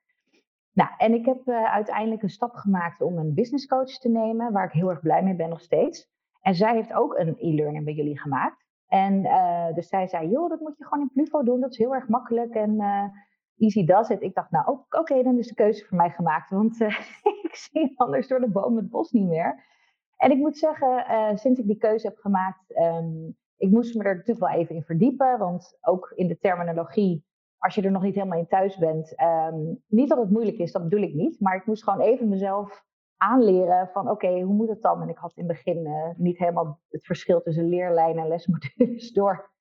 Nou, 0.73 0.89
en 0.97 1.13
ik 1.13 1.25
heb 1.25 1.49
uiteindelijk 1.49 2.23
een 2.23 2.29
stap 2.29 2.55
gemaakt 2.55 3.01
om 3.01 3.17
een 3.17 3.33
business 3.33 3.67
coach 3.67 3.97
te 3.97 4.09
nemen, 4.09 4.51
waar 4.51 4.65
ik 4.65 4.71
heel 4.71 4.89
erg 4.89 5.01
blij 5.01 5.23
mee 5.23 5.35
ben 5.35 5.49
nog 5.49 5.61
steeds. 5.61 6.09
En 6.41 6.55
zij 6.55 6.73
heeft 6.73 6.93
ook 6.93 7.17
een 7.17 7.35
e-learning 7.37 7.85
bij 7.85 7.93
jullie 7.93 8.19
gemaakt. 8.19 8.65
En 8.87 9.21
dus 9.73 9.87
zij 9.87 10.07
zei, 10.07 10.29
joh, 10.29 10.49
dat 10.49 10.59
moet 10.59 10.77
je 10.77 10.83
gewoon 10.83 11.03
in 11.03 11.11
Pluvo 11.13 11.43
doen, 11.43 11.59
dat 11.59 11.71
is 11.71 11.77
heel 11.77 11.95
erg 11.95 12.07
makkelijk 12.07 12.53
en 12.53 12.77
easy 13.57 13.85
does 13.85 14.09
it. 14.09 14.21
Ik 14.21 14.35
dacht, 14.35 14.51
nou 14.51 14.77
oké, 14.89 15.23
dan 15.23 15.37
is 15.37 15.47
de 15.47 15.53
keuze 15.53 15.85
voor 15.85 15.97
mij 15.97 16.09
gemaakt, 16.09 16.49
want 16.49 16.81
eh, 16.81 16.99
ik 17.43 17.55
zie 17.55 17.93
anders 17.95 18.27
door 18.27 18.39
de 18.39 18.51
boom 18.51 18.75
het 18.75 18.89
bos 18.89 19.11
niet 19.11 19.27
meer. 19.27 19.63
En 20.17 20.31
ik 20.31 20.37
moet 20.37 20.57
zeggen, 20.57 21.05
eh, 21.05 21.35
sinds 21.35 21.59
ik 21.59 21.67
die 21.67 21.77
keuze 21.77 22.07
heb 22.07 22.17
gemaakt, 22.17 22.73
ehm, 22.73 23.29
ik 23.57 23.71
moest 23.71 23.95
me 23.95 24.03
er 24.03 24.15
natuurlijk 24.15 24.45
wel 24.45 24.59
even 24.59 24.75
in 24.75 24.83
verdiepen, 24.83 25.37
want 25.37 25.77
ook 25.81 26.11
in 26.15 26.27
de 26.27 26.37
terminologie, 26.37 27.25
als 27.57 27.75
je 27.75 27.81
er 27.81 27.91
nog 27.91 28.03
niet 28.03 28.15
helemaal 28.15 28.39
in 28.39 28.47
thuis 28.47 28.77
bent, 28.77 29.15
ehm, 29.15 29.73
niet 29.87 30.09
dat 30.09 30.17
het 30.17 30.29
moeilijk 30.29 30.57
is, 30.57 30.71
dat 30.71 30.83
bedoel 30.83 31.01
ik 31.01 31.13
niet, 31.13 31.39
maar 31.39 31.55
ik 31.55 31.65
moest 31.65 31.83
gewoon 31.83 31.99
even 31.99 32.29
mezelf 32.29 32.83
aanleren 33.17 33.89
van 33.93 34.09
oké, 34.09 34.41
hoe 34.41 34.53
moet 34.53 34.69
het 34.69 34.81
dan? 34.81 35.01
En 35.01 35.09
ik 35.09 35.17
had 35.17 35.31
in 35.35 35.47
het 35.47 35.53
begin 35.53 35.85
eh, 35.85 36.09
niet 36.15 36.37
helemaal 36.37 36.79
het 36.89 37.05
verschil 37.05 37.41
tussen 37.41 37.69
leerlijn 37.69 38.17
en 38.17 38.27
lesmodules 38.27 39.11
door. 39.19 39.51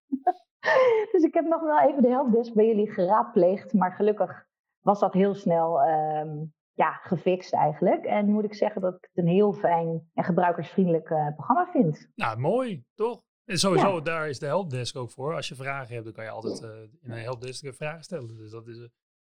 dus 1.12 1.22
ik 1.22 1.34
heb 1.34 1.44
nog 1.44 1.62
wel 1.62 1.80
even 1.80 2.02
de 2.02 2.08
helpdesk 2.08 2.54
bij 2.54 2.66
jullie 2.66 2.92
geraadpleegd, 2.92 3.72
maar 3.72 3.92
gelukkig 3.92 4.46
was 4.80 5.00
dat 5.00 5.12
heel 5.12 5.34
snel, 5.34 5.82
ehm, 5.82 6.44
ja, 6.72 6.92
gefixt 6.92 7.52
eigenlijk. 7.52 8.04
En 8.04 8.30
moet 8.30 8.44
ik 8.44 8.54
zeggen 8.54 8.80
dat 8.80 8.94
ik 8.94 9.08
het 9.12 9.24
een 9.24 9.30
heel 9.30 9.52
fijn 9.52 10.10
en 10.14 10.24
gebruikersvriendelijk 10.24 11.10
eh, 11.10 11.26
programma 11.34 11.66
vind. 11.66 12.08
Nou, 12.14 12.38
mooi, 12.38 12.84
toch? 12.94 13.22
En 13.44 13.58
sowieso, 13.58 14.02
daar 14.02 14.28
is 14.28 14.38
de 14.38 14.46
helpdesk 14.46 14.96
ook 14.96 15.10
voor. 15.10 15.34
Als 15.34 15.48
je 15.48 15.54
vragen 15.54 15.92
hebt, 15.92 16.04
dan 16.04 16.14
kan 16.14 16.24
je 16.24 16.30
altijd 16.30 16.62
uh, 16.62 16.68
in 17.00 17.10
een 17.10 17.22
helpdesk 17.22 17.74
vragen 17.74 18.02
stellen. 18.02 18.36
Dus 18.36 18.50
dat 18.50 18.66
is 18.66 18.78
uh, 18.78 18.86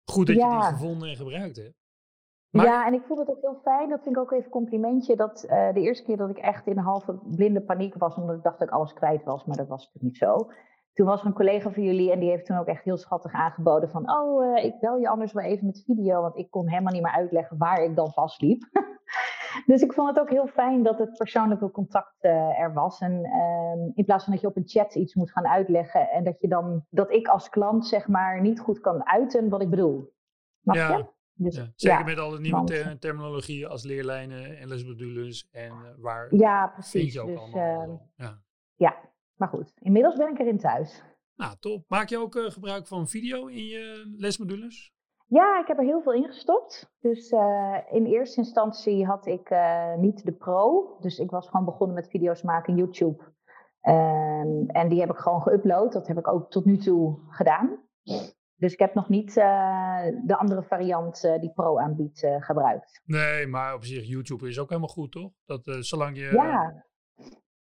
goed 0.04 0.28
dat 0.28 0.36
je 0.36 0.42
die 0.42 0.62
gevonden 0.62 1.10
en 1.10 1.16
gebruikt 1.16 1.56
hebt. 1.56 1.76
Maar... 2.50 2.66
Ja, 2.66 2.88
en 2.88 2.94
ik 2.94 3.04
vond 3.08 3.20
het 3.20 3.30
ook 3.30 3.42
heel 3.42 3.60
fijn. 3.64 3.90
Dat 3.90 4.04
vind 4.04 4.16
ik 4.16 4.22
ook 4.22 4.32
even 4.32 4.46
een 4.46 4.52
complimentje. 4.52 5.16
Dat 5.16 5.40
de 5.48 5.82
eerste 5.82 6.04
keer 6.04 6.18
dat 6.18 6.30
ik 6.30 6.38
echt 6.38 6.68
in 6.68 6.78
een 6.78 6.84
halve 6.84 7.20
blinde 7.36 7.62
paniek 7.62 7.96
was, 7.96 8.16
omdat 8.16 8.36
ik 8.36 8.44
dacht 8.44 8.60
dat 8.60 8.68
ik 8.68 8.74
alles 8.74 8.94
kwijt 8.94 9.24
was, 9.24 9.46
maar 9.46 9.58
dat 9.58 9.68
was 9.68 9.86
natuurlijk 9.86 10.04
niet 10.04 10.18
zo 10.18 10.52
toen 10.98 11.06
was 11.06 11.22
er 11.22 11.28
een 11.28 11.34
collega 11.34 11.72
van 11.72 11.84
jullie 11.84 12.12
en 12.12 12.20
die 12.20 12.30
heeft 12.30 12.46
toen 12.46 12.58
ook 12.58 12.68
echt 12.68 12.84
heel 12.84 12.98
schattig 12.98 13.32
aangeboden 13.32 13.90
van, 13.90 14.12
oh, 14.12 14.46
uh, 14.46 14.64
ik 14.64 14.80
bel 14.80 14.98
je 14.98 15.10
anders 15.10 15.32
wel 15.32 15.44
even 15.44 15.66
met 15.66 15.84
video, 15.86 16.22
want 16.22 16.38
ik 16.38 16.52
kon 16.52 16.70
helemaal 16.70 16.94
niet 16.94 17.02
meer 17.02 17.12
uitleggen 17.12 17.58
waar 17.58 17.84
ik 17.84 17.96
dan 17.96 18.12
vastliep. 18.12 18.64
dus 19.66 19.82
ik 19.82 19.94
vond 19.94 20.10
het 20.10 20.20
ook 20.20 20.30
heel 20.30 20.48
fijn 20.48 20.84
dat 20.84 21.00
het 21.00 21.18
persoonlijke 21.18 21.72
contact 21.72 22.24
uh, 22.24 22.60
er 22.60 22.74
was. 22.74 23.00
En 23.00 23.12
uh, 23.12 23.92
in 23.96 24.06
plaats 24.06 24.24
van 24.24 24.34
dat 24.34 24.42
je 24.42 24.48
op 24.48 24.56
een 24.56 24.68
chat 24.68 24.96
iets 24.96 25.16
moet 25.16 25.32
gaan 25.32 25.48
uitleggen 25.48 26.10
en 26.10 26.24
dat 26.24 26.42
je 26.42 26.48
dan, 26.48 26.86
dat 26.90 27.12
ik 27.12 27.28
als 27.28 27.50
klant 27.50 27.88
zeg 27.88 28.08
maar 28.08 28.42
niet 28.42 28.60
goed 28.60 28.80
kan 28.80 29.08
uiten 29.08 29.50
wat 29.50 29.62
ik 29.62 29.70
bedoel. 29.70 30.14
Mag 30.60 30.76
ja. 30.76 30.98
je? 30.98 31.06
Dus, 31.34 31.56
ja, 31.56 31.72
zeker 31.76 31.98
ja, 31.98 32.04
met 32.04 32.18
alle 32.18 32.40
nieuwe 32.40 32.64
ter 32.64 33.00
terminologie 33.00 33.68
als 33.68 33.84
leerlijnen 33.84 34.58
en 34.58 34.68
lesmodules 34.68 35.50
en 35.52 35.72
uh, 35.72 35.90
waar 35.98 36.36
ja, 36.36 36.68
precies. 36.68 37.02
vind 37.02 37.14
je 37.14 37.22
ook 37.22 37.28
dus, 37.28 37.38
allemaal. 37.38 38.10
ja. 38.16 38.42
ja, 38.76 38.96
maar 39.38 39.48
goed, 39.48 39.72
inmiddels 39.80 40.16
ben 40.16 40.32
ik 40.32 40.40
erin 40.40 40.58
thuis. 40.58 41.04
Nou, 41.36 41.56
top. 41.60 41.84
Maak 41.88 42.10
je 42.10 42.18
ook 42.18 42.36
uh, 42.36 42.50
gebruik 42.50 42.88
van 42.88 43.08
video 43.08 43.46
in 43.46 43.66
je 43.66 44.14
lesmodules? 44.18 44.96
Ja, 45.28 45.60
ik 45.60 45.68
heb 45.68 45.78
er 45.78 45.84
heel 45.84 46.02
veel 46.02 46.14
in 46.14 46.26
gestopt. 46.26 46.96
Dus 47.00 47.32
uh, 47.32 47.78
in 47.92 48.06
eerste 48.06 48.38
instantie 48.38 49.06
had 49.06 49.26
ik 49.26 49.50
uh, 49.50 49.96
niet 49.96 50.26
de 50.26 50.32
pro. 50.32 50.98
Dus 51.00 51.20
ik 51.20 51.30
was 51.30 51.50
gewoon 51.50 51.66
begonnen 51.66 51.96
met 51.96 52.10
video's 52.10 52.42
maken 52.42 52.74
in 52.74 52.80
YouTube. 52.80 53.24
Um, 53.82 54.70
en 54.70 54.90
die 54.90 55.00
heb 55.00 55.10
ik 55.10 55.18
gewoon 55.18 55.42
geüpload. 55.42 55.92
Dat 55.92 56.08
heb 56.08 56.18
ik 56.18 56.28
ook 56.28 56.50
tot 56.50 56.66
nu 56.66 56.78
toe 56.78 57.20
gedaan. 57.30 57.80
Dus 58.56 58.74
ik 58.74 58.80
heb 58.80 58.94
nog 58.94 59.10
niet 59.10 59.34
de 59.34 60.36
andere 60.38 60.64
variant 60.64 61.22
die 61.40 61.54
pro 61.54 61.80
aanbiedt 61.80 62.28
gebruikt. 62.40 63.02
Nee, 63.06 63.48
maar 63.48 63.74
op 63.74 63.84
zich 63.84 64.08
YouTube 64.08 64.48
is 64.48 64.60
ook 64.60 64.70
helemaal 64.70 64.90
goed, 64.90 65.12
toch? 65.12 65.32
Dat 65.46 65.62
zolang 65.80 66.18
je... 66.18 66.32
Ja. 66.32 66.86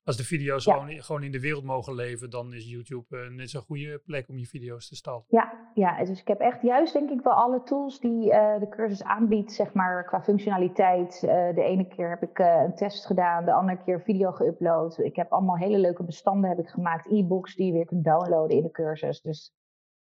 Als 0.06 0.18
de 0.18 0.24
video's 0.24 0.66
ja. 0.66 0.74
gewoon, 0.74 1.04
gewoon 1.04 1.24
in 1.24 1.32
de 1.32 1.40
wereld 1.40 1.64
mogen 1.64 1.96
leven, 1.96 2.30
dan 2.30 2.54
is 2.54 2.70
YouTube 2.70 3.18
uh, 3.18 3.30
net 3.30 3.50
zo'n 3.50 3.62
goede 3.62 4.02
plek 4.06 4.30
om 4.30 4.38
je 4.38 4.46
video's 4.46 4.88
te 4.88 4.96
starten. 4.96 5.26
Ja, 5.28 5.72
ja, 5.74 6.04
dus 6.04 6.20
ik 6.20 6.28
heb 6.28 6.40
echt 6.40 6.62
juist 6.62 6.94
denk 6.94 7.10
ik 7.10 7.22
wel 7.22 7.34
alle 7.34 7.64
tools 7.64 8.00
die 8.00 8.32
uh, 8.32 8.60
de 8.60 8.70
cursus 8.70 9.04
aanbiedt, 9.04 9.52
zeg 9.52 9.74
maar, 9.74 10.06
qua 10.06 10.22
functionaliteit. 10.22 11.22
Uh, 11.24 11.30
de 11.56 11.64
ene 11.64 11.88
keer 11.88 12.10
heb 12.10 12.22
ik 12.24 12.40
een 12.40 12.76
test 12.76 13.06
gedaan, 13.06 13.46
de 13.46 13.54
andere 13.54 13.84
keer 13.84 14.02
video 14.02 14.32
geüpload. 14.32 15.04
Ik 15.04 15.16
heb 15.16 15.32
allemaal 15.32 15.58
hele 15.58 15.78
leuke 15.78 16.04
bestanden 16.04 16.50
heb 16.50 16.60
ik 16.60 16.68
gemaakt, 16.68 17.12
e-books 17.12 17.56
die 17.56 17.66
je 17.66 17.74
weer 17.74 17.86
kunt 17.86 18.04
downloaden 18.04 18.58
in 18.58 18.64
de 18.64 18.72
cursus. 18.72 19.22
Dus 19.22 19.54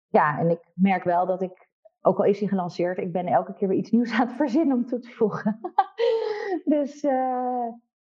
ja, 0.08 0.40
en 0.40 0.50
ik 0.50 0.72
merk 0.74 1.04
wel 1.04 1.26
dat 1.26 1.42
ik, 1.42 1.70
ook 2.02 2.18
al 2.18 2.26
is 2.26 2.40
hij 2.40 2.48
gelanceerd, 2.48 2.98
ik 2.98 3.12
ben 3.12 3.28
elke 3.28 3.54
keer 3.54 3.68
weer 3.68 3.78
iets 3.78 3.92
nieuws 3.92 4.12
aan 4.20 4.28
het 4.28 4.36
verzinnen 4.36 4.78
om 4.78 4.86
toe 4.86 5.00
te 5.00 5.12
voegen. 5.12 5.60
dus 6.76 7.02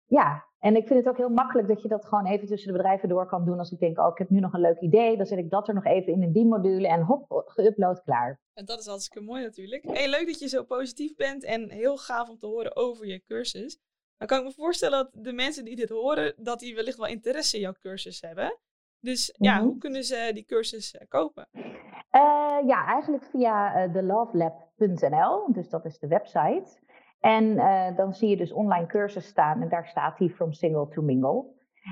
ja, 0.06 0.48
en 0.60 0.76
ik 0.76 0.86
vind 0.86 0.98
het 0.98 1.08
ook 1.08 1.16
heel 1.16 1.28
makkelijk 1.28 1.68
dat 1.68 1.82
je 1.82 1.88
dat 1.88 2.04
gewoon 2.04 2.26
even 2.26 2.46
tussen 2.46 2.72
de 2.72 2.76
bedrijven 2.76 3.08
door 3.08 3.26
kan 3.26 3.44
doen. 3.44 3.58
Als 3.58 3.70
ik 3.72 3.78
denk, 3.78 3.98
oh, 3.98 4.08
ik 4.08 4.18
heb 4.18 4.30
nu 4.30 4.40
nog 4.40 4.52
een 4.52 4.60
leuk 4.60 4.80
idee, 4.80 5.16
dan 5.16 5.26
zet 5.26 5.38
ik 5.38 5.50
dat 5.50 5.68
er 5.68 5.74
nog 5.74 5.84
even 5.84 6.12
in 6.12 6.22
in 6.22 6.32
die 6.32 6.46
module 6.46 6.88
en 6.88 7.02
hop, 7.02 7.52
geüpload, 7.54 8.02
klaar. 8.04 8.40
En 8.54 8.64
dat 8.64 8.78
is 8.78 8.86
hartstikke 8.86 9.26
mooi 9.26 9.42
natuurlijk. 9.42 9.84
Hey, 9.84 10.08
leuk 10.08 10.26
dat 10.26 10.38
je 10.40 10.48
zo 10.48 10.62
positief 10.64 11.14
bent 11.16 11.44
en 11.44 11.70
heel 11.70 11.96
gaaf 11.96 12.28
om 12.28 12.38
te 12.38 12.46
horen 12.46 12.76
over 12.76 13.06
je 13.06 13.22
cursus. 13.24 13.78
Dan 14.16 14.28
kan 14.28 14.38
ik 14.38 14.44
me 14.44 14.52
voorstellen 14.52 14.98
dat 15.12 15.24
de 15.24 15.32
mensen 15.32 15.64
die 15.64 15.76
dit 15.76 15.88
horen, 15.88 16.34
dat 16.36 16.58
die 16.58 16.74
wellicht 16.74 16.96
wel 16.98 17.06
interesse 17.06 17.56
in 17.56 17.62
jouw 17.62 17.74
cursus 17.80 18.20
hebben. 18.20 18.58
Dus 19.00 19.34
ja, 19.38 19.54
Mhm. 19.56 19.64
hoe 19.64 19.78
kunnen 19.78 20.04
ze 20.04 20.30
die 20.34 20.44
cursus 20.44 20.94
eh, 20.96 21.08
kopen? 21.08 21.48
Uh, 21.54 22.58
ja, 22.66 22.86
eigenlijk 22.86 23.24
via 23.24 23.86
uh, 23.86 23.92
thelovelab.nl, 23.92 25.52
dus 25.52 25.68
dat 25.68 25.84
is 25.84 25.98
de 25.98 26.06
website. 26.06 26.78
En 27.20 27.44
uh, 27.44 27.96
dan 27.96 28.14
zie 28.14 28.28
je 28.28 28.36
dus 28.36 28.52
online 28.52 28.86
cursus 28.86 29.26
staan 29.26 29.62
en 29.62 29.68
daar 29.68 29.86
staat 29.86 30.18
die 30.18 30.30
From 30.30 30.52
Single 30.52 30.88
to 30.88 31.02
Mingle. 31.02 31.44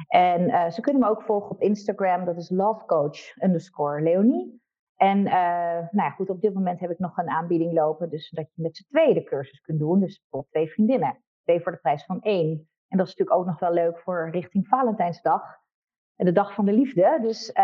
En 0.08 0.40
uh, 0.40 0.70
ze 0.70 0.80
kunnen 0.80 1.02
me 1.02 1.08
ook 1.08 1.22
volgen 1.22 1.50
op 1.50 1.60
Instagram, 1.60 2.24
dat 2.24 2.36
is 2.36 2.50
lovecoach 2.50 3.42
underscore 3.42 4.02
Leonie. 4.02 4.62
En 4.96 5.18
uh, 5.18 5.32
nou 5.72 5.88
ja, 5.90 6.10
goed, 6.10 6.30
op 6.30 6.40
dit 6.40 6.54
moment 6.54 6.80
heb 6.80 6.90
ik 6.90 6.98
nog 6.98 7.16
een 7.16 7.28
aanbieding 7.28 7.72
lopen, 7.72 8.10
dus 8.10 8.30
dat 8.30 8.50
je 8.54 8.62
met 8.62 8.76
z'n 8.76 8.86
tweeën 8.88 9.14
de 9.14 9.24
cursus 9.24 9.60
kunt 9.60 9.78
doen. 9.78 10.00
Dus 10.00 10.20
bijvoorbeeld 10.20 10.52
twee 10.52 10.70
vriendinnen, 10.70 11.24
twee 11.42 11.60
voor 11.60 11.72
de 11.72 11.78
prijs 11.78 12.04
van 12.04 12.20
één. 12.20 12.48
En 12.88 12.98
dat 12.98 13.06
is 13.06 13.14
natuurlijk 13.16 13.38
ook 13.38 13.46
nog 13.46 13.60
wel 13.60 13.72
leuk 13.72 13.98
voor 13.98 14.30
richting 14.30 14.66
Valentijnsdag. 14.66 15.42
En 16.16 16.24
de 16.24 16.32
dag 16.32 16.54
van 16.54 16.64
de 16.64 16.72
liefde. 16.72 17.18
Dus 17.22 17.54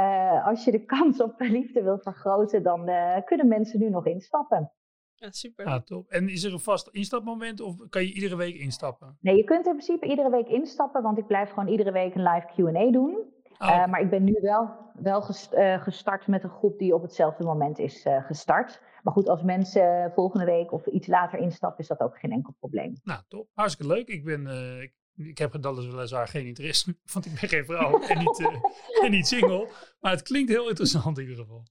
als 0.45 0.65
je 0.65 0.71
de 0.71 0.85
kans 0.95 1.23
op 1.23 1.41
liefde 1.41 1.83
wil 1.83 1.99
vergroten, 1.99 2.62
dan 2.62 2.91
kunnen 3.25 3.49
mensen 3.49 3.81
nu 3.81 3.91
nog 3.91 4.07
instappen. 4.07 4.73
Ja, 5.17 5.31
super. 5.31 5.65
Ah, 5.67 5.83
top. 5.83 6.09
En 6.11 6.29
is 6.29 6.43
er 6.45 6.53
een 6.53 6.61
vast 6.61 6.89
instapmoment 6.89 7.61
of 7.61 7.77
kan 7.89 8.03
je 8.03 8.12
iedere 8.12 8.37
week 8.37 8.55
instappen? 8.55 9.17
Nee, 9.21 9.37
je 9.37 9.45
kunt 9.45 9.67
in 9.67 9.73
principe 9.73 10.07
iedere 10.07 10.31
week 10.31 10.49
instappen, 10.49 11.03
want 11.03 11.19
ik 11.19 11.27
blijf 11.27 11.51
gewoon 11.51 11.69
iedere 11.69 11.93
week 11.93 12.15
een 12.15 12.23
live 12.23 12.47
Q&A 12.55 12.91
doen. 12.91 13.33
Oh, 13.59 13.69
Uh, 13.69 13.87
maar 13.87 14.01
ik 14.01 14.11
ben 14.11 14.25
nu 14.25 14.39
wel, 14.41 14.71
wel 14.95 15.23
gest, 15.23 15.53
uh, 15.53 15.83
gestart 15.83 16.27
met 16.27 16.43
een 16.45 16.51
groep 16.51 16.79
die 16.79 16.95
op 16.95 17.03
hetzelfde 17.03 17.45
moment 17.45 17.79
is 17.79 18.05
uh, 18.07 18.25
gestart. 18.25 18.81
Maar 19.03 19.12
goed, 19.12 19.29
als 19.29 19.43
mensen 19.43 20.12
volgende 20.15 20.45
week 20.45 20.73
of 20.73 20.87
iets 20.87 21.07
later 21.07 21.39
instappen, 21.39 21.79
is 21.79 21.87
dat 21.89 22.01
ook 22.01 22.19
geen 22.19 22.31
enkel 22.33 22.55
probleem. 22.59 22.95
Nou, 23.03 23.21
top. 23.29 23.49
Hartstikke 23.55 23.93
leuk. 23.95 24.09
Ik 24.09 24.25
ben... 24.25 24.47
eh, 24.47 24.83
Ik, 24.83 24.93
ik 25.17 25.39
heb 25.39 25.62
dat 25.62 25.79
is 25.79 25.87
weliswaar 25.87 26.29
geen 26.29 26.47
interesse, 26.47 26.97
want 27.12 27.27
ik 27.27 27.33
ben 27.41 27.49
geen 27.49 27.65
vrouw 27.65 28.01
en, 28.01 28.19
niet, 28.19 28.41
eh, 28.41 29.05
en 29.05 29.11
niet 29.11 29.27
single. 29.27 29.69
Maar 30.01 30.12
het 30.12 30.23
klinkt 30.23 30.51
heel 30.51 30.69
interessant 30.69 31.19
in 31.19 31.23
ieder 31.29 31.45
geval. 31.45 31.62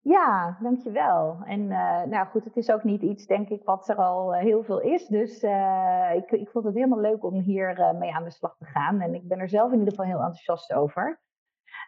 Ja, 0.00 0.58
dankjewel. 0.60 1.38
En 1.44 1.60
uh, 1.60 2.02
nou 2.02 2.26
goed, 2.26 2.44
het 2.44 2.56
is 2.56 2.70
ook 2.70 2.84
niet 2.84 3.02
iets, 3.02 3.26
denk 3.26 3.48
ik, 3.48 3.64
wat 3.64 3.88
er 3.88 3.96
al 3.96 4.34
uh, 4.34 4.40
heel 4.40 4.62
veel 4.62 4.80
is. 4.80 5.06
Dus 5.06 5.42
uh, 5.42 6.10
ik, 6.14 6.30
ik 6.30 6.50
vond 6.50 6.64
het 6.64 6.74
helemaal 6.74 7.00
leuk 7.00 7.24
om 7.24 7.34
hier 7.34 7.94
mee 7.98 8.14
aan 8.14 8.24
de 8.24 8.30
slag 8.30 8.56
te 8.56 8.64
gaan. 8.64 9.00
En 9.00 9.14
ik 9.14 9.28
ben 9.28 9.38
er 9.38 9.48
zelf 9.48 9.72
in 9.72 9.78
ieder 9.78 9.94
geval 9.94 10.06
heel 10.06 10.20
enthousiast 10.22 10.72
over. 10.72 11.20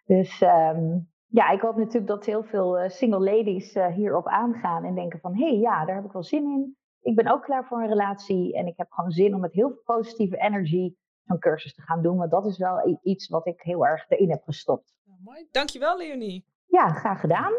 Dus 0.05 0.41
um, 0.41 1.11
ja, 1.27 1.51
ik 1.51 1.61
hoop 1.61 1.77
natuurlijk 1.77 2.07
dat 2.07 2.25
heel 2.25 2.45
veel 2.45 2.91
single 2.91 3.35
ladies 3.35 3.75
hierop 3.75 4.27
aangaan 4.27 4.85
en 4.85 4.95
denken 4.95 5.21
van... 5.21 5.35
hé, 5.35 5.49
hey, 5.49 5.59
ja, 5.59 5.85
daar 5.85 5.95
heb 5.95 6.05
ik 6.05 6.13
wel 6.13 6.23
zin 6.23 6.45
in. 6.45 6.77
Ik 7.01 7.17
ben 7.17 7.33
ook 7.33 7.43
klaar 7.43 7.65
voor 7.65 7.81
een 7.81 7.89
relatie 7.89 8.57
en 8.57 8.67
ik 8.67 8.77
heb 8.77 8.91
gewoon 8.91 9.11
zin 9.11 9.35
om 9.35 9.41
met 9.41 9.53
heel 9.53 9.69
veel 9.69 9.97
positieve 9.97 10.37
energy 10.37 10.95
zo'n 11.25 11.39
cursus 11.39 11.75
te 11.75 11.83
gaan 11.83 12.03
doen. 12.03 12.17
Want 12.17 12.31
dat 12.31 12.47
is 12.47 12.59
wel 12.59 12.99
iets 13.03 13.29
wat 13.29 13.47
ik 13.47 13.61
heel 13.61 13.87
erg 13.87 14.05
erin 14.09 14.31
heb 14.31 14.43
gestopt. 14.45 14.95
Nou, 15.05 15.19
mooi. 15.23 15.49
Dankjewel, 15.51 15.97
Leonie. 15.97 16.45
Ja, 16.67 16.89
graag 16.89 17.21
gedaan. 17.21 17.53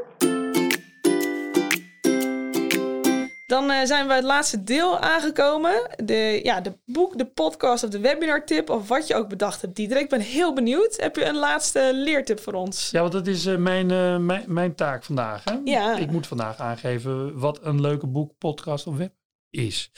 Dan 3.52 3.72
uh, 3.72 3.84
zijn 3.84 4.08
we 4.08 4.14
het 4.14 4.24
laatste 4.24 4.64
deel 4.64 5.00
aangekomen. 5.00 5.90
De, 6.04 6.40
ja, 6.44 6.62
de 6.62 6.78
boek, 6.86 7.18
de 7.18 7.26
podcast 7.26 7.84
of 7.84 7.90
de 7.90 8.00
webinar 8.00 8.46
tip 8.46 8.70
of 8.70 8.88
wat 8.88 9.08
je 9.08 9.16
ook 9.16 9.30
bedacht 9.30 9.62
hebt. 9.62 9.76
Diederik, 9.76 10.04
ik 10.04 10.10
ben 10.10 10.20
heel 10.20 10.54
benieuwd. 10.54 10.98
Heb 11.02 11.16
je 11.16 11.26
een 11.26 11.38
laatste 11.38 11.92
leertip 11.94 12.40
voor 12.40 12.54
ons? 12.54 12.90
Ja, 12.92 13.02
want 13.02 13.12
dat 13.12 13.28
is 13.28 13.46
uh, 13.46 13.58
mijn, 13.58 13.92
uh, 13.92 14.18
mijn, 14.18 14.44
mijn 14.48 14.76
taak 14.76 15.04
vandaag. 15.04 15.44
Hè? 15.44 15.58
Ja. 15.64 15.98
Ik 15.98 16.12
moet 16.12 16.28
vandaag 16.28 16.58
aangeven 16.58 17.40
wat 17.40 17.60
een 17.66 17.82
leuke 17.82 18.08
boek, 18.08 18.38
podcast 18.38 18.88
of 18.88 18.98
web 18.98 19.14
is. 19.50 19.92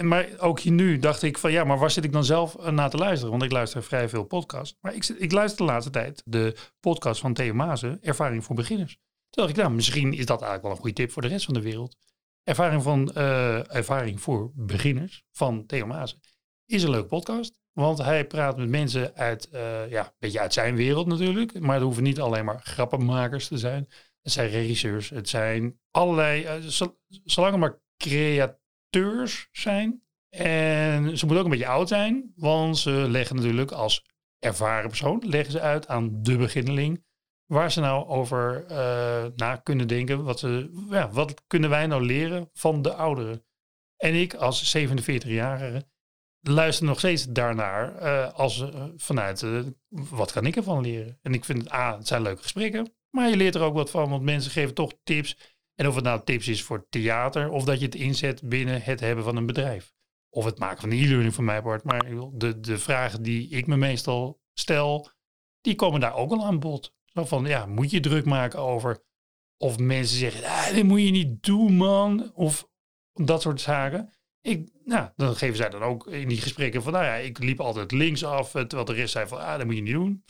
Maar 0.00 0.28
ook 0.38 0.60
hier 0.60 0.72
nu 0.72 0.98
dacht 0.98 1.22
ik 1.22 1.38
van 1.38 1.52
ja, 1.52 1.64
maar 1.64 1.78
waar 1.78 1.90
zit 1.90 2.04
ik 2.04 2.12
dan 2.12 2.24
zelf 2.24 2.70
naar 2.70 2.90
te 2.90 2.96
luisteren? 2.96 3.30
Want 3.30 3.42
ik 3.42 3.52
luister 3.52 3.82
vrij 3.82 4.08
veel 4.08 4.24
podcasts. 4.24 4.76
Maar 4.80 4.94
ik, 4.94 5.08
ik 5.08 5.32
luister 5.32 5.66
de 5.66 5.72
laatste 5.72 5.90
tijd 5.90 6.22
de 6.24 6.56
podcast 6.80 7.20
van 7.20 7.34
Theo 7.34 7.54
Mazen, 7.54 7.98
Ervaring 8.02 8.44
voor 8.44 8.56
Beginners. 8.56 8.98
Toen 9.32 9.48
ik, 9.48 9.56
nou, 9.56 9.70
misschien 9.70 10.12
is 10.12 10.26
dat 10.26 10.42
eigenlijk 10.42 10.62
wel 10.62 10.70
een 10.70 10.78
goede 10.78 10.94
tip 10.94 11.10
voor 11.10 11.22
de 11.22 11.28
rest 11.28 11.44
van 11.44 11.54
de 11.54 11.60
wereld. 11.60 11.96
Ervaring, 12.42 12.82
van, 12.82 13.10
uh, 13.16 13.74
ervaring 13.74 14.20
voor 14.20 14.52
beginners 14.54 15.24
van 15.30 15.66
Theo 15.66 15.86
Mazen 15.86 16.20
is 16.66 16.82
een 16.82 16.90
leuk 16.90 17.06
podcast. 17.06 17.60
Want 17.72 17.98
hij 17.98 18.26
praat 18.26 18.56
met 18.56 18.68
mensen 18.68 19.14
uit, 19.14 19.48
uh, 19.52 19.90
ja, 19.90 20.14
beetje 20.18 20.40
uit 20.40 20.52
zijn 20.52 20.76
wereld 20.76 21.06
natuurlijk. 21.06 21.60
Maar 21.60 21.74
het 21.74 21.84
hoeven 21.84 22.02
niet 22.02 22.20
alleen 22.20 22.44
maar 22.44 22.60
grappenmakers 22.62 23.48
te 23.48 23.58
zijn. 23.58 23.88
Het 24.22 24.32
zijn 24.32 24.48
regisseurs, 24.48 25.10
het 25.10 25.28
zijn 25.28 25.80
allerlei, 25.90 26.42
uh, 26.42 26.88
zolang 27.24 27.52
het 27.52 27.60
maar 27.60 27.80
createurs 27.96 29.48
zijn. 29.52 30.02
En 30.28 31.18
ze 31.18 31.26
moeten 31.26 31.38
ook 31.38 31.44
een 31.44 31.58
beetje 31.58 31.66
oud 31.66 31.88
zijn. 31.88 32.32
Want 32.36 32.78
ze 32.78 32.90
leggen 32.90 33.36
natuurlijk 33.36 33.70
als 33.70 34.04
ervaren 34.38 34.88
persoon, 34.88 35.22
leggen 35.26 35.52
ze 35.52 35.60
uit 35.60 35.88
aan 35.88 36.22
de 36.22 36.36
beginneling 36.36 37.04
waar 37.52 37.72
ze 37.72 37.80
nou 37.80 38.06
over 38.06 38.64
uh, 38.70 39.24
na 39.36 39.56
kunnen 39.56 39.88
denken. 39.88 40.24
Wat, 40.24 40.38
ze, 40.38 40.70
ja, 40.90 41.10
wat 41.10 41.42
kunnen 41.46 41.70
wij 41.70 41.86
nou 41.86 42.04
leren 42.04 42.50
van 42.52 42.82
de 42.82 42.94
ouderen? 42.94 43.44
En 43.96 44.14
ik 44.14 44.34
als 44.34 44.76
47-jarige 44.76 45.90
luister 46.40 46.86
nog 46.86 46.98
steeds 46.98 47.26
daarnaar 47.26 48.02
uh, 48.02 48.32
als 48.32 48.60
uh, 48.60 48.84
vanuit 48.96 49.46
wat 49.88 50.32
kan 50.32 50.46
ik 50.46 50.56
ervan 50.56 50.82
leren? 50.82 51.18
En 51.22 51.34
ik 51.34 51.44
vind 51.44 51.58
het, 51.58 51.72
A, 51.72 51.96
het 51.96 52.06
zijn 52.06 52.22
leuke 52.22 52.42
gesprekken, 52.42 52.94
maar 53.10 53.28
je 53.28 53.36
leert 53.36 53.54
er 53.54 53.62
ook 53.62 53.74
wat 53.74 53.90
van, 53.90 54.10
want 54.10 54.22
mensen 54.22 54.50
geven 54.50 54.74
toch 54.74 54.92
tips. 55.02 55.36
En 55.74 55.88
of 55.88 55.94
het 55.94 56.04
nou 56.04 56.24
tips 56.24 56.48
is 56.48 56.62
voor 56.62 56.86
theater 56.88 57.50
of 57.50 57.64
dat 57.64 57.78
je 57.78 57.84
het 57.84 57.94
inzet 57.94 58.48
binnen 58.48 58.82
het 58.82 59.00
hebben 59.00 59.24
van 59.24 59.36
een 59.36 59.46
bedrijf. 59.46 59.92
Of 60.30 60.44
het 60.44 60.58
maken 60.58 60.80
van 60.80 60.90
een 60.90 61.04
e-learning 61.04 61.34
van 61.34 61.44
mij 61.44 61.62
wordt. 61.62 61.84
Maar 61.84 62.04
de, 62.32 62.60
de 62.60 62.78
vragen 62.78 63.22
die 63.22 63.48
ik 63.48 63.66
me 63.66 63.76
meestal 63.76 64.40
stel, 64.52 65.10
die 65.60 65.74
komen 65.74 66.00
daar 66.00 66.14
ook 66.14 66.30
al 66.30 66.44
aan 66.44 66.60
bod. 66.60 66.94
Van, 67.14 67.44
ja, 67.44 67.66
moet 67.66 67.90
je 67.90 68.00
druk 68.00 68.24
maken 68.24 68.58
over 68.58 69.02
of 69.62 69.78
mensen 69.78 70.18
zeggen, 70.18 70.44
ah, 70.44 70.74
dit 70.74 70.84
moet 70.84 71.02
je 71.02 71.10
niet 71.10 71.42
doen, 71.42 71.76
man. 71.76 72.32
Of 72.34 72.68
dat 73.12 73.42
soort 73.42 73.60
zaken. 73.60 74.12
Ik, 74.40 74.70
nou, 74.84 75.08
dan 75.16 75.36
geven 75.36 75.56
zij 75.56 75.68
dan 75.68 75.82
ook 75.82 76.06
in 76.06 76.28
die 76.28 76.40
gesprekken 76.40 76.82
van, 76.82 76.92
nou 76.92 77.04
ja, 77.04 77.14
ik 77.14 77.38
liep 77.38 77.60
altijd 77.60 77.92
links 77.92 78.24
af, 78.24 78.50
terwijl 78.50 78.84
de 78.84 78.92
rest 78.92 79.12
zei 79.12 79.26
van, 79.26 79.38
ah, 79.38 79.56
dat 79.56 79.66
moet 79.66 79.74
je 79.74 79.82
niet 79.82 79.92
doen. 79.92 80.24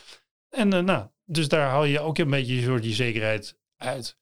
En 0.48 0.74
uh, 0.74 0.80
nou, 0.80 1.08
dus 1.24 1.48
daar 1.48 1.68
haal 1.68 1.84
je 1.84 2.00
ook 2.00 2.18
een 2.18 2.30
beetje 2.30 2.56
een 2.56 2.62
soort 2.62 2.82
die 2.82 2.94
zekerheid 2.94 3.58
uit. 3.76 4.18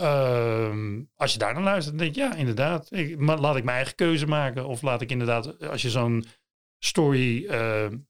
Uh, 0.00 0.98
als 1.14 1.32
je 1.32 1.38
daar 1.38 1.54
naar 1.54 1.62
luistert, 1.62 1.98
dan 1.98 2.04
denk 2.04 2.16
je, 2.16 2.22
ja, 2.22 2.34
inderdaad, 2.34 2.92
ik, 2.92 3.20
laat 3.20 3.56
ik 3.56 3.64
mijn 3.64 3.76
eigen 3.76 3.94
keuze 3.94 4.26
maken. 4.26 4.66
Of 4.66 4.82
laat 4.82 5.00
ik 5.00 5.10
inderdaad, 5.10 5.60
als 5.60 5.82
je 5.82 5.90
zo'n 5.90 6.24
story 6.78 7.46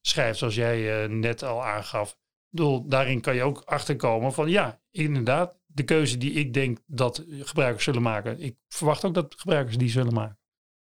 schrijft, 0.01 0.39
zoals 0.39 0.55
jij 0.55 1.07
net 1.07 1.43
al 1.43 1.65
aangaf, 1.65 2.17
bedoel, 2.57 2.89
daarin 2.89 3.21
kan 3.21 3.35
je 3.35 3.43
ook 3.43 3.61
achterkomen 3.61 4.33
van, 4.33 4.49
ja, 4.49 4.81
inderdaad, 4.91 5.59
de 5.67 5.85
keuze 5.85 6.17
die 6.17 6.33
ik 6.33 6.55
denk 6.55 6.79
dat 6.87 7.25
gebruikers 7.29 7.85
zullen 7.85 8.03
maken. 8.03 8.41
Ik 8.41 8.57
verwacht 8.69 9.05
ook 9.05 9.15
dat 9.15 9.35
gebruikers 9.37 9.79
die 9.79 9.89
zullen 9.89 10.15
maken. 10.15 10.39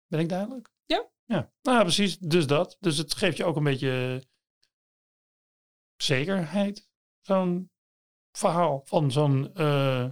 Ben 0.08 0.20
ik 0.20 0.30
duidelijk? 0.30 0.70
Ja. 0.86 1.10
Ja, 1.26 1.52
nou 1.62 1.82
precies. 1.82 2.18
Dus 2.18 2.48
dat. 2.48 2.78
Dus 2.80 2.98
het 2.98 3.16
geeft 3.16 3.38
je 3.38 3.46
ook 3.46 3.56
een 3.56 3.64
beetje 3.64 4.24
zekerheid. 5.96 6.90
Zo'n 7.22 7.72
verhaal 8.32 8.82
van 8.86 9.12
zo'n 9.12 9.52
uh, 9.56 10.06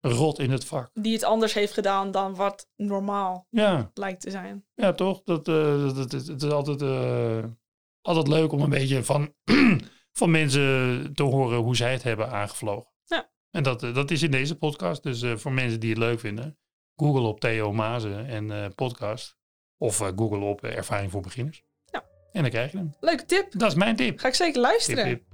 rot 0.00 0.38
in 0.38 0.50
het 0.50 0.64
vak. 0.64 0.90
Die 0.94 1.12
het 1.12 1.22
anders 1.22 1.54
heeft 1.54 1.72
gedaan 1.72 2.10
dan 2.10 2.34
wat 2.34 2.68
normaal 2.76 3.46
ja. 3.50 3.90
lijkt 3.94 4.20
te 4.20 4.30
zijn. 4.30 4.66
Ja, 4.74 4.92
toch? 4.92 5.22
Dat, 5.22 5.48
uh, 5.48 5.94
dat, 5.94 6.12
is 6.12 6.42
altijd, 6.42 6.82
uh, 6.82 7.44
altijd 8.00 8.28
leuk 8.28 8.52
om 8.52 8.60
een 8.60 8.70
beetje 8.70 9.04
van, 9.04 9.34
van 10.18 10.30
mensen 10.30 11.12
te 11.14 11.22
horen 11.22 11.58
hoe 11.58 11.76
zij 11.76 11.92
het 11.92 12.02
hebben 12.02 12.30
aangevlogen. 12.30 12.92
Ja. 13.04 13.30
En 13.50 13.62
dat, 13.62 13.80
dat 13.80 14.10
is 14.10 14.22
in 14.22 14.30
deze 14.30 14.56
podcast. 14.56 15.02
Dus 15.02 15.24
voor 15.34 15.52
mensen 15.52 15.80
die 15.80 15.90
het 15.90 15.98
leuk 15.98 16.20
vinden, 16.20 16.58
Google 16.96 17.26
op 17.26 17.40
Theo 17.40 17.72
Mazen 17.72 18.26
en 18.26 18.74
podcast. 18.74 19.36
Of 19.78 19.96
Google 19.96 20.38
op 20.38 20.62
Ervaring 20.64 21.10
voor 21.10 21.20
Beginners. 21.20 21.62
Ja. 21.84 22.04
En 22.32 22.42
dan 22.42 22.50
krijg 22.50 22.72
je 22.72 22.76
hem. 22.76 22.94
Leuke 23.00 23.24
tip. 23.24 23.46
Dat 23.50 23.70
is 23.70 23.76
mijn 23.76 23.96
tip. 23.96 24.18
Ga 24.18 24.28
ik 24.28 24.34
zeker 24.34 24.60
luisteren. 24.60 25.04
Tip, 25.04 25.16
tip. 25.16 25.28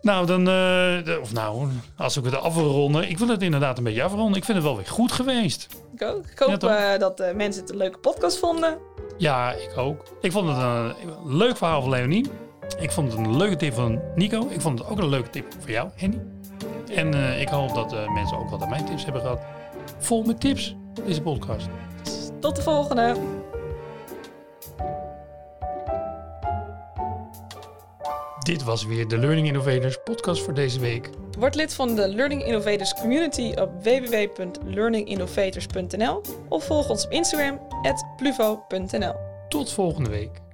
Nou, 0.00 0.26
dan, 0.26 0.44
de, 0.44 1.18
of 1.22 1.32
nou, 1.32 1.68
als 1.96 2.16
ik 2.16 2.24
het 2.24 2.34
afronden. 2.34 3.08
Ik 3.08 3.18
wil 3.18 3.28
het 3.28 3.42
inderdaad 3.42 3.78
een 3.78 3.84
beetje 3.84 4.02
afronden. 4.02 4.36
Ik 4.36 4.44
vind 4.44 4.56
het 4.56 4.66
wel 4.66 4.76
weer 4.76 4.86
goed 4.86 5.12
geweest. 5.12 5.68
Ik 5.94 6.02
ook. 6.02 6.26
Ik 6.26 6.38
hoop 6.38 6.62
ja, 6.62 6.98
dat 6.98 7.34
mensen 7.34 7.62
het 7.62 7.70
een 7.70 7.76
leuke 7.76 7.98
podcast 7.98 8.38
vonden. 8.38 8.78
Ja, 9.18 9.52
ik 9.52 9.76
ook. 9.76 10.16
Ik 10.20 10.32
vond 10.32 10.48
het 10.48 10.56
een, 10.56 10.94
een 11.08 11.36
leuk 11.36 11.56
verhaal 11.56 11.80
van 11.80 11.90
Leonie. 11.90 12.30
Ik 12.78 12.90
vond 12.90 13.12
het 13.12 13.20
een 13.20 13.36
leuke 13.36 13.56
tip 13.56 13.74
van 13.74 14.00
Nico. 14.14 14.48
Ik 14.50 14.60
vond 14.60 14.78
het 14.78 14.88
ook 14.88 14.98
een 14.98 15.08
leuke 15.08 15.30
tip 15.30 15.46
voor 15.58 15.70
jou, 15.70 15.88
Henny. 15.94 16.20
En 16.94 17.40
ik 17.40 17.48
hoop 17.48 17.74
dat 17.74 18.08
mensen 18.14 18.38
ook 18.38 18.50
wat 18.50 18.62
aan 18.62 18.68
mijn 18.68 18.84
tips 18.84 19.04
hebben 19.04 19.22
gehad. 19.22 19.40
Vol 19.98 20.22
met 20.22 20.40
tips, 20.40 20.76
deze 21.04 21.22
podcast. 21.22 21.68
Tot 22.40 22.56
de 22.56 22.62
volgende. 22.62 23.16
Dit 28.38 28.62
was 28.62 28.84
weer 28.84 29.08
de 29.08 29.18
Learning 29.18 29.46
Innovators 29.46 29.98
podcast 30.04 30.42
voor 30.42 30.54
deze 30.54 30.80
week. 30.80 31.10
Word 31.38 31.54
lid 31.54 31.74
van 31.74 31.94
de 31.94 32.08
Learning 32.08 32.44
Innovators 32.44 32.94
community 32.94 33.52
op 33.56 33.70
www.learninginnovators.nl 33.82 36.22
of 36.48 36.64
volg 36.64 36.90
ons 36.90 37.04
op 37.04 37.10
Instagram 37.10 37.60
@pluvo.nl. 38.16 39.14
Tot 39.48 39.72
volgende 39.72 40.10
week. 40.10 40.47